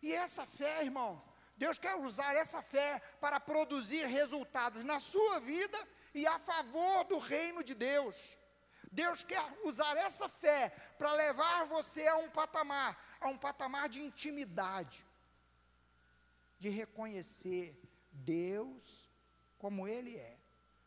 E 0.02 0.12
essa 0.12 0.46
fé, 0.46 0.84
irmão, 0.84 1.22
Deus 1.56 1.78
quer 1.78 1.94
usar 1.96 2.34
essa 2.34 2.60
fé 2.60 3.00
para 3.20 3.40
produzir 3.40 4.06
resultados 4.06 4.84
na 4.84 5.00
sua 5.00 5.40
vida 5.40 5.78
e 6.14 6.26
a 6.26 6.38
favor 6.38 7.04
do 7.04 7.18
reino 7.18 7.64
de 7.64 7.74
Deus. 7.74 8.38
Deus 8.92 9.24
quer 9.24 9.42
usar 9.64 9.96
essa 9.96 10.28
fé 10.28 10.68
para 10.98 11.12
levar 11.12 11.64
você 11.66 12.06
a 12.06 12.16
um 12.16 12.30
patamar, 12.30 12.96
a 13.20 13.28
um 13.28 13.38
patamar 13.38 13.88
de 13.88 14.00
intimidade, 14.00 15.04
de 16.58 16.68
reconhecer 16.68 17.78
Deus 18.12 19.10
como 19.58 19.88
Ele 19.88 20.16
é. 20.16 20.36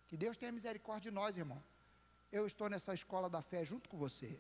Que 0.08 0.18
Deus 0.18 0.38
tenha 0.38 0.52
misericórdia 0.52 1.12
de 1.12 1.16
nós, 1.16 1.38
irmão. 1.38 1.64
Eu 2.32 2.46
estou 2.46 2.70
nessa 2.70 2.94
escola 2.94 3.30
da 3.30 3.42
fé 3.42 3.64
junto 3.66 3.90
com 3.90 3.98
você. 3.98 4.40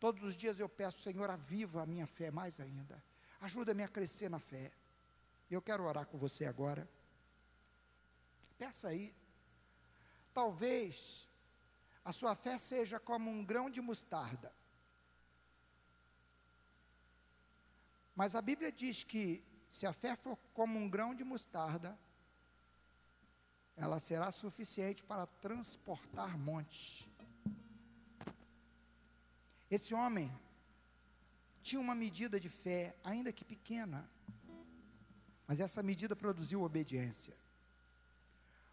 Todos 0.00 0.22
os 0.22 0.36
dias 0.36 0.60
eu 0.60 0.68
peço, 0.68 1.00
Senhor, 1.00 1.28
aviva 1.28 1.82
a 1.82 1.86
minha 1.86 2.06
fé 2.06 2.30
mais 2.30 2.60
ainda. 2.60 3.02
Ajuda-me 3.40 3.82
a 3.82 3.88
crescer 3.88 4.28
na 4.28 4.38
fé. 4.38 4.70
Eu 5.50 5.62
quero 5.62 5.84
orar 5.84 6.06
com 6.06 6.18
você 6.18 6.44
agora. 6.44 6.88
Peça 8.58 8.88
aí. 8.88 9.14
Talvez 10.34 11.28
a 12.04 12.12
sua 12.12 12.34
fé 12.34 12.58
seja 12.58 13.00
como 13.00 13.30
um 13.30 13.44
grão 13.44 13.70
de 13.70 13.80
mostarda. 13.80 14.52
Mas 18.14 18.34
a 18.34 18.42
Bíblia 18.42 18.72
diz 18.72 19.04
que 19.04 19.44
se 19.70 19.86
a 19.86 19.92
fé 19.92 20.16
for 20.16 20.36
como 20.52 20.78
um 20.78 20.88
grão 20.88 21.14
de 21.14 21.24
mostarda, 21.24 21.98
ela 23.76 24.00
será 24.00 24.30
suficiente 24.30 25.04
para 25.04 25.26
transportar 25.26 26.36
montes. 26.36 27.08
Esse 29.70 29.94
homem 29.94 30.30
tinha 31.62 31.80
uma 31.80 31.94
medida 31.94 32.40
de 32.40 32.48
fé, 32.48 32.96
ainda 33.04 33.32
que 33.32 33.44
pequena, 33.44 34.10
mas 35.48 35.58
essa 35.58 35.82
medida 35.82 36.14
produziu 36.14 36.62
obediência. 36.62 37.34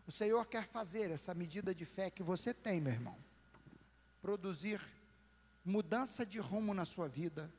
O 0.06 0.12
Senhor 0.12 0.46
quer 0.46 0.68
fazer 0.68 1.10
essa 1.10 1.34
medida 1.34 1.74
de 1.74 1.86
fé 1.86 2.12
que 2.12 2.22
você 2.22 2.54
tem, 2.54 2.80
meu 2.80 2.94
irmão, 2.94 3.18
produzir 4.22 4.80
mudança 5.64 6.24
de 6.24 6.38
rumo 6.38 6.72
na 6.76 6.86
sua 6.86 7.08
vida, 7.08 7.52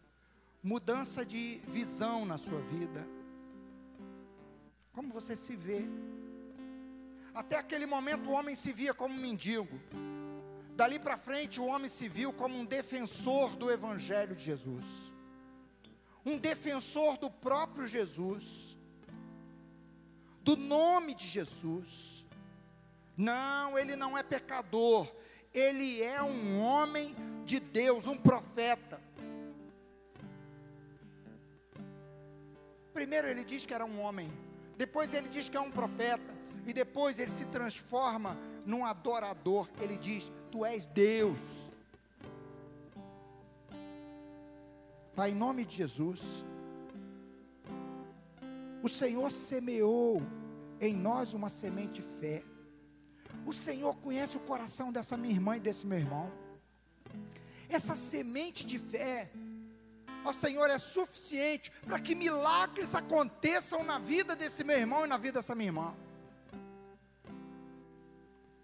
mudança 0.63 1.27
de 1.27 1.61
visão 1.67 2.25
na 2.25 2.37
sua 2.37 2.61
vida 2.61 3.05
como 4.97 5.13
você 5.13 5.37
se 5.37 5.55
vê. 5.55 5.83
Até 7.35 7.59
aquele 7.59 7.85
momento 7.85 8.31
o 8.31 8.33
homem 8.33 8.55
se 8.55 8.73
via 8.73 8.95
como 8.95 9.15
um 9.15 9.19
mendigo. 9.19 9.79
Dali 10.75 10.99
para 10.99 11.19
frente 11.19 11.61
o 11.61 11.67
homem 11.67 11.87
se 11.87 12.09
viu 12.09 12.33
como 12.33 12.57
um 12.57 12.65
defensor 12.65 13.57
do 13.57 13.71
Evangelho 13.71 14.35
de 14.35 14.43
Jesus. 14.43 15.13
Um 16.25 16.39
defensor 16.39 17.19
do 17.19 17.31
próprio 17.31 17.87
Jesus. 17.87 18.76
Do 20.47 20.57
nome 20.57 21.15
de 21.15 21.27
Jesus. 21.27 22.27
Não, 23.17 23.79
ele 23.79 23.97
não 23.97 24.17
é 24.17 24.23
pecador. 24.23 25.07
Ele 25.53 26.03
é 26.03 26.23
um 26.23 26.61
homem 26.61 27.15
de 27.45 27.61
Deus, 27.61 28.07
um 28.07 28.17
profeta. 28.17 29.01
Primeiro 32.95 33.29
ele 33.29 33.45
diz 33.45 33.67
que 33.67 33.75
era 33.75 33.85
um 33.85 34.01
homem 34.01 34.31
depois 34.77 35.15
ele 35.15 35.29
diz 35.29 35.49
que 35.49 35.57
é 35.57 35.61
um 35.61 35.71
profeta. 35.71 36.37
E 36.67 36.73
depois 36.73 37.19
ele 37.19 37.31
se 37.31 37.47
transforma 37.47 38.37
num 38.65 38.85
adorador. 38.85 39.69
Ele 39.81 39.97
diz: 39.97 40.31
Tu 40.51 40.65
és 40.65 40.87
Deus. 40.87 41.39
Pai, 45.15 45.31
em 45.31 45.35
nome 45.35 45.65
de 45.65 45.77
Jesus, 45.77 46.45
o 48.83 48.89
Senhor 48.89 49.31
semeou 49.31 50.21
em 50.81 50.95
nós 50.95 51.35
uma 51.35 51.49
semente 51.49 52.01
de 52.01 52.21
fé. 52.21 52.43
O 53.45 53.53
Senhor 53.53 53.97
conhece 53.97 54.37
o 54.37 54.41
coração 54.41 54.93
dessa 54.93 55.17
minha 55.17 55.35
irmã 55.35 55.57
e 55.57 55.61
desse 55.61 55.87
meu 55.87 55.99
irmão. 55.99 56.31
Essa 57.69 57.95
semente 57.95 58.65
de 58.65 58.79
fé 58.79 59.31
ó 60.27 60.33
Senhor, 60.33 60.69
é 60.69 60.77
suficiente 60.77 61.71
para 61.87 62.01
que 62.01 62.15
milagres 62.15 62.95
aconteçam 62.95 63.85
na 63.85 63.99
vida 63.99 64.35
desse 64.35 64.65
meu 64.65 64.77
irmão 64.77 65.05
e 65.05 65.09
na 65.09 65.17
vida 65.17 65.39
dessa 65.39 65.55
minha 65.55 65.69
irmã. 65.69 65.95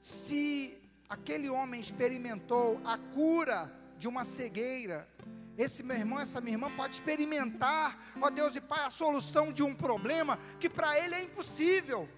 Se 0.00 0.76
aquele 1.08 1.48
homem 1.48 1.80
experimentou 1.80 2.80
a 2.84 2.98
cura 2.98 3.72
de 3.96 4.08
uma 4.08 4.24
cegueira, 4.24 5.08
esse 5.56 5.82
meu 5.82 5.96
irmão, 5.96 6.18
essa 6.18 6.40
minha 6.40 6.54
irmã 6.54 6.70
pode 6.74 6.94
experimentar, 6.94 7.98
ó 8.20 8.30
Deus 8.30 8.56
e 8.56 8.60
Pai, 8.60 8.84
a 8.84 8.90
solução 8.90 9.52
de 9.52 9.62
um 9.62 9.74
problema 9.74 10.38
que 10.58 10.68
para 10.68 10.98
ele 10.98 11.14
é 11.14 11.22
impossível, 11.22 12.08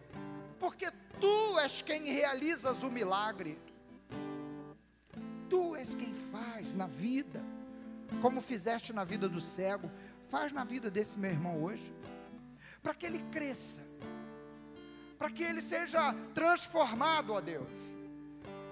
porque 0.58 0.90
tu 1.20 1.58
és 1.58 1.82
quem 1.82 2.04
realizas 2.04 2.82
o 2.82 2.90
milagre, 2.90 3.58
tu 5.48 5.74
és 5.76 5.94
quem 5.94 6.14
faz 6.14 6.74
na 6.74 6.86
vida 6.86 7.44
como 8.20 8.40
fizeste 8.40 8.92
na 8.92 9.04
vida 9.04 9.28
do 9.28 9.40
cego, 9.40 9.90
faz 10.30 10.52
na 10.52 10.64
vida 10.64 10.90
desse 10.90 11.18
meu 11.18 11.30
irmão 11.30 11.62
hoje, 11.62 11.94
para 12.82 12.94
que 12.94 13.06
ele 13.06 13.18
cresça, 13.30 13.82
para 15.18 15.30
que 15.30 15.42
ele 15.42 15.60
seja 15.60 16.12
transformado, 16.34 17.32
ó 17.32 17.40
Deus. 17.40 17.68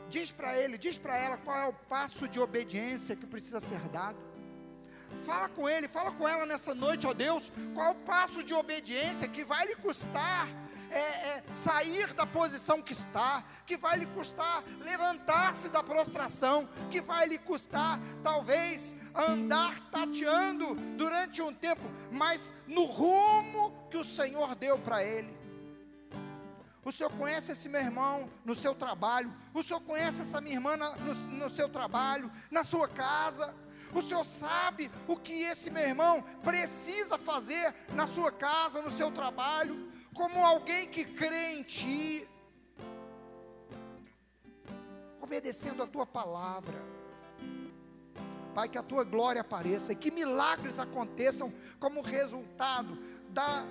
Diz 0.09 0.31
para 0.31 0.59
ele, 0.59 0.77
diz 0.77 0.99
para 0.99 1.17
ela 1.17 1.39
qual 1.39 1.57
é 1.57 1.67
o 1.67 1.73
passo 1.73 2.29
de 2.29 2.39
obediência 2.39 3.17
que 3.17 3.27
precisa 3.27 3.61
ser 3.61 3.81
dado. 3.89 4.32
Fala 5.25 5.49
com 5.49 5.69
ele, 5.69 5.89
fala 5.89 6.11
com 6.13 6.29
ela 6.29 6.45
nessa 6.45 6.75
noite, 6.75 7.07
ó 7.07 7.13
Deus, 7.13 7.53
qual 7.75 7.93
o 7.93 8.01
passo 8.01 8.43
de 8.43 8.53
obediência 8.55 9.29
que 9.29 9.45
vai 9.45 9.67
lhe 9.67 9.77
custar 9.77 10.49
é, 10.91 10.99
é, 10.99 11.43
sair 11.51 12.13
da 12.13 12.27
posição 12.27 12.83
que 12.83 12.93
está, 12.93 13.43
que 13.65 13.79
vai 13.79 13.97
lhe 13.97 14.07
custar 14.07 14.63
levantar-se 14.81 15.71
da 15.71 15.83
prostração, 15.83 16.69
que 16.91 17.01
vai 17.01 17.27
lhe 17.27 17.39
custar 17.39 17.99
talvez 18.23 18.95
andar 19.15 19.81
tateando 19.91 20.75
durante 20.97 21.41
um 21.41 21.55
tempo, 21.55 21.83
mas 22.11 22.53
no 22.67 22.85
rumo 22.85 23.73
que 23.91 23.97
o 23.97 24.05
Senhor 24.05 24.55
deu 24.55 24.79
para 24.79 25.03
ele. 25.03 25.35
O 26.85 26.91
Senhor 26.91 27.11
conhece 27.13 27.53
esse 27.53 27.69
meu 27.69 27.81
irmão 27.81 28.29
no 28.45 28.55
seu 28.55 28.75
trabalho, 28.75 29.33
o 29.55 29.63
Senhor 29.63 29.81
conhece 29.81 30.23
essa 30.23 30.41
minha 30.41 30.57
irmã 30.57 30.77
no, 30.77 31.15
no 31.15 31.49
seu 31.49 31.69
trabalho, 31.69 32.31
na 32.51 32.65
sua 32.65 32.89
casa. 32.89 33.55
O 33.95 34.01
Senhor 34.01 34.25
sabe 34.25 34.91
o 35.07 35.17
que 35.17 35.43
esse 35.43 35.71
meu 35.71 35.83
irmão 35.83 36.23
precisa 36.43 37.19
fazer 37.19 37.75
na 37.95 38.07
sua 38.07 38.33
casa, 38.33 38.81
no 38.81 38.91
seu 38.91 39.11
trabalho 39.11 39.93
como 40.15 40.45
alguém 40.45 40.89
que 40.89 41.05
crê 41.05 41.55
em 41.55 41.63
Ti, 41.63 42.29
obedecendo 45.21 45.83
a 45.83 45.87
Tua 45.87 46.07
palavra. 46.07 46.81
Pai, 48.55 48.69
que 48.69 48.77
a 48.77 48.83
Tua 48.83 49.05
glória 49.05 49.41
apareça 49.41 49.93
e 49.93 49.97
que 49.97 50.11
milagres 50.11 50.79
aconteçam 50.79 51.53
como 51.79 52.03
resultado 52.03 52.99
da 53.31 53.65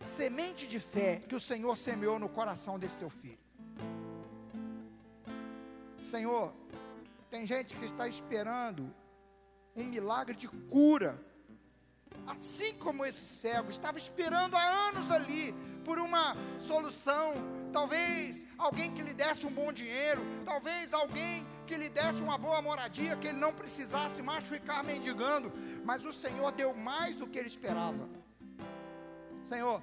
semente 0.00 0.66
de 0.66 0.78
fé 0.78 1.22
que 1.28 1.34
o 1.34 1.40
Senhor 1.40 1.76
semeou 1.76 2.18
no 2.18 2.28
coração 2.28 2.78
desse 2.78 2.96
Teu 2.96 3.10
filho. 3.10 3.38
Senhor, 5.98 6.54
tem 7.30 7.44
gente 7.44 7.76
que 7.76 7.84
está 7.84 8.08
esperando 8.08 8.94
um 9.78 9.84
milagre 9.84 10.36
de 10.36 10.48
cura 10.48 11.18
assim 12.28 12.74
como 12.74 13.04
esse 13.06 13.24
cego 13.40 13.70
estava 13.70 13.98
esperando 13.98 14.54
há 14.54 14.88
anos 14.88 15.10
ali 15.10 15.54
por 15.84 15.98
uma 15.98 16.36
solução, 16.58 17.34
talvez 17.72 18.46
alguém 18.58 18.92
que 18.92 19.02
lhe 19.02 19.14
desse 19.14 19.46
um 19.46 19.50
bom 19.50 19.72
dinheiro, 19.72 20.20
talvez 20.44 20.92
alguém 20.92 21.46
que 21.66 21.74
lhe 21.74 21.88
desse 21.88 22.22
uma 22.22 22.36
boa 22.36 22.60
moradia, 22.60 23.16
que 23.16 23.28
ele 23.28 23.38
não 23.38 23.52
precisasse 23.52 24.20
mais 24.22 24.44
ficar 24.44 24.84
mendigando, 24.84 25.50
mas 25.84 26.04
o 26.04 26.12
Senhor 26.12 26.52
deu 26.52 26.74
mais 26.74 27.16
do 27.16 27.26
que 27.26 27.38
ele 27.38 27.48
esperava. 27.48 28.08
Senhor, 29.46 29.82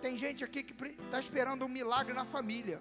tem 0.00 0.16
gente 0.16 0.44
aqui 0.44 0.62
que 0.62 0.72
está 0.72 1.18
esperando 1.18 1.64
um 1.64 1.68
milagre 1.68 2.12
na 2.12 2.24
família. 2.24 2.80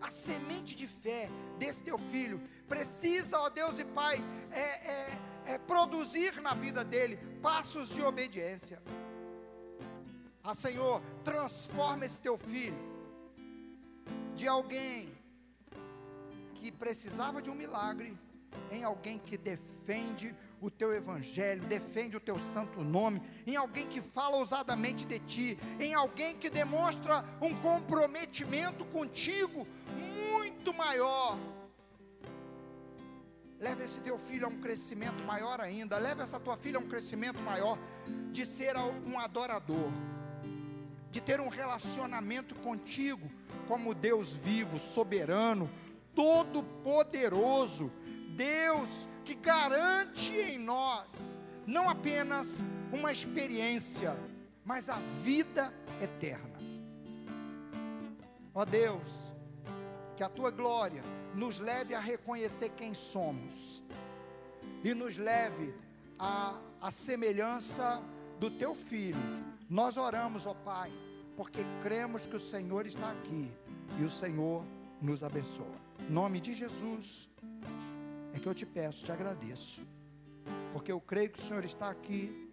A 0.00 0.10
semente 0.10 0.74
de 0.74 0.88
fé 0.88 1.28
desse 1.58 1.84
teu 1.84 1.98
filho 1.98 2.40
precisa, 2.70 3.40
ó 3.40 3.50
Deus 3.50 3.80
e 3.80 3.84
Pai, 3.84 4.22
é, 4.52 4.60
é, 4.60 5.18
é 5.54 5.58
produzir 5.58 6.40
na 6.40 6.54
vida 6.54 6.84
dele 6.84 7.18
passos 7.42 7.88
de 7.88 8.00
obediência. 8.00 8.80
Ah, 10.42 10.54
Senhor, 10.54 11.02
transforma 11.24 12.06
esse 12.06 12.20
teu 12.20 12.38
filho 12.38 12.78
de 14.36 14.46
alguém 14.46 15.12
que 16.54 16.70
precisava 16.70 17.42
de 17.42 17.50
um 17.50 17.56
milagre 17.56 18.16
em 18.70 18.84
alguém 18.84 19.18
que 19.18 19.36
defende 19.36 20.34
o 20.60 20.70
teu 20.70 20.92
evangelho, 20.92 21.64
defende 21.64 22.16
o 22.16 22.20
teu 22.20 22.38
santo 22.38 22.82
nome, 22.84 23.20
em 23.46 23.56
alguém 23.56 23.86
que 23.88 24.00
fala 24.00 24.36
ousadamente 24.36 25.04
de 25.06 25.18
ti, 25.18 25.58
em 25.80 25.92
alguém 25.92 26.36
que 26.36 26.48
demonstra 26.48 27.24
um 27.40 27.52
comprometimento 27.54 28.84
contigo 28.86 29.66
muito 30.30 30.72
maior. 30.72 31.36
Leva 33.60 33.84
esse 33.84 34.00
teu 34.00 34.18
filho 34.18 34.46
a 34.46 34.48
um 34.48 34.58
crescimento 34.58 35.22
maior 35.22 35.60
ainda, 35.60 35.98
leva 35.98 36.22
essa 36.22 36.40
tua 36.40 36.56
filha 36.56 36.78
a 36.78 36.80
um 36.80 36.88
crescimento 36.88 37.40
maior 37.42 37.78
de 38.32 38.46
ser 38.46 38.74
um 39.06 39.18
adorador, 39.18 39.92
de 41.10 41.20
ter 41.20 41.40
um 41.40 41.48
relacionamento 41.48 42.54
contigo 42.54 43.30
como 43.68 43.94
Deus 43.94 44.30
vivo, 44.32 44.78
soberano, 44.78 45.70
todo-poderoso, 46.14 47.92
Deus 48.34 49.06
que 49.24 49.34
garante 49.34 50.32
em 50.32 50.58
nós 50.58 51.38
não 51.66 51.88
apenas 51.88 52.64
uma 52.90 53.12
experiência, 53.12 54.16
mas 54.64 54.88
a 54.88 54.98
vida 55.22 55.72
eterna. 56.00 56.58
Ó 58.54 58.64
Deus, 58.64 59.32
que 60.16 60.22
a 60.22 60.28
tua 60.28 60.50
glória 60.50 61.04
nos 61.34 61.58
leve 61.58 61.94
a 61.94 62.00
reconhecer 62.00 62.70
quem 62.70 62.94
somos 62.94 63.82
e 64.82 64.94
nos 64.94 65.16
leve 65.16 65.74
à, 66.18 66.58
à 66.80 66.90
semelhança 66.90 68.02
do 68.38 68.50
teu 68.50 68.74
filho. 68.74 69.18
Nós 69.68 69.96
oramos, 69.96 70.46
ó 70.46 70.54
Pai, 70.54 70.90
porque 71.36 71.60
cremos 71.82 72.26
que 72.26 72.36
o 72.36 72.40
Senhor 72.40 72.86
está 72.86 73.12
aqui 73.12 73.50
e 73.98 74.04
o 74.04 74.10
Senhor 74.10 74.64
nos 75.00 75.22
abençoa. 75.22 75.76
Em 75.98 76.12
nome 76.12 76.40
de 76.40 76.52
Jesus 76.54 77.30
é 78.32 78.38
que 78.38 78.48
eu 78.48 78.54
te 78.54 78.66
peço, 78.66 79.04
te 79.04 79.12
agradeço, 79.12 79.86
porque 80.72 80.90
eu 80.90 81.00
creio 81.00 81.30
que 81.30 81.38
o 81.38 81.42
Senhor 81.42 81.64
está 81.64 81.90
aqui, 81.90 82.52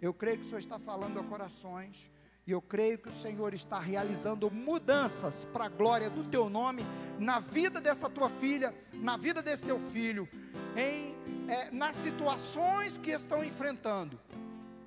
eu 0.00 0.14
creio 0.14 0.38
que 0.38 0.44
o 0.44 0.48
Senhor 0.48 0.60
está 0.60 0.78
falando 0.78 1.18
a 1.18 1.24
corações, 1.24 2.10
e 2.48 2.50
eu 2.50 2.62
creio 2.62 2.96
que 2.96 3.10
o 3.10 3.12
Senhor 3.12 3.52
está 3.52 3.78
realizando 3.78 4.50
mudanças 4.50 5.44
para 5.44 5.66
a 5.66 5.68
glória 5.68 6.08
do 6.08 6.24
teu 6.24 6.48
nome 6.48 6.82
na 7.18 7.38
vida 7.40 7.78
dessa 7.78 8.08
tua 8.08 8.30
filha, 8.30 8.74
na 8.94 9.18
vida 9.18 9.42
desse 9.42 9.64
teu 9.64 9.78
filho, 9.78 10.26
em 10.74 11.14
é, 11.46 11.70
nas 11.70 11.94
situações 11.94 12.96
que 12.96 13.10
estão 13.10 13.44
enfrentando. 13.44 14.18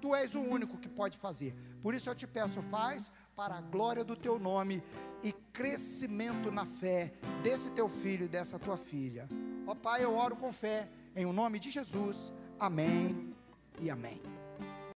Tu 0.01 0.15
és 0.15 0.33
o 0.33 0.41
único 0.41 0.75
que 0.79 0.89
pode 0.89 1.19
fazer. 1.19 1.55
Por 1.83 1.93
isso 1.93 2.09
eu 2.09 2.15
te 2.15 2.25
peço, 2.25 2.63
faz 2.63 3.11
para 3.35 3.53
a 3.53 3.61
glória 3.61 4.03
do 4.03 4.15
teu 4.15 4.39
nome 4.39 4.81
e 5.21 5.31
crescimento 5.31 6.49
na 6.49 6.65
fé 6.65 7.13
desse 7.43 7.69
teu 7.73 7.87
filho 7.87 8.25
e 8.25 8.27
dessa 8.27 8.57
tua 8.57 8.75
filha. 8.75 9.29
Ó 9.67 9.75
Pai, 9.75 10.03
eu 10.03 10.15
oro 10.15 10.35
com 10.35 10.51
fé, 10.51 10.89
em 11.15 11.27
o 11.27 11.31
nome 11.31 11.59
de 11.59 11.69
Jesus. 11.69 12.33
Amém 12.59 13.35
e 13.79 13.91
amém. 13.91 14.19